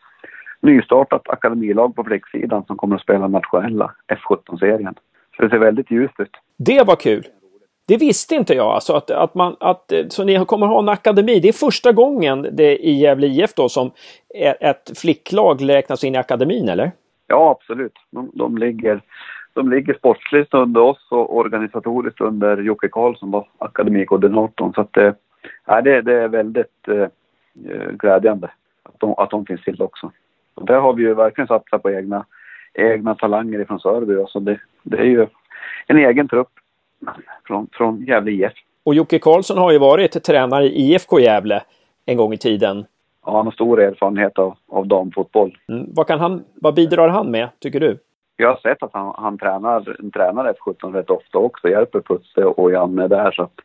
[0.60, 4.94] nystartat akademilag på flicksidan som kommer att spela nationella F17-serien.
[5.36, 6.36] Så det ser väldigt ljust ut.
[6.56, 7.24] Det var kul!
[7.86, 11.40] Det visste inte jag alltså att, att man, att, så ni kommer ha en akademi.
[11.40, 13.90] Det är första gången det i Gävle IF då som
[14.60, 16.92] ett flicklag räknas in i akademin eller?
[17.26, 17.92] Ja absolut.
[18.10, 19.00] De, de ligger
[19.54, 24.72] de ligger sportsligt under oss och organisatoriskt under Jocke Karlsson, då, akademikoordinatorn.
[24.74, 25.14] Så att eh, det,
[25.66, 27.08] ja, det, det är väldigt eh,
[27.70, 28.50] eh, glädjande
[28.82, 30.12] att de, att de finns till också.
[30.54, 32.24] Och där har vi ju verkligen satsat på egna,
[32.74, 34.24] egna talanger ifrån Sörby.
[34.28, 35.26] Så det, det är ju
[35.86, 36.50] en egen trupp
[37.46, 38.52] från, från Gävle IF.
[38.84, 41.62] Och Jocke Karlsson har ju varit tränare i IFK Gävle
[42.06, 42.84] en gång i tiden.
[43.26, 45.58] Ja, han har stor erfarenhet av, av damfotboll.
[45.68, 45.86] Mm.
[45.94, 47.98] Vad, kan han, vad bidrar han med, tycker du?
[48.36, 52.72] Jag har sett att han, han tränar, tränar F17 rätt ofta också, hjälper Putte och
[52.72, 53.30] Janne där.
[53.30, 53.60] Så att,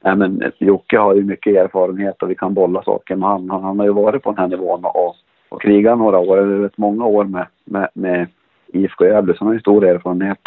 [0.00, 3.50] nej men, Jocke har ju mycket erfarenhet och vi kan bolla saker med han.
[3.50, 5.16] Han, han har ju varit på den här nivån och,
[5.48, 8.28] och krigat några år, eller rätt många år med, med, med
[8.72, 10.38] IFK Gävle, så han har ju stor erfarenhet.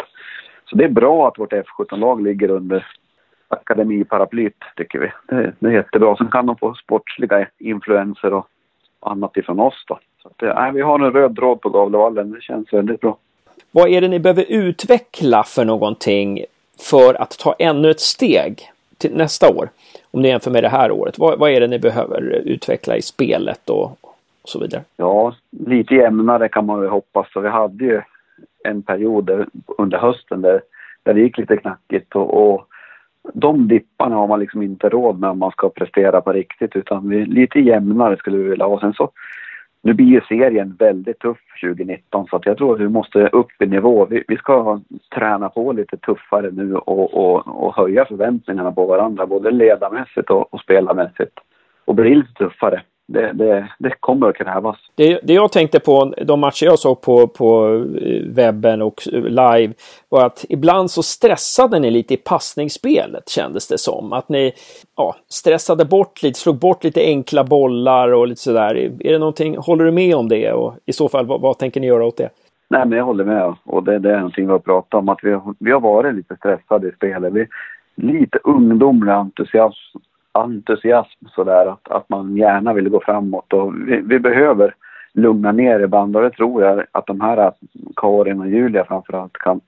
[0.66, 2.86] Så det är bra att vårt F17-lag ligger under
[3.48, 5.12] akademiparaplyt, tycker vi.
[5.26, 6.16] Det, det är jättebra.
[6.16, 8.48] Sen kan de få sportsliga influenser och
[9.00, 9.98] annat ifrån oss då.
[10.22, 12.30] Så att, nej, vi har en röd tråd på Gavlevallen.
[12.30, 13.16] Det känns väldigt bra.
[13.70, 16.44] Vad är det ni behöver utveckla för någonting
[16.90, 19.68] för att ta ännu ett steg till nästa år?
[20.10, 21.18] Om ni jämför med det här året.
[21.18, 23.84] Vad, vad är det ni behöver utveckla i spelet och,
[24.42, 24.82] och så vidare?
[24.96, 27.32] Ja, lite jämnare kan man väl hoppas.
[27.32, 28.02] Så vi hade ju
[28.66, 29.46] en period
[29.78, 30.60] under hösten där,
[31.02, 32.66] där det gick lite knackigt och, och
[33.34, 37.08] de dipparna har man liksom inte råd med om man ska prestera på riktigt utan
[37.08, 38.80] vi, lite jämnare skulle vi vilja ha.
[38.80, 39.10] Sen så
[39.82, 43.62] nu blir ju serien väldigt tuff 2019 så att jag tror att vi måste upp
[43.62, 44.06] i nivå.
[44.06, 44.80] Vi, vi ska
[45.14, 50.54] träna på lite tuffare nu och, och, och höja förväntningarna på varandra både ledarmässigt och,
[50.54, 51.38] och spelarmässigt.
[51.84, 54.76] Och bli lite tuffare det, det, det, kommer att krävas.
[54.94, 57.66] Det, det jag tänkte på, de matcher jag såg på, på
[58.02, 59.72] eh, webben och live,
[60.08, 64.12] var att ibland så stressade ni lite i passningsspelet kändes det som.
[64.12, 64.52] Att ni
[64.96, 68.74] ja, stressade bort lite, slog bort lite enkla bollar och lite sådär.
[69.00, 70.52] Är det någonting, håller du med om det?
[70.52, 72.30] Och i så fall, vad, vad tänker ni göra åt det?
[72.68, 73.54] Nej, men jag håller med.
[73.64, 76.36] Och det, det är någonting vi har pratat om, att vi, vi har varit lite
[76.36, 77.32] stressade i spelet.
[77.32, 77.46] Vi,
[77.96, 79.98] lite ungdomlig entusiasm
[80.42, 84.74] entusiasm sådär att, att man gärna vill gå framåt och vi, vi behöver
[85.12, 87.52] lugna ner ibland och det tror jag att de här
[87.96, 89.60] Karin och Julia framförallt kan,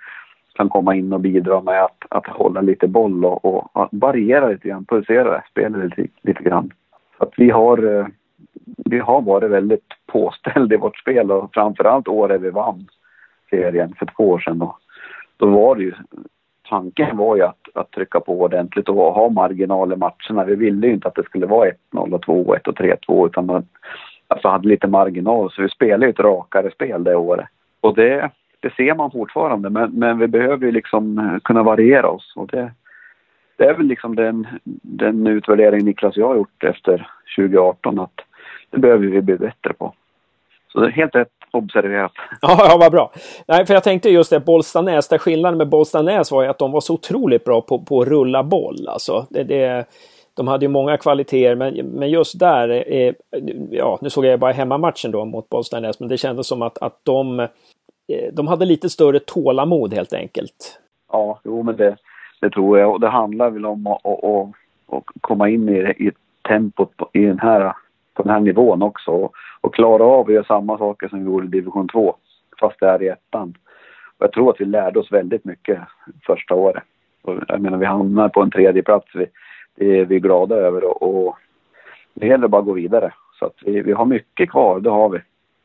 [0.55, 4.49] kan komma in och bidra med att, att hålla lite boll och, och, och variera
[4.49, 6.71] lite grann, pulsera spelet lite, lite grann.
[7.19, 8.07] Så att vi har, eh,
[8.65, 12.87] vi har varit väldigt påställda i vårt spel och framförallt året vi vann
[13.51, 14.77] serien för två år sedan då.
[15.37, 15.95] Då var det ju
[16.69, 20.45] tanken var ju att, att trycka på ordentligt och ha marginal i matcherna.
[20.45, 23.67] Vi ville ju inte att det skulle vara 1-0 och 2-1 och 3-2 utan man
[24.27, 25.51] alltså hade lite marginal.
[25.51, 27.47] Så vi spelade ju ett rakare spel det året.
[27.81, 28.31] Och det,
[28.61, 32.33] det ser man fortfarande men, men vi behöver ju liksom eh, kunna variera oss.
[32.37, 32.73] Och det,
[33.57, 34.47] det är väl liksom den,
[34.83, 38.21] den utvärdering Niklas och jag har gjort efter 2018 att
[38.71, 39.95] det behöver vi bli bättre på.
[40.79, 42.13] Så helt rätt observerat.
[42.41, 43.13] Ja, ja vad bra.
[43.49, 46.73] Nej, för jag tänkte just det, Bollstanäs, där skillnaden med Bollstanäs var ju att de
[46.73, 48.89] var så otroligt bra på, på att rulla boll.
[48.89, 49.85] Alltså, det, det,
[50.35, 53.15] de hade ju många kvaliteter, men, men just där, eh,
[53.71, 57.01] ja, nu såg jag bara hemmamatchen då mot Bollstanäs, men det kändes som att, att
[57.03, 57.47] de, eh,
[58.33, 60.81] de hade lite större tålamod helt enkelt.
[61.13, 61.97] Ja, jo men det,
[62.41, 64.49] det tror jag och det handlar väl om att, att, att,
[64.97, 66.11] att komma in i, i
[66.49, 67.73] tempot i den här
[68.19, 71.25] på den här nivån också och, och klara av att göra samma saker som vi
[71.25, 72.17] gjorde i division 2
[72.61, 73.55] fast det är i ettan.
[74.19, 75.79] Och jag tror att vi lärde oss väldigt mycket
[76.27, 76.83] första året.
[77.23, 79.07] Och jag menar vi hamnar på en tredje plats.
[79.15, 79.27] Vi,
[79.75, 81.37] det är vi glada över och, och
[82.15, 83.13] det gäller bara att gå vidare.
[83.39, 85.19] Så att vi, vi har mycket kvar, det har vi.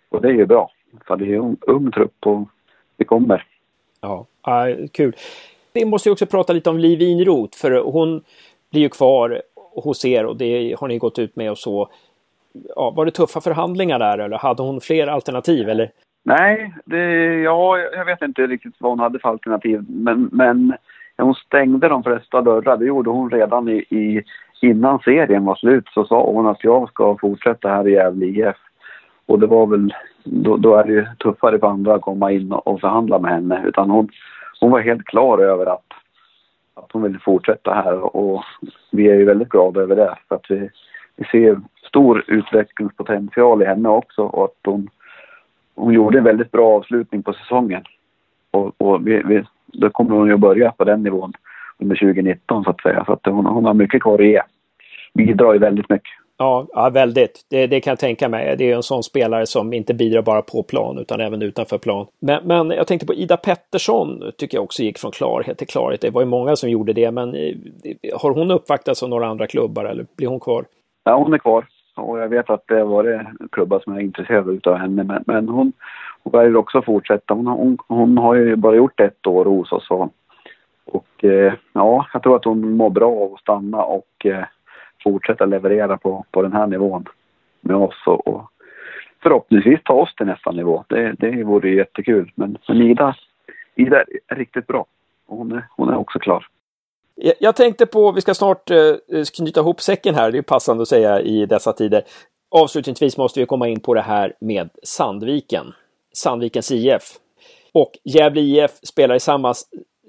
[0.09, 0.71] Och det är ju bra.
[1.07, 2.47] För det är en ung trupp och
[2.97, 3.45] vi kommer.
[4.01, 4.25] Ja,
[4.91, 5.15] kul.
[5.73, 8.23] Vi måste ju också prata lite om Liv Inrot för hon
[8.71, 9.41] blir ju kvar
[9.75, 11.89] hos er och det har ni gått ut med och så
[12.75, 15.91] ja, var det tuffa förhandlingar där eller hade hon fler alternativ eller?
[16.25, 16.97] Nej, det,
[17.41, 19.85] ja, jag vet inte riktigt vad hon hade för alternativ.
[19.87, 20.73] Men, men
[21.17, 22.77] hon stängde de flesta dörrar.
[22.77, 24.23] Det gjorde hon redan i, i,
[24.61, 25.87] innan serien var slut.
[25.93, 28.55] Så sa hon att jag ska fortsätta här i Gävle IF.
[29.25, 29.93] Och det var väl,
[30.23, 33.63] då, då, är det ju tuffare för andra att komma in och förhandla med henne.
[33.65, 34.09] Utan hon,
[34.59, 35.85] hon var helt klar över att,
[36.73, 38.43] att hon ville fortsätta här och
[38.91, 40.17] vi är ju väldigt glada över det.
[40.27, 40.69] För att vi,
[41.15, 44.89] vi ser stor utvecklingspotential i henne också och att hon,
[45.75, 47.83] hon gjorde en väldigt bra avslutning på säsongen.
[48.51, 51.33] Och, och vi, vi, då kommer hon ju att börja på den nivån
[51.79, 53.05] under 2019 så att säga.
[53.05, 54.41] Så att hon, hon har mycket kvar att ge.
[55.13, 56.11] Bidrar ju väldigt mycket.
[56.37, 57.45] Ja, ja väldigt.
[57.49, 58.55] Det, det, kan jag tänka mig.
[58.57, 62.07] Det är en sån spelare som inte bidrar bara på plan utan även utanför plan.
[62.19, 66.01] Men, men jag tänkte på Ida Pettersson tycker jag också gick från klarhet till klarhet.
[66.01, 67.55] Det var ju många som gjorde det, men eh,
[68.13, 70.65] har hon uppvaktats av några andra klubbar eller blir hon kvar?
[71.03, 71.65] Ja, hon är kvar.
[71.95, 75.03] Och jag vet att det var klubbar som är intresserade av henne.
[75.03, 75.73] Men, men hon,
[76.23, 77.33] hon väljer också fortsätta.
[77.33, 79.91] Hon, hon, hon har ju bara gjort ett år hos oss.
[79.91, 80.13] Och,
[80.85, 84.45] och eh, ja, jag tror att hon mår bra av att stanna och eh,
[85.03, 87.05] fortsätta leverera på, på den här nivån
[87.61, 88.03] med oss.
[88.05, 88.51] Och, och
[89.23, 90.83] förhoppningsvis ta oss till nästa nivå.
[90.87, 92.31] Det, det vore jättekul.
[92.35, 93.15] Men, men Ida,
[93.75, 94.85] Ida är riktigt bra.
[95.27, 96.47] Och hon är, hon är också klar.
[97.15, 100.81] Jag tänkte på, vi ska snart eh, eh, knyta ihop säcken här, det är passande
[100.81, 102.03] att säga i dessa tider.
[102.51, 105.73] Avslutningsvis måste vi komma in på det här med Sandviken.
[106.13, 107.03] Sandvikens IF.
[107.71, 109.53] Och Gävle IF spelar i samma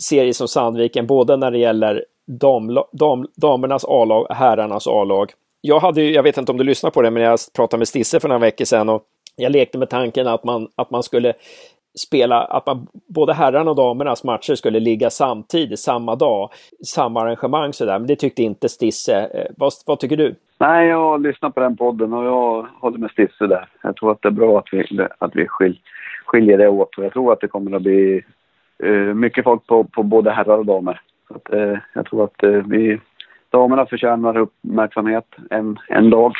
[0.02, 5.32] serie som Sandviken, både när det gäller dam, dam, damernas A-lag och herrarnas A-lag.
[5.60, 8.20] Jag, hade, jag vet inte om du lyssnar på det, men jag pratade med Stisse
[8.20, 9.04] för några veckor sedan och
[9.36, 11.34] jag lekte med tanken att man, att man skulle
[11.98, 16.50] spela, att man, både herrarna och damernas matcher skulle ligga samtidigt, samma dag,
[16.86, 17.98] samma arrangemang sådär.
[17.98, 19.30] Men det tyckte inte Stisse.
[19.34, 20.34] Eh, vad, vad tycker du?
[20.58, 23.68] Nej, jag har lyssnat på den podden och jag håller med Stisse där.
[23.82, 25.78] Jag tror att det är bra att vi, att vi skil,
[26.26, 28.24] skiljer det åt och jag tror att det kommer att bli
[28.84, 31.00] uh, mycket folk på, på både herrar och damer.
[31.28, 33.00] Så att, uh, jag tror att uh, vi,
[33.50, 36.32] damerna förtjänar uppmärksamhet en, en dag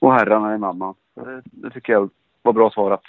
[0.00, 0.94] och herrarna en annan.
[1.14, 2.10] Det, det tycker jag
[2.42, 3.02] var bra svarat.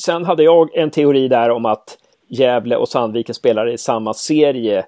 [0.00, 1.98] Sen hade jag en teori där om att
[2.28, 4.84] Gävle och Sandviken spelar i samma serie,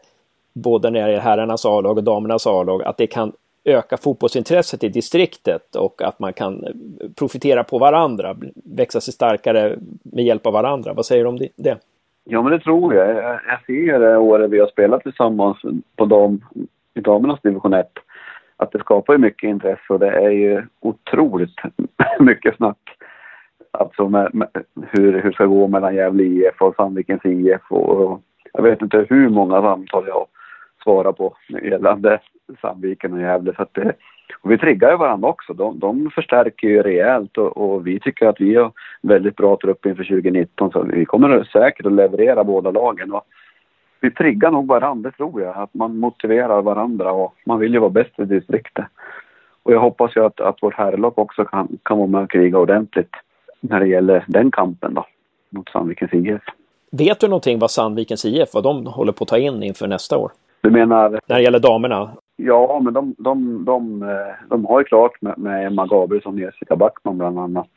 [0.52, 3.32] både när det gäller herrarnas A-lag och damernas A-lag, att det kan
[3.64, 6.64] öka fotbollsintresset i distriktet och att man kan
[7.18, 10.92] profitera på varandra, växa sig starkare med hjälp av varandra.
[10.92, 11.78] Vad säger du om det?
[12.24, 13.16] Ja, men det tror jag.
[13.48, 15.58] Jag ser det året vi har spelat tillsammans
[15.96, 16.44] på dam,
[16.94, 17.86] i damernas division 1
[18.56, 21.54] att det skapar mycket intresse och det är ju otroligt
[22.20, 22.78] mycket snack
[23.78, 24.48] Alltså med, med,
[24.90, 27.60] hur, hur det ska gå mellan Gävle IF och Sandvikens IF.
[27.68, 28.20] Och, och,
[28.52, 30.26] jag vet inte hur många samtal jag
[30.82, 32.20] svarar på gällande
[32.60, 33.52] Sandviken och Gävle.
[33.56, 33.92] Så att det,
[34.40, 35.52] och vi triggar ju varandra också.
[35.52, 38.72] De, de förstärker ju rejält och, och, vi tycker att vi har
[39.02, 43.12] väldigt bra trupp inför 2019 så vi kommer säkert att leverera båda lagen.
[43.12, 43.22] Och
[44.00, 45.56] vi triggar nog varandra, tror jag.
[45.56, 48.86] Att man motiverar varandra och man vill ju vara bäst i distriktet.
[49.62, 52.58] Och jag hoppas ju att, att vårt herrlag också kan, kan vara med och kriga
[52.58, 53.16] ordentligt
[53.62, 55.06] när det gäller den kampen då,
[55.50, 56.42] mot Sandvikens IF.
[56.90, 60.18] Vet du någonting vad Sandvikens IF, vad de håller på att ta in inför nästa
[60.18, 60.32] år?
[60.60, 61.20] Du menar?
[61.26, 62.10] När det gäller damerna?
[62.36, 66.40] Ja, men de, de, de, eh, de har ju klart med, med Emma Gabrielsson och
[66.40, 67.70] Jessica Backman bland annat.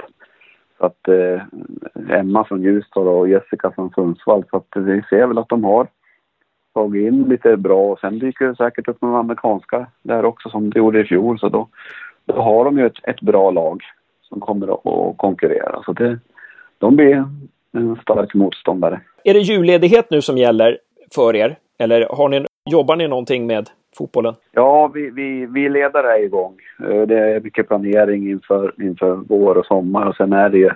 [0.78, 1.42] Så att eh,
[2.20, 4.44] Emma från Ljusdal och Jessica från Sundsvall.
[4.50, 5.88] Så att vi ser väl att de har
[6.74, 10.70] tagit in lite bra och sen dyker det säkert upp några amerikanska där också som
[10.70, 11.40] det gjorde i fjol.
[11.40, 11.68] Så då,
[12.26, 13.84] då har de ju ett, ett bra lag
[14.30, 15.84] som kommer att konkurrera.
[15.86, 16.20] Så det,
[16.78, 17.26] de blir
[17.72, 19.02] en stark motståndare.
[19.24, 20.80] Är det julledighet nu som gäller
[21.16, 21.58] för er?
[21.80, 24.34] Eller har ni, jobbar ni någonting med fotbollen?
[24.52, 26.56] Ja, vi, vi, vi ledare är igång.
[26.80, 30.70] Eh, det är mycket planering inför, inför vår och sommar och sen är det ju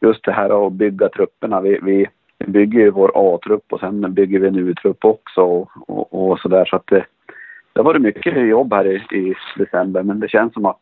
[0.00, 1.60] just det här att bygga trupperna.
[1.60, 2.06] Vi, vi
[2.46, 6.64] bygger ju vår A-trupp och sen bygger vi en U-trupp också och, och, och sådär.
[6.64, 7.04] Så att det,
[7.72, 10.80] det har varit mycket jobb här i, i december men det känns som att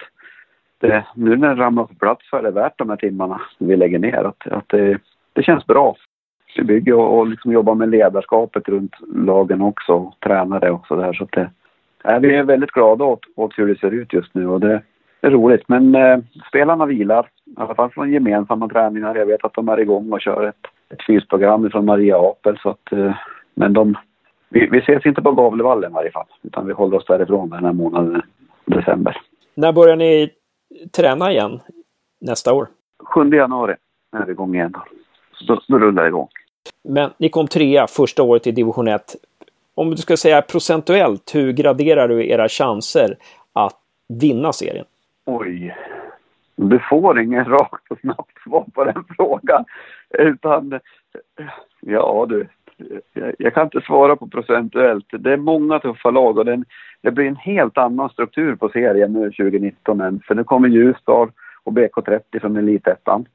[0.88, 3.76] det, nu när det ramlar på plats så är det värt de här timmarna vi
[3.76, 4.24] lägger ner.
[4.24, 4.98] Att, att det,
[5.32, 5.96] det känns bra.
[6.56, 11.12] Vi bygger och, och liksom jobbar med ledarskapet runt lagen också, och tränare och sådär.
[11.12, 11.50] Så att det,
[12.04, 14.82] äh, vi är väldigt glada åt, åt hur det ser ut just nu och det
[15.20, 15.68] är roligt.
[15.68, 19.14] Men eh, spelarna vilar, i alla fall från gemensamma träningar.
[19.14, 22.58] Jag vet att de är igång och kör ett, ett fysprogram från Maria Apel.
[22.62, 23.14] Så att, eh,
[23.54, 23.94] men de,
[24.48, 27.64] vi, vi ses inte på Gavlevallen i varje fall, utan vi håller oss därifrån den
[27.64, 28.22] här månaden,
[28.64, 29.16] december.
[29.54, 30.30] När börjar ni
[30.92, 31.60] träna igen
[32.20, 32.68] nästa år?
[33.04, 33.74] 7 januari
[34.16, 34.74] är det igång igen.
[35.46, 36.28] Då, då rullar det igång.
[36.88, 39.16] Men ni kom trea första året i division 1.
[39.74, 43.16] Om du ska säga procentuellt, hur graderar du era chanser
[43.52, 44.84] att vinna serien?
[45.24, 45.76] Oj.
[46.56, 49.64] Du får ingen rakt och snabbt svar på den frågan.
[50.10, 50.80] Utan,
[51.80, 52.48] ja du,
[53.38, 55.06] jag, kan inte svara på procentuellt.
[55.10, 56.64] Det är många tuffa lag och den,
[57.00, 61.30] det blir en helt annan struktur på serien nu 2019 än, för nu kommer Ljusdal
[61.64, 63.26] och BK30 från Elitettan.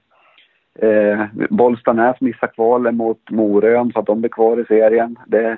[0.80, 5.20] Eh, Bollstanäs missar kvalen mot Morön så att de blir kvar i serien.
[5.28, 5.58] Det,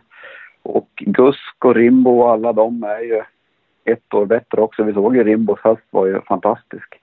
[0.64, 3.22] Och Gusk och Rimbo och alla de är ju
[3.86, 4.84] ett år bättre också.
[4.84, 7.00] Vi såg ju Rimbos höst var ju fantastisk.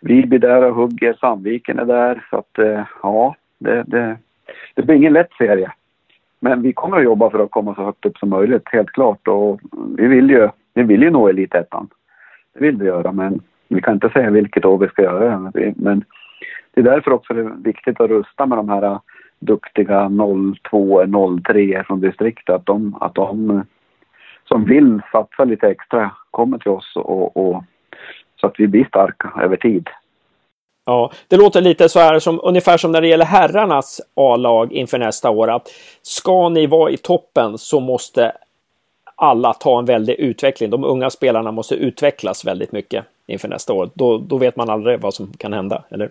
[0.00, 2.26] Viby där och hugger, Sandviken är där.
[2.30, 4.16] Så att eh, ja, det, det,
[4.74, 5.72] det blir ingen lätt serie.
[6.40, 9.28] Men vi kommer att jobba för att komma så högt upp som möjligt, helt klart.
[9.28, 9.60] Och
[9.96, 11.88] vi vill ju, vi vill ju nå elitettan.
[12.54, 15.74] Det vill vi göra, men vi kan inte säga vilket år vi ska göra det.
[15.76, 16.04] Men
[16.74, 18.98] det är därför också det är viktigt att rusta med de här
[19.38, 20.10] duktiga
[20.62, 21.06] 02,
[21.46, 22.54] 03 från distriktet.
[22.54, 23.62] Att de, att de
[24.44, 27.64] som vill satsa lite extra kommer till oss och, och
[28.36, 29.88] så att vi blir starka över tid.
[30.88, 34.98] Ja, det låter lite så här som ungefär som när det gäller herrarnas A-lag inför
[34.98, 35.50] nästa år.
[35.50, 35.68] Att
[36.02, 38.32] ska ni vara i toppen så måste
[39.16, 40.70] alla ta en väldig utveckling.
[40.70, 43.90] De unga spelarna måste utvecklas väldigt mycket inför nästa år.
[43.94, 46.10] Då, då vet man aldrig vad som kan hända, eller?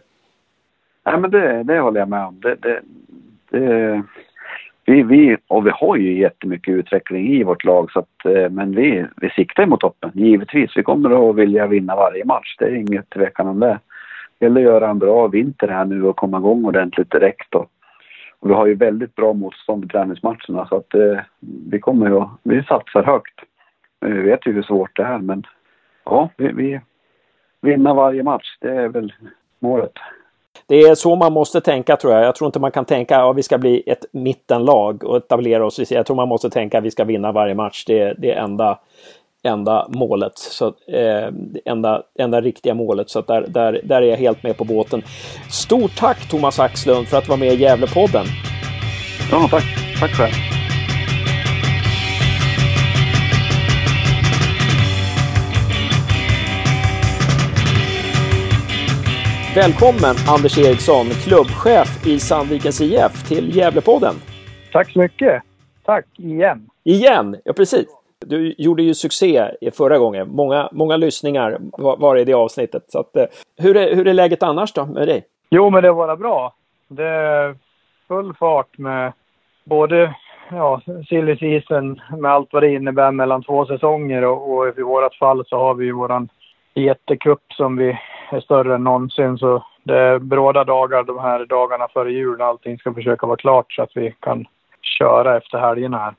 [1.06, 2.40] Nej, men det, det håller jag med om.
[2.40, 2.82] Det, det,
[3.50, 4.04] det,
[4.86, 8.76] vi, vi, och vi har ju jättemycket utveckling i vårt lag, så att, eh, men
[8.76, 10.12] vi, vi siktar mot toppen.
[10.14, 12.56] Givetvis, vi kommer att vilja vinna varje match.
[12.60, 13.80] Det är inget tvekan om det.
[14.40, 17.52] Det gäller att göra en bra vinter här nu och komma igång ordentligt direkt.
[17.52, 17.68] då.
[18.40, 21.20] och vi har ju väldigt bra motstånd i träningsmatcherna så att eh,
[21.70, 23.40] vi kommer ju vi satsar högt.
[24.02, 25.44] Men vi vet ju hur svårt det är men
[26.04, 26.82] ja, vi, vi
[27.62, 28.58] vinner varje match.
[28.62, 29.14] Det är väl
[29.60, 29.94] målet.
[30.68, 32.24] Det är så man måste tänka tror jag.
[32.24, 35.66] Jag tror inte man kan tänka att ja, vi ska bli ett mittenlag och etablera
[35.66, 35.92] oss.
[35.92, 37.86] Jag tror man måste tänka att vi ska vinna varje match.
[37.88, 38.80] Det, är det enda,
[39.46, 40.38] enda målet.
[40.38, 41.30] Så, eh,
[41.66, 43.10] enda, enda riktiga målet.
[43.10, 45.04] Så där, där, där är jag helt med på båten.
[45.50, 48.26] Stort tack Thomas Axlund för att vara med i Gävlepodden.
[49.32, 49.64] Ja, tack.
[50.00, 50.34] Tack själv.
[59.56, 64.16] Välkommen Anders Eriksson, klubbchef i Sandvikens IF till Gävlepodden.
[64.72, 65.44] Tack så mycket.
[65.86, 66.70] Tack igen.
[66.84, 67.86] Igen, ja precis.
[68.26, 70.30] Du gjorde ju succé förra gången.
[70.30, 72.84] Många, många lyssningar var, var i det avsnittet.
[72.88, 73.26] Så att, eh,
[73.58, 75.24] hur, är, hur är läget annars då med dig?
[75.50, 76.54] Jo, men det var bra.
[76.88, 77.56] Det är
[78.08, 79.14] full fart med
[79.64, 80.16] både
[80.52, 85.16] ja, silly season med allt vad det innebär mellan två säsonger och, och i vårt
[85.16, 86.30] fall så har vi ju våran
[86.74, 87.98] jättekupp som vi
[88.32, 89.38] är större än någonsin.
[89.38, 93.38] Så det är bråda dagar de här dagarna före jul när allting ska försöka vara
[93.38, 94.46] klart så att vi kan
[94.82, 96.14] köra efter helgerna här.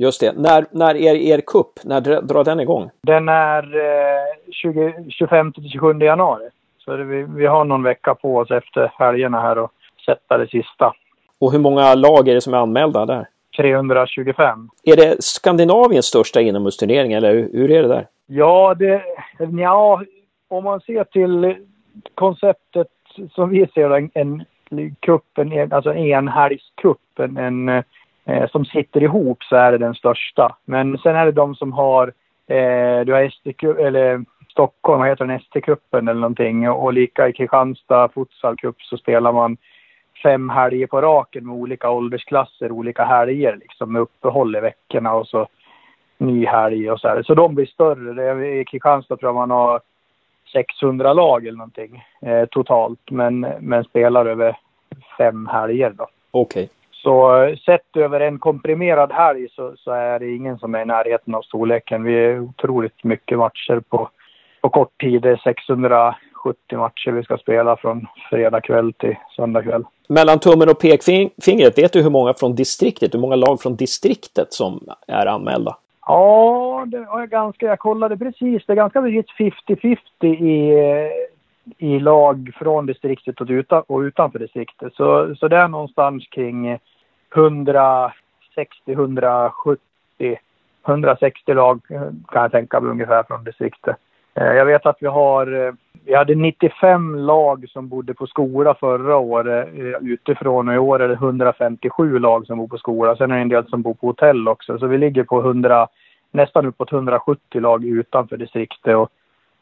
[0.00, 0.32] Just det.
[0.36, 1.72] När, när är er kupp?
[1.84, 2.90] När drar den igång?
[3.02, 6.48] Den är eh, 20, 25 till 27 januari.
[6.78, 9.72] Så det, vi, vi har någon vecka på oss efter helgerna här och
[10.06, 10.92] sätta det sista.
[11.38, 13.26] Och hur många lag är det som är anmälda där?
[13.56, 14.68] 325.
[14.84, 18.06] Är det Skandinaviens största inomhusturnering eller hur är det där?
[18.26, 19.02] Ja, det,
[19.58, 20.02] ja,
[20.48, 21.54] om man ser till
[22.14, 22.88] konceptet
[23.30, 24.44] som vi ser en, en
[25.00, 27.82] kupp, en, alltså en enhelgscup, en, en eh,
[28.24, 30.56] Eh, som sitter ihop så är det den största.
[30.64, 32.12] Men sen är det de som har,
[32.46, 37.32] eh, du har ST, eller Stockholm, vad heter den, ST-cupen eller någonting och lika i
[37.32, 39.56] Kristianstad Futsal Cup så spelar man
[40.22, 45.28] fem helger på raken med olika åldersklasser, olika helger liksom med uppehåll i veckorna och
[45.28, 45.48] så
[46.18, 47.22] ny helg och så här.
[47.22, 48.60] Så de blir större.
[48.60, 49.80] I Kristianstad tror jag man har
[50.52, 54.58] 600 lag eller någonting eh, totalt, men, men spelar över
[55.18, 56.06] fem helger då.
[56.30, 56.64] Okej.
[56.64, 56.79] Okay.
[57.02, 60.84] Så eh, sett över en komprimerad helg så, så, är det ingen som är i
[60.84, 62.02] närheten av storleken.
[62.02, 64.08] Vi är otroligt mycket matcher på,
[64.60, 65.22] på kort tid.
[65.22, 69.84] Det är 670 matcher vi ska spela från fredag kväll till söndag kväll.
[70.08, 74.52] Mellan tummen och pekfingret, vet du hur många från distriktet, hur många lag från distriktet
[74.52, 75.76] som är anmälda?
[76.06, 78.62] Ja, det var ganska, jag kollade precis.
[78.66, 80.72] Det är ganska mycket 50-50 i,
[81.78, 84.94] i lag från distriktet och, utan, och utanför distriktet.
[84.94, 86.78] Så, så det är någonstans kring
[87.34, 89.76] 160-170
[90.86, 92.00] 160 lag eh,
[92.32, 93.96] kan jag tänka mig ungefär från distriktet.
[94.34, 95.72] Eh, jag vet att vi har, eh,
[96.04, 99.68] vi hade 95 lag som bodde på skola förra året
[100.00, 103.16] utifrån och i år är det 157 lag som bor på skola.
[103.16, 104.78] Sen är det en del som bor på hotell också.
[104.78, 105.88] Så vi ligger på 100,
[106.30, 109.10] nästan uppåt 170 lag utanför distriktet och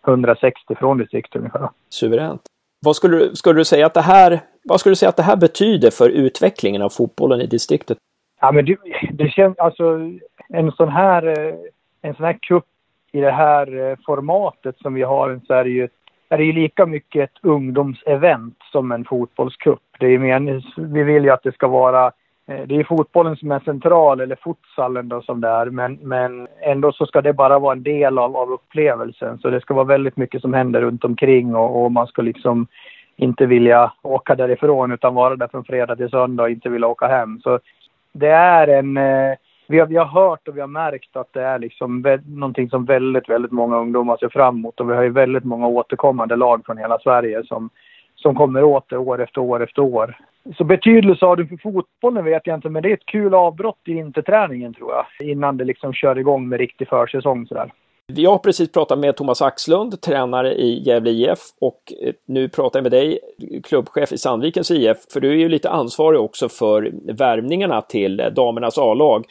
[0.07, 1.70] 160 från distriktet ungefär.
[1.89, 2.43] Suveränt.
[2.81, 5.23] Vad skulle, du, skulle du säga att det här, vad skulle du säga att det
[5.23, 7.99] här betyder för utvecklingen av fotbollen i distriktet?
[8.41, 8.77] Ja, men det,
[9.12, 9.99] det känns alltså
[10.49, 11.25] en sån här,
[12.03, 12.65] en sån här cup
[13.12, 15.89] i det här formatet som vi har så är det ju,
[16.29, 19.81] är det ju lika mycket ett ungdomsevent som en fotbollscup.
[20.01, 22.12] Det är men, vi vill ju att det ska vara
[22.49, 26.49] Eh, det är fotbollen som är central, eller futsalen då som det är, men, men
[26.61, 29.39] ändå så ska det bara vara en del av, av upplevelsen.
[29.39, 32.66] Så det ska vara väldigt mycket som händer runt omkring och, och man ska liksom
[33.16, 37.07] inte vilja åka därifrån utan vara där från fredag till söndag och inte vilja åka
[37.07, 37.41] hem.
[37.41, 37.59] Så
[38.12, 39.35] det är en, eh,
[39.69, 42.70] vi har, vi har hört och vi har märkt att det är liksom vä- någonting
[42.70, 44.81] som väldigt, väldigt många ungdomar ser fram emot.
[44.81, 47.70] Och vi har ju väldigt många återkommande lag från hela Sverige som,
[48.15, 50.16] som kommer åter år efter år efter år.
[50.56, 53.78] Så betydelse har det för fotbollen vet jag inte, men det är ett kul avbrott
[53.86, 55.28] i vinterträningen tror jag.
[55.28, 57.73] Innan det liksom kör igång med riktig försäsong sådär.
[58.12, 62.78] Jag har precis pratat med Thomas Axlund, tränare i Gävle IF och eh, nu pratar
[62.78, 63.19] jag med dig,
[63.65, 68.27] klubbchef i Sandvikens IF, för du är ju lite ansvarig också för värvningarna till eh,
[68.27, 69.24] damernas A-lag.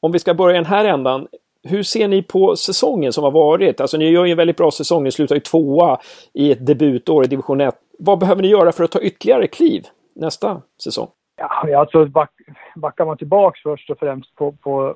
[0.00, 1.26] Om vi ska börja i den här ändan,
[1.62, 3.80] hur ser ni på säsongen som har varit?
[3.80, 5.98] Alltså ni gör ju en väldigt bra säsong, ni slutar ju tvåa
[6.32, 7.74] i ett debutår i division 1.
[7.98, 9.82] Vad behöver ni göra för att ta ytterligare kliv
[10.14, 11.08] nästa säsong?
[11.36, 12.30] Ja, alltså back,
[12.74, 14.94] backar man tillbaks först och främst på, på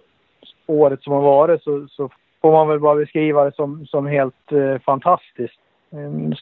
[0.67, 4.53] året som har varit så, så får man väl bara beskriva det som, som helt
[4.53, 5.61] eh, fantastiskt.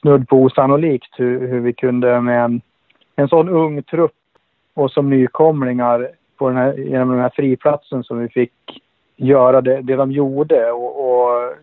[0.01, 2.61] Snudd på osannolikt hur, hur vi kunde med en,
[3.17, 4.13] en sån ung trupp
[4.75, 8.53] och som nykomlingar på den här, genom den här friplatsen som vi fick
[9.17, 10.73] göra det, det de gjorde.
[10.73, 11.55] Och, och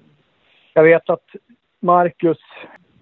[0.74, 1.26] jag vet att
[1.80, 2.38] Marcus,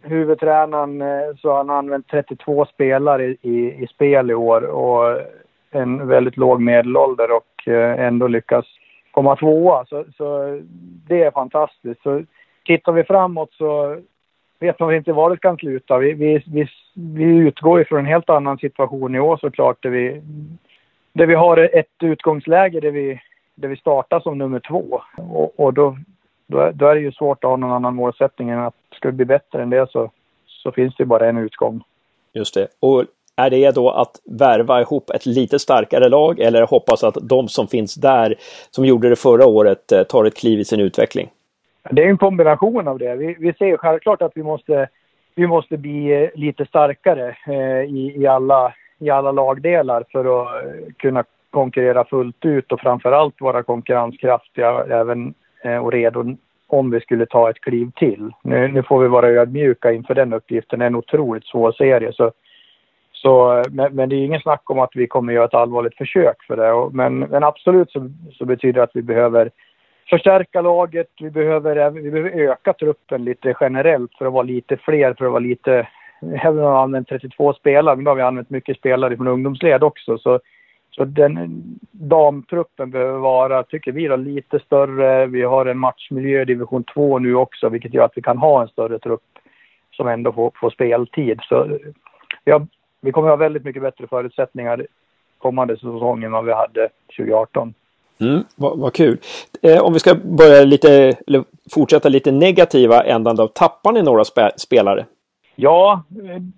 [0.01, 5.21] huvudtränaren, eh, så han har använt 32 spelare i, i, i spel i år och
[5.71, 8.65] en väldigt låg medelålder och eh, ändå lyckas
[9.11, 9.85] komma tvåa.
[9.85, 10.59] Så, så
[11.07, 12.03] det är fantastiskt.
[12.03, 12.23] Så
[12.65, 13.97] tittar vi framåt så
[14.59, 15.97] vet man inte var det kan sluta.
[15.97, 19.83] Vi, vi, vi, vi utgår från en helt annan situation i år såklart.
[19.83, 20.21] Där vi,
[21.13, 23.21] där vi har ett utgångsläge där vi,
[23.55, 25.01] där vi startar som nummer två.
[25.17, 25.97] Och, och då,
[26.51, 29.07] då, är, då är det ju svårt att ha någon annan målsättning än att ska
[29.07, 30.11] det bli bättre än det så,
[30.45, 31.83] så finns det bara en utgång.
[32.33, 32.67] Just det.
[32.79, 33.05] Och
[33.35, 37.67] är det då att värva ihop ett lite starkare lag eller hoppas att de som
[37.67, 38.35] finns där,
[38.71, 41.29] som gjorde det förra året, eh, tar ett kliv i sin utveckling?
[41.91, 43.15] Det är en kombination av det.
[43.15, 44.87] Vi, vi ser självklart att vi måste,
[45.35, 50.63] vi måste bli lite starkare eh, i, i, alla, i alla lagdelar för att
[50.97, 55.33] kunna konkurrera fullt ut och framförallt vara konkurrenskraftiga även eh,
[55.63, 56.35] Eh, och redo
[56.67, 58.31] om vi skulle ta ett kliv till.
[58.43, 60.79] Nu, nu får vi vara ödmjuka inför den uppgiften.
[60.79, 62.13] Det är en otroligt svår serie.
[62.13, 62.31] Så
[63.21, 66.43] så, men, men, det är ingen snack om att vi kommer göra ett allvarligt försök
[66.43, 66.95] för det.
[66.95, 69.51] Men, men absolut så, så, betyder det att vi behöver
[70.09, 71.07] förstärka laget.
[71.19, 75.31] Vi behöver, vi behöver öka truppen lite generellt för att vara lite fler, för att
[75.31, 75.87] vara lite...
[76.21, 79.27] Även om vi har använt 32 spelare, men då har vi använt mycket spelare från
[79.27, 80.17] ungdomsled också.
[80.17, 80.39] Så,
[80.91, 85.25] så den damtruppen behöver vara, tycker vi, då, lite större.
[85.25, 88.61] Vi har en matchmiljö i division 2 nu också, vilket gör att vi kan ha
[88.61, 89.23] en större trupp
[89.91, 91.39] som ändå får, får speltid.
[91.43, 91.77] Så
[92.43, 92.67] vi har
[93.01, 94.85] vi kommer att ha väldigt mycket bättre förutsättningar
[95.37, 97.73] kommande säsong än vad vi hade 2018.
[98.19, 99.17] Mm, vad, vad kul.
[99.61, 101.13] Eh, om vi ska börja lite,
[101.73, 103.47] fortsätta lite negativa ändan då.
[103.47, 105.05] Tappar ni några spe, spelare?
[105.55, 106.03] Ja,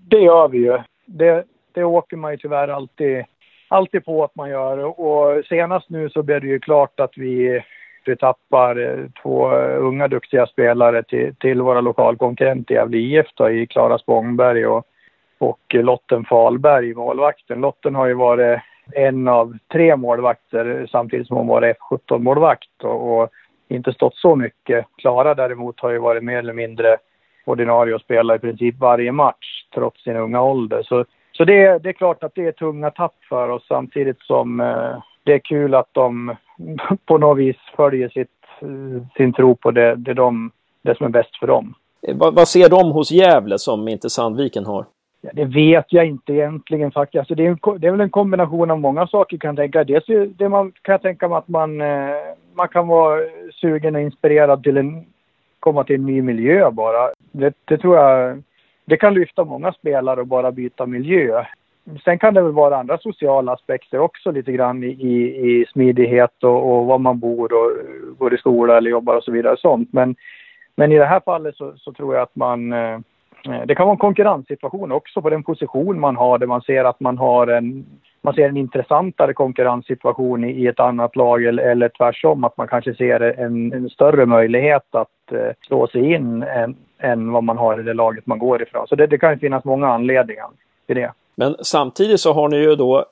[0.07, 0.79] det gör vi ju.
[1.05, 3.23] Det, det åker man ju tyvärr alltid,
[3.73, 4.99] alltid på att man gör.
[4.99, 7.63] Och senast nu så blev det ju klart att vi,
[8.05, 13.49] vi tappar eh, två unga duktiga spelare till, till våra lokalkonkurrenter i Gävle IF då,
[13.49, 14.87] i Klara Spångberg och
[15.43, 17.61] och Lotten Falberg, målvakten.
[17.61, 18.59] Lotten har ju varit
[18.91, 23.29] en av tre målvakter samtidigt som hon var F17-målvakt och, och,
[23.67, 24.85] inte stått så mycket.
[24.97, 26.97] Klara däremot har ju varit mer eller mindre
[27.45, 30.83] ordinarie och spelat i princip varje match trots sin unga ålder.
[30.83, 31.05] Så,
[31.37, 35.03] så det, det är klart att det är tunga tapp för oss samtidigt som eh,
[35.23, 36.35] det är kul att de
[37.05, 38.29] på något vis följer sitt,
[39.17, 40.51] sin tro på det, det, de,
[40.81, 41.73] det som är bäst för dem.
[42.07, 44.85] Vad, vad ser de hos Gävle som inte Sandviken har?
[45.21, 47.19] Ja, det vet jag inte egentligen faktiskt.
[47.19, 49.83] Alltså det, är en, det är väl en kombination av många saker kan jag tänka.
[49.83, 50.05] Dels
[50.37, 52.15] det man, kan jag tänka mig att man, eh,
[52.53, 53.19] man kan vara
[53.61, 55.05] sugen och inspirerad till en,
[55.59, 57.09] komma till en ny miljö bara.
[57.31, 58.43] Det, det tror jag,
[58.85, 61.45] det kan lyfta många spelare att bara byta miljö.
[62.03, 66.71] Sen kan det väl vara andra sociala aspekter också lite grann i, i, smidighet och,
[66.71, 67.71] och var man bor och
[68.17, 69.89] går i skola eller jobbar och så vidare sånt.
[69.93, 70.15] Men,
[70.75, 72.99] men i det här fallet så, så tror jag att man Eh,
[73.45, 76.83] Eh, det kan vara en konkurrenssituation också på den position man har där man ser
[76.85, 77.85] att man har en,
[78.21, 82.95] man ser en intressantare konkurrenssituation i, ett annat lag eller, eller tvärtom att man kanske
[82.95, 87.79] ser en, en större möjlighet att eh, slå sig in än, än vad man har
[87.79, 88.87] i det laget man går ifrån.
[88.87, 90.47] Så det, det kan finnas många anledningar
[90.87, 91.11] till det.
[91.35, 93.05] Men samtidigt så har ni ju då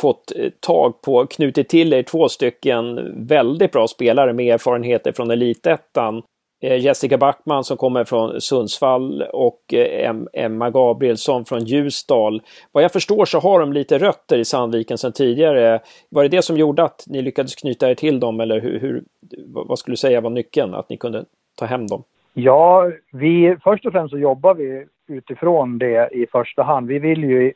[0.00, 5.30] fått eh, tag på, knutit till er två stycken väldigt bra spelare med erfarenheter från
[5.30, 6.22] elitettan
[6.60, 12.42] Eh, Jessica Backman som kommer från Sundsvall och eh, Emma Gabrielsson från Ljusdal.
[12.72, 15.80] Vad jag förstår så har de lite rötter i Sandviken sedan tidigare.
[16.08, 19.04] Var det det som gjorde att ni lyckades knyta er till dem eller hur, hur
[19.46, 21.24] vad skulle du säga var nyckeln att ni kunde
[21.58, 22.02] ta hem dem?
[22.34, 26.88] Ja, vi, först och främst så jobbar vi utifrån det i första hand.
[26.88, 27.52] Vi vill ju,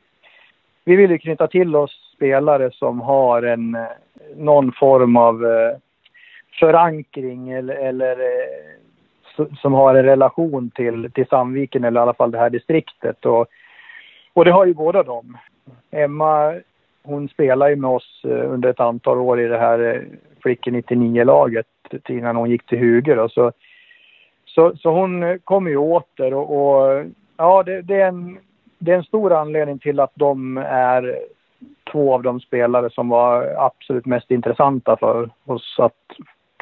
[0.84, 3.82] vi vill ju knyta till oss spelare som har en, eh,
[4.36, 5.44] någon form av
[6.60, 8.16] förankring eller, eller
[9.60, 13.26] som har en relation till, till Sandviken eller i alla fall det här distriktet.
[13.26, 13.46] Och,
[14.32, 15.38] och det har ju båda dem.
[15.90, 16.54] Emma,
[17.02, 20.02] hon spelar ju med oss eh, under ett antal år i det här eh,
[20.42, 21.66] Flickor 99-laget
[22.08, 23.16] innan hon gick till Huger.
[23.16, 23.28] Då.
[23.28, 23.52] så,
[24.44, 27.04] så, så hon eh, kommer ju åter och, och
[27.36, 28.38] ja, det, det, är en,
[28.78, 31.18] det är en stor anledning till att de är
[31.92, 35.92] två av de spelare som var absolut mest intressanta för oss att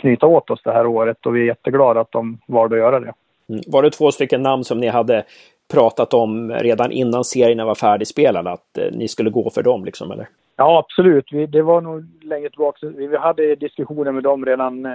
[0.01, 3.01] knyta åt oss det här året och vi är jätteglada att de valde att göra
[3.01, 3.13] det.
[3.49, 3.61] Mm.
[3.67, 5.25] Var det två stycken namn som ni hade
[5.73, 10.11] pratat om redan innan serierna var färdigspelade, att eh, ni skulle gå för dem liksom
[10.11, 10.29] eller?
[10.57, 11.29] Ja, absolut.
[11.33, 12.87] Vi, det var nog länge tillbaka.
[12.87, 14.93] Vi, vi hade diskussioner med dem redan eh,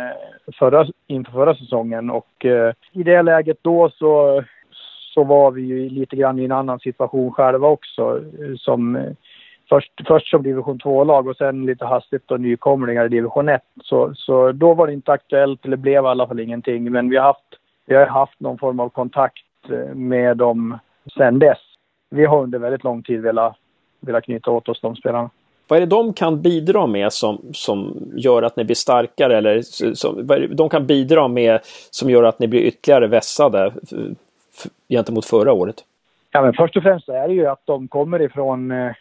[0.60, 4.44] förra, inför förra säsongen och eh, i det läget då så,
[5.14, 8.22] så var vi ju lite grann i en annan situation själva också.
[8.40, 9.12] Eh, som eh,
[9.70, 13.62] först, först som division 2-lag och sen lite hastigt då nykomlingar i division 1.
[13.84, 16.92] Så, så då var det inte aktuellt, eller blev i alla fall ingenting.
[16.92, 20.80] Men vi har haft, vi har haft någon form av kontakt eh, med dem
[21.18, 21.58] sen dess.
[22.10, 23.56] Vi har under väldigt lång tid velat,
[24.00, 25.30] velat knyta åt oss de spelarna.
[25.68, 29.38] Vad är det de kan bidra med som, som gör att ni blir starkare?
[29.38, 29.62] Eller
[29.96, 31.60] som, vad är det de kan bidra med
[31.92, 33.74] som gör att ni blir ytterligare vässade
[34.90, 35.76] gentemot förra året?
[36.32, 38.92] Ja, men först och främst är det ju att de kommer ifrån eh,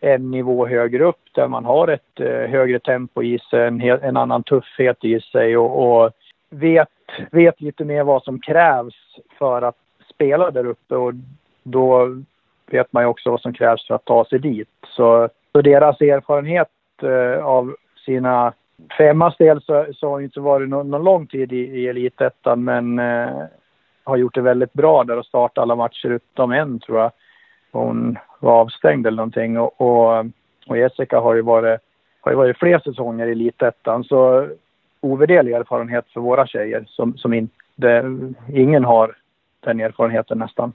[0.00, 4.16] en nivå högre upp där man har ett eh, högre tempo i sig, en, en
[4.16, 6.10] annan tuffhet i sig och, och,
[6.50, 6.88] vet,
[7.30, 8.94] vet lite mer vad som krävs
[9.38, 9.76] för att
[10.14, 11.12] spela där uppe och
[11.62, 12.16] då
[12.70, 14.68] vet man ju också vad som krävs för att ta sig dit.
[14.86, 16.68] Så, så deras erfarenhet
[17.02, 18.52] eh, av sina
[18.98, 22.64] femmas del så, så har det inte varit någon, någon lång tid i, i elitettan
[22.64, 23.42] men eh,
[24.04, 27.10] har gjort det väldigt bra där och startat alla matcher utom en tror jag.
[27.72, 30.26] Hon var avstängd eller någonting och, och,
[30.66, 31.80] och Jessica har ju varit,
[32.20, 34.48] har ju varit fler säsonger i elitettan så
[35.00, 38.04] ovärderlig erfarenhet för våra tjejer som, som inte,
[38.54, 39.16] ingen har
[39.60, 40.72] den erfarenheten nästan.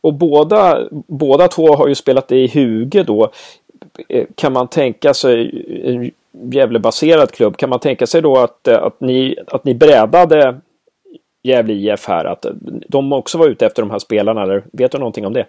[0.00, 3.30] Och båda, båda två har ju spelat i Huge då.
[4.08, 6.10] Eh, kan man tänka sig, en
[6.52, 10.60] Gävlebaserad klubb, kan man tänka sig då att, eh, att, ni, att ni brädade
[11.42, 12.24] Gävle IF här?
[12.24, 12.46] Att
[12.88, 15.46] de också var ute efter de här spelarna, eller vet du någonting om det?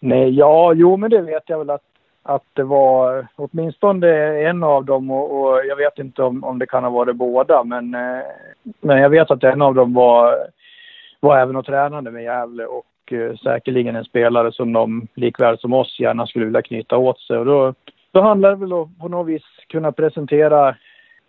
[0.00, 1.84] Nej, ja, jo men det vet jag väl att,
[2.22, 4.08] att det var åtminstone
[4.48, 7.64] en av dem och, och jag vet inte om, om det kan ha varit båda
[7.64, 8.22] men, eh,
[8.80, 10.36] men jag vet att en av dem var,
[11.20, 15.72] var även och tränade med Gävle och eh, säkerligen en spelare som de likväl som
[15.72, 17.38] oss gärna skulle vilja knyta åt sig.
[17.38, 17.74] Och då,
[18.12, 20.76] då handlar det väl om på något vis kunna presentera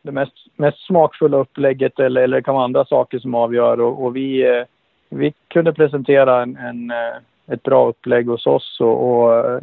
[0.01, 3.81] det mest, mest smakfulla upplägget eller, eller det kan vara andra saker som avgör.
[3.81, 4.63] Och, och vi, eh,
[5.09, 7.15] vi kunde presentera en, en eh,
[7.53, 9.61] ett bra upplägg hos oss och, och,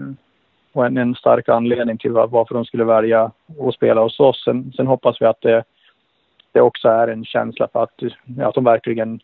[0.73, 4.45] och en, en, stark anledning till varför de skulle välja att spela hos oss.
[4.45, 5.65] Sen, sen hoppas vi att det,
[6.53, 8.03] det också är en känsla för att,
[8.43, 9.21] att de verkligen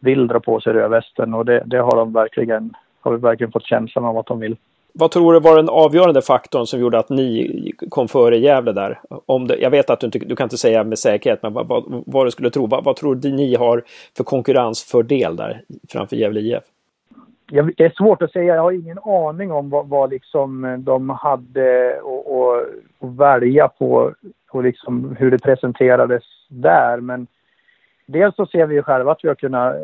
[0.00, 3.66] vill dra på sig rödvästen och det, det har de verkligen, har vi verkligen fått
[3.66, 4.56] känslan av att de vill.
[4.94, 9.00] Vad tror du var den avgörande faktorn som gjorde att ni kom före Gävle där?
[9.26, 11.68] Om det, jag vet att du, inte, du kan inte säga med säkerhet, men vad,
[11.68, 12.66] vad, vad du skulle tro.
[12.66, 13.82] Vad, vad tror du ni har
[14.16, 16.64] för konkurrensfördel där framför Gävle IF?
[17.54, 18.54] Jag, det är svårt att säga.
[18.54, 21.96] Jag har ingen aning om vad, vad liksom eh, de hade
[23.00, 24.14] att välja på
[24.50, 27.00] och liksom hur det presenterades där.
[27.00, 27.26] Men
[28.06, 29.74] dels så ser vi själva att vi har kunnat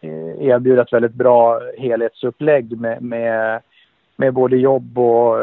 [0.00, 3.60] eh, erbjuda ett väldigt bra helhetsupplägg med, med,
[4.16, 5.42] med både jobb och,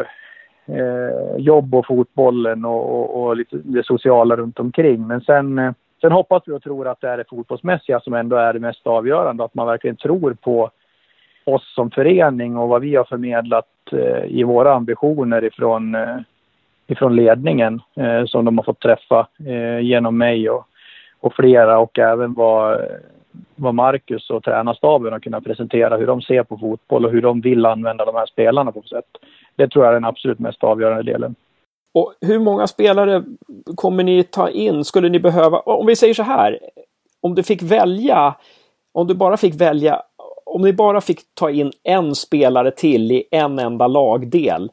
[0.65, 5.07] eh, jobb och fotbollen och, och, och lite det sociala runt omkring.
[5.07, 8.35] Men sen, eh, sen hoppas vi och tror att det är det fotbollsmässiga som ändå
[8.35, 9.43] är det mest avgörande.
[9.43, 10.72] Att man verkligen tror på
[11.53, 16.17] oss som förening och vad vi har förmedlat eh, i våra ambitioner ifrån, eh,
[16.88, 20.65] ifrån ledningen eh, som de har fått träffa eh, genom mig och,
[21.19, 22.81] och flera och även vad,
[23.55, 27.41] vad Marcus och tränarstaben har kunnat presentera hur de ser på fotboll och hur de
[27.41, 29.05] vill använda de här spelarna på sätt.
[29.55, 31.35] Det tror jag är den absolut mest avgörande delen.
[31.93, 33.23] Och hur många spelare
[33.76, 34.85] kommer ni ta in?
[34.85, 36.59] Skulle ni behöva, om vi säger så här,
[37.21, 38.35] om du fick välja,
[38.91, 40.01] om du bara fick välja
[40.49, 44.69] om ni bara fick ta in en spelare till i en enda lagdel,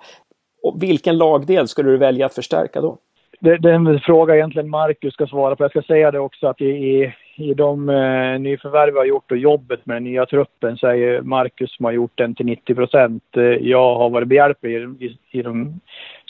[0.80, 2.98] vilken lagdel skulle du välja att förstärka då?
[3.40, 5.64] Det, det är en fråga egentligen Marcus ska svara på.
[5.64, 9.30] Jag ska säga det också att i, i, i de eh, nyförvärv vi har gjort
[9.30, 12.46] och jobbet med den nya truppen så är ju Marcus som har gjort den till
[12.46, 13.22] 90 procent.
[13.36, 15.80] Eh, jag har varit behjälplig i, i, i de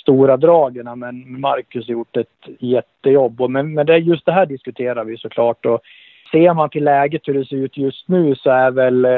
[0.01, 3.40] stora dragen men Marcus har gjort ett jättejobb.
[3.40, 5.66] Och men, men det, just det här diskuterar vi såklart.
[5.66, 5.81] Och
[6.31, 9.11] ser man till läget hur det ser ut just nu så är väl, eh,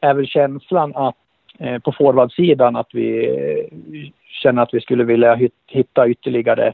[0.00, 1.16] är väl känslan att
[1.58, 4.10] eh, på forwardsidan att vi eh,
[4.42, 6.72] känner att vi skulle vilja hitta ytterligare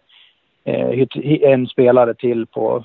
[1.42, 2.84] en spelare till på,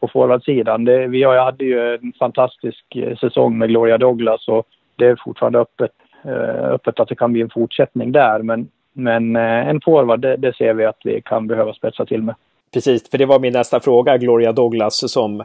[0.00, 0.84] på forwardsidan.
[0.84, 2.84] Det, vi hade ju en fantastisk
[3.20, 4.66] säsong med Gloria Douglas och
[4.96, 5.90] det är fortfarande öppet,
[6.70, 8.42] öppet att det kan bli en fortsättning där.
[8.42, 12.34] Men, men en forward, det, det ser vi att vi kan behöva spetsa till med.
[12.72, 15.44] Precis, för det var min nästa fråga, Gloria Douglas, som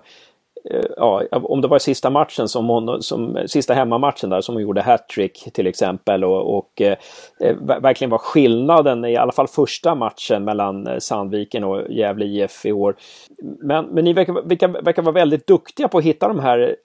[0.71, 4.61] Eh, ja, om det var sista matchen som hon, som, sista hemmamatchen där som hon
[4.61, 6.97] gjorde hattrick till exempel och, och eh,
[7.39, 12.65] eh verkligen var skillnaden i alla fall första matchen mellan eh, Sandviken och Gävle IF
[12.65, 12.95] i år.
[13.61, 16.75] Men, men ni verkar, verkar, verkar vara väldigt duktiga på att hitta de här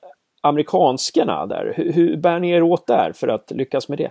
[0.40, 1.72] amerikanskorna där.
[1.76, 4.10] Hur, hur bär ni er åt där för att lyckas med det?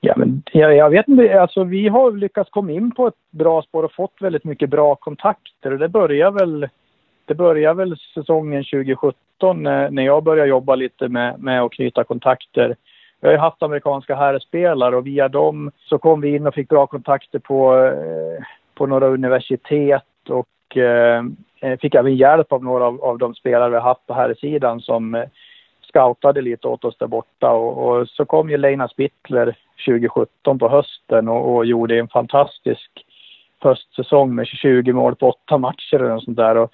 [0.00, 3.62] Ja, men jag, jag, vet inte, alltså vi har lyckats komma in på ett bra
[3.62, 6.68] spår och fått väldigt mycket bra kontakter och det börjar väl
[7.26, 12.04] det började väl säsongen 2017 eh, när jag började jobba lite med, med att knyta
[12.04, 12.76] kontakter.
[13.20, 16.68] Jag har ju haft amerikanska herrspelare och via dem så kom vi in och fick
[16.68, 18.44] bra kontakter på, eh,
[18.74, 21.24] på några universitet och eh,
[21.60, 24.34] eh, fick även hjälp av några av, av de spelare vi har haft på här
[24.34, 25.24] sidan som eh,
[25.88, 29.56] scoutade lite åt oss där borta och, och så kom ju Leina Spittler
[29.86, 32.90] 2017 på hösten och, och gjorde en fantastisk
[33.60, 36.56] höstsäsong med 20 mål på åtta matcher och sånt där.
[36.56, 36.72] Och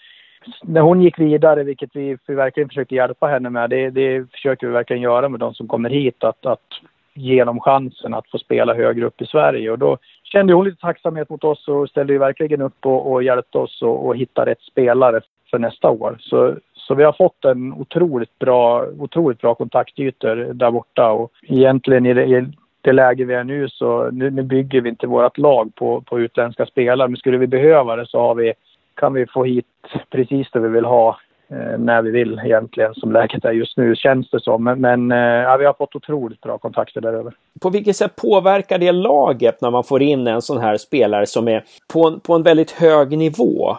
[0.62, 4.66] när hon gick vidare, vilket vi, vi verkligen försökte hjälpa henne med, det, det försöker
[4.66, 6.80] vi verkligen göra med de som kommer hit, att, att
[7.14, 9.70] ge dem chansen att få spela högre upp i Sverige.
[9.70, 13.22] Och då kände hon lite tacksamhet mot oss och ställde ju verkligen upp och, och
[13.22, 16.16] hjälpte oss att hitta rätt spelare för nästa år.
[16.20, 22.06] Så, så vi har fått en otroligt bra, otroligt bra kontaktytor där borta och egentligen
[22.06, 22.46] i det, i
[22.80, 26.20] det läge vi är nu så nu, nu bygger vi inte vårt lag på, på
[26.20, 27.08] utländska spelare.
[27.08, 28.52] Men skulle vi behöva det så har vi
[29.00, 29.66] kan vi få hit
[30.10, 31.18] precis det vi vill ha
[31.48, 34.64] eh, när vi vill egentligen som läget är just nu känns det som.
[34.64, 37.32] Men, men eh, ja, vi har fått otroligt bra kontakter däröver.
[37.62, 41.48] På vilket sätt påverkar det laget när man får in en sån här spelare som
[41.48, 43.76] är på en, på en väldigt hög nivå?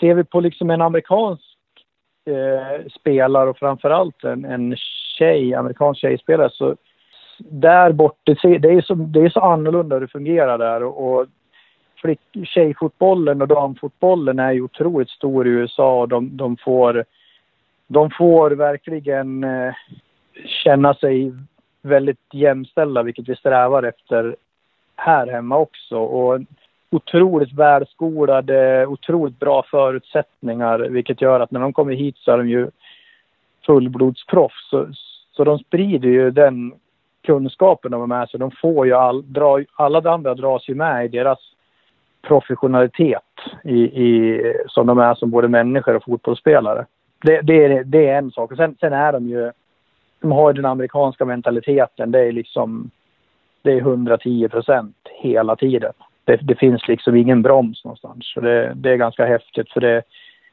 [0.00, 1.56] Ser vi på liksom en amerikansk
[2.30, 4.76] eh, spelare och framförallt en, en
[5.18, 6.76] tjej, amerikansk tjejspelare så
[7.38, 11.26] där borta, det är så, det är så annorlunda hur det fungerar där och, och
[12.04, 17.04] flick, tjejfotbollen och damfotbollen är ju otroligt stor i USA och de, de får,
[17.86, 19.74] de får verkligen eh,
[20.64, 21.32] känna sig
[21.82, 24.36] väldigt jämställda, vilket vi strävar efter
[24.96, 25.98] här hemma också.
[25.98, 26.40] Och
[26.90, 32.48] otroligt välskolade, otroligt bra förutsättningar, vilket gör att när de kommer hit så är de
[32.48, 32.70] ju
[33.66, 34.70] fullblodsproffs.
[34.70, 34.88] Så,
[35.32, 36.72] så de sprider ju den
[37.22, 38.40] kunskapen de har med sig.
[38.40, 41.53] De får ju all, dra, alla andra dras ju med i deras
[42.26, 43.22] professionalitet
[43.64, 46.86] i, i, som de är som både människor och fotbollsspelare.
[47.22, 48.50] Det, det, är, det är en sak.
[48.50, 49.52] Och sen, sen är de ju...
[50.20, 52.10] De har ju den amerikanska mentaliteten.
[52.10, 52.90] Det är liksom...
[53.62, 55.92] Det är 110 procent hela tiden.
[56.24, 58.32] Det, det, finns liksom ingen broms någonstans.
[58.34, 60.02] Så det, det är ganska häftigt för det,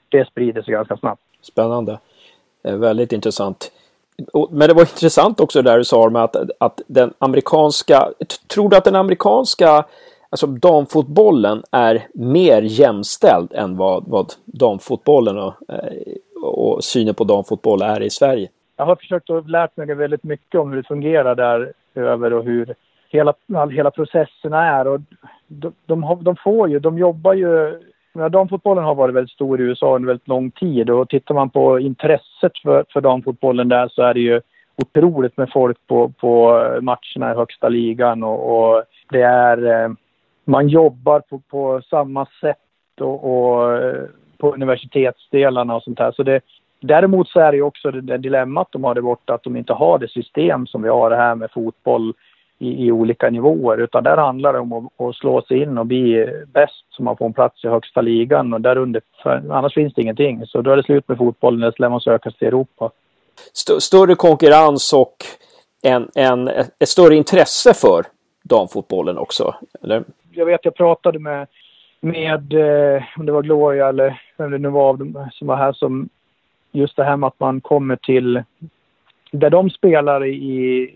[0.09, 1.21] det sprider sig ganska snabbt.
[1.41, 1.99] Spännande.
[2.63, 3.71] Eh, väldigt intressant.
[4.49, 8.09] Men det var intressant också det där du sa med att, att den amerikanska...
[8.47, 9.85] Tror du att den amerikanska
[10.31, 17.81] alltså damfotbollen är mer jämställd än vad, vad damfotbollen och, eh, och synen på damfotboll
[17.81, 18.49] är i Sverige.
[18.77, 22.43] Jag har försökt att lärt mig väldigt mycket om hur det fungerar där över och
[22.43, 22.75] hur
[23.09, 23.33] hela,
[23.71, 24.87] hela processerna är.
[24.87, 24.99] Och
[25.47, 27.79] de, de, de får ju, de jobbar ju
[28.13, 31.49] Ja, damfotbollen har varit väldigt stor i USA under väldigt lång tid och tittar man
[31.49, 34.41] på intresset för, för damfotbollen där så är det ju
[34.75, 39.89] otroligt med folk på, på matcherna i högsta ligan och, och det är eh,
[40.45, 42.57] man jobbar på, på samma sätt
[42.99, 44.03] och, och, eh,
[44.37, 46.11] på universitetsdelarna och sånt här.
[46.11, 46.41] Så det,
[46.79, 49.57] däremot så är det ju också det, det dilemmat de har där borta att de
[49.57, 52.13] inte har det system som vi har det här med fotboll
[52.59, 55.85] i, i olika nivåer utan där handlar det om att, att, slå sig in och
[55.85, 59.01] bli bäst så man får en plats i högsta ligan och där under,
[59.49, 60.45] annars finns det ingenting.
[60.45, 62.91] Så då är det slut med fotbollen, eller så lär man söka sig till Europa.
[63.53, 65.15] St större konkurrens och
[65.83, 68.05] en, en, ett större intresse för
[68.43, 70.03] damfotbollen också, eller?
[70.31, 71.47] Jag vet jag pratade med,
[71.99, 75.55] med eh, om det var Gloria eller vem det nu var av dem som var
[75.55, 76.09] här som
[76.71, 78.43] just det här med att man kommer till
[79.31, 80.89] där de spelar i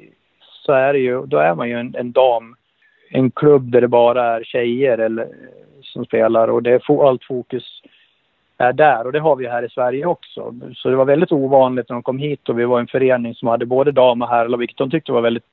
[0.65, 2.55] så är det ju, då är man ju en, en dam,
[3.09, 5.27] en klubb där det bara är tjejer eller,
[5.81, 7.81] som spelar och det är allt fokus
[8.57, 10.53] är där och det har vi här i Sverige också.
[10.75, 13.47] Så det var väldigt ovanligt när de kom hit och vi var en förening som
[13.47, 15.43] hade både dam och herrlag, vilket de tyckte var väldigt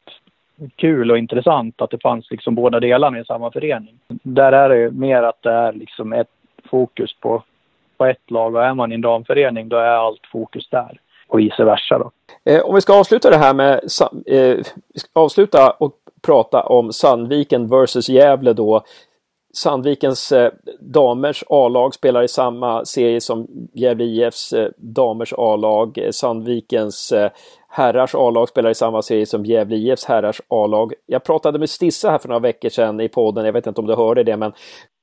[0.77, 3.99] kul och intressant att det fanns liksom båda delarna i samma förening.
[4.09, 6.31] Där är det mer att det är liksom ett
[6.71, 7.43] fokus på,
[7.97, 11.39] på ett lag och är man i en damförening då är allt fokus där och
[11.39, 11.99] vice versa.
[11.99, 12.11] Då.
[12.53, 13.81] Eh, om vi ska avsluta det här med
[14.27, 14.65] eh,
[15.13, 15.93] avsluta och
[16.27, 18.83] prata om Sandviken versus Gävle då.
[19.55, 25.99] Sandvikens eh, damers A-lag spelar i samma serie som Gävle IFs eh, damers A-lag.
[25.99, 27.31] Eh, Sandvikens eh,
[27.75, 30.93] herrars A-lag spelar i samma serie som Gävle IFs herrars A-lag.
[31.07, 33.87] Jag pratade med Stissa här för några veckor sedan i podden, jag vet inte om
[33.87, 34.53] du hörde det, men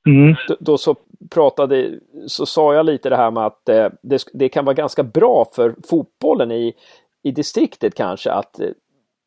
[0.06, 0.34] mm.
[0.48, 0.96] då, då, så
[1.30, 1.90] pratade,
[2.26, 5.46] så sa jag lite det här med att eh, det, det, kan vara ganska bra
[5.54, 6.74] för fotbollen i,
[7.22, 8.60] i distriktet kanske att,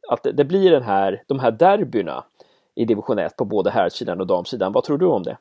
[0.10, 2.24] att det blir den här, de här derbyna
[2.76, 4.72] i division 1 på både herrsidan och damsidan.
[4.72, 5.38] Vad tror du om det?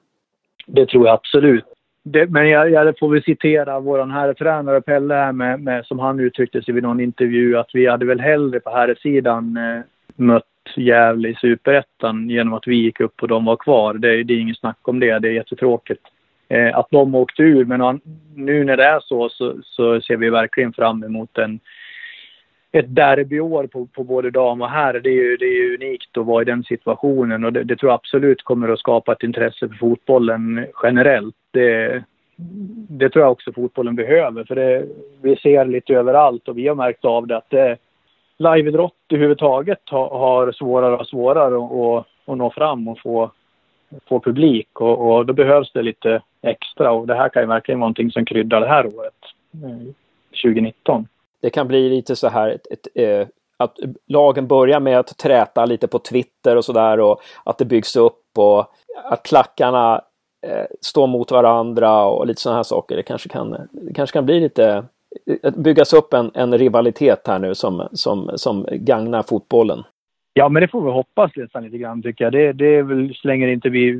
[0.66, 1.64] Det tror jag absolut.
[2.04, 6.20] Det, men jag, jag får väl citera vår herrtränare Pelle här med, med, som han
[6.20, 9.80] uttryckte sig vid någon intervju att vi hade väl hellre på herrsidan eh,
[10.16, 10.44] mött
[10.76, 13.94] Gävle i superettan genom att vi gick upp och de var kvar.
[13.94, 15.18] Det, det är inget snack om det.
[15.18, 16.02] Det är jättetråkigt
[16.48, 17.64] eh, att de åkte ur.
[17.64, 18.00] Men
[18.34, 21.60] nu när det är så, så, så ser vi verkligen fram emot en
[22.72, 25.00] ett derbyår på, på både dam och herr.
[25.00, 27.90] Det är ju det är unikt att vara i den situationen och det, det, tror
[27.90, 31.34] jag absolut kommer att skapa ett intresse för fotbollen generellt.
[31.52, 32.04] Det,
[32.88, 34.86] det tror jag också fotbollen behöver för det,
[35.22, 37.76] vi ser lite överallt och vi har märkt av det att det,
[38.42, 43.30] liveidrott överhuvudtaget har, har svårare och svårare att, att nå fram och få,
[44.08, 47.80] få publik och, och då behövs det lite extra och det här kan ju verkligen
[47.80, 49.14] vara någonting som kryddar det här året,
[49.64, 49.94] eh,
[50.42, 51.06] 2019.
[51.40, 55.64] Det kan bli lite så här ett, ett, ett, att lagen börjar med att träta
[55.64, 58.66] lite på Twitter och sådär och att det byggs upp och
[59.04, 60.00] att klackarna
[60.42, 62.96] eh, mot varandra och lite sådana här saker.
[62.96, 64.84] Det kanske kan, det kanske kan bli lite
[65.42, 69.82] eh, byggas upp en, en rivalitet här nu som, som, som gagnar fotbollen.
[70.34, 72.32] Ja, men det får vi hoppas nästan lite grann tycker jag.
[72.32, 73.98] Det, det är väl så länge inte vi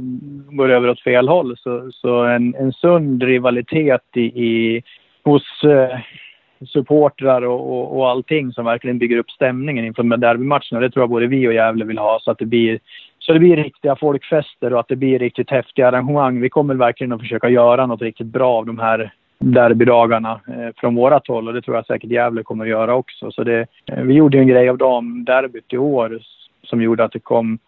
[0.51, 4.82] går över åt fel håll så, så en, en sund rivalitet i, i
[5.24, 5.98] hos eh,
[6.66, 10.81] supportrar och, och, och allting som verkligen bygger upp stämningen inför de derbymatcherna.
[10.81, 12.81] Det tror jag både vi och Gävle vill ha så att det blir
[13.23, 16.40] så det blir riktiga folkfester och att det blir riktigt häftiga arrangemang.
[16.40, 20.94] Vi kommer verkligen att försöka göra något riktigt bra av de här derbydagarna eh, från
[20.94, 23.31] vårat håll och det tror jag säkert Gävle kommer att göra också.
[23.31, 26.20] Så det, eh, vi gjorde en grej av damderbyt i år
[26.62, 27.59] som gjorde att det kom,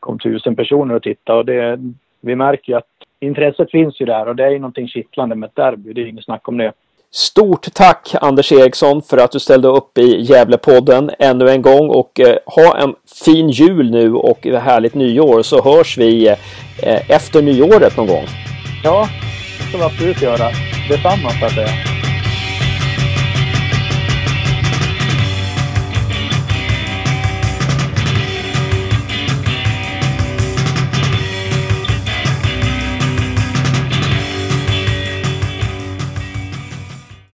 [0.00, 1.78] kom tusen personer att titta och det,
[2.20, 2.88] vi märker ju att
[3.20, 5.92] intresset finns ju där och det är ju någonting kittlande med ett derby.
[5.92, 6.72] Det är inget snack om det.
[7.16, 12.20] Stort tack Anders Eriksson för att du ställde upp i Gävlepodden ännu en gång och
[12.20, 16.28] eh, ha en fin jul nu och härligt nyår så hörs vi
[16.82, 18.24] eh, efter nyåret någon gång.
[18.84, 19.08] Ja,
[19.58, 20.50] det ska vi absolut göra.
[20.88, 21.93] Detsamma så att säga.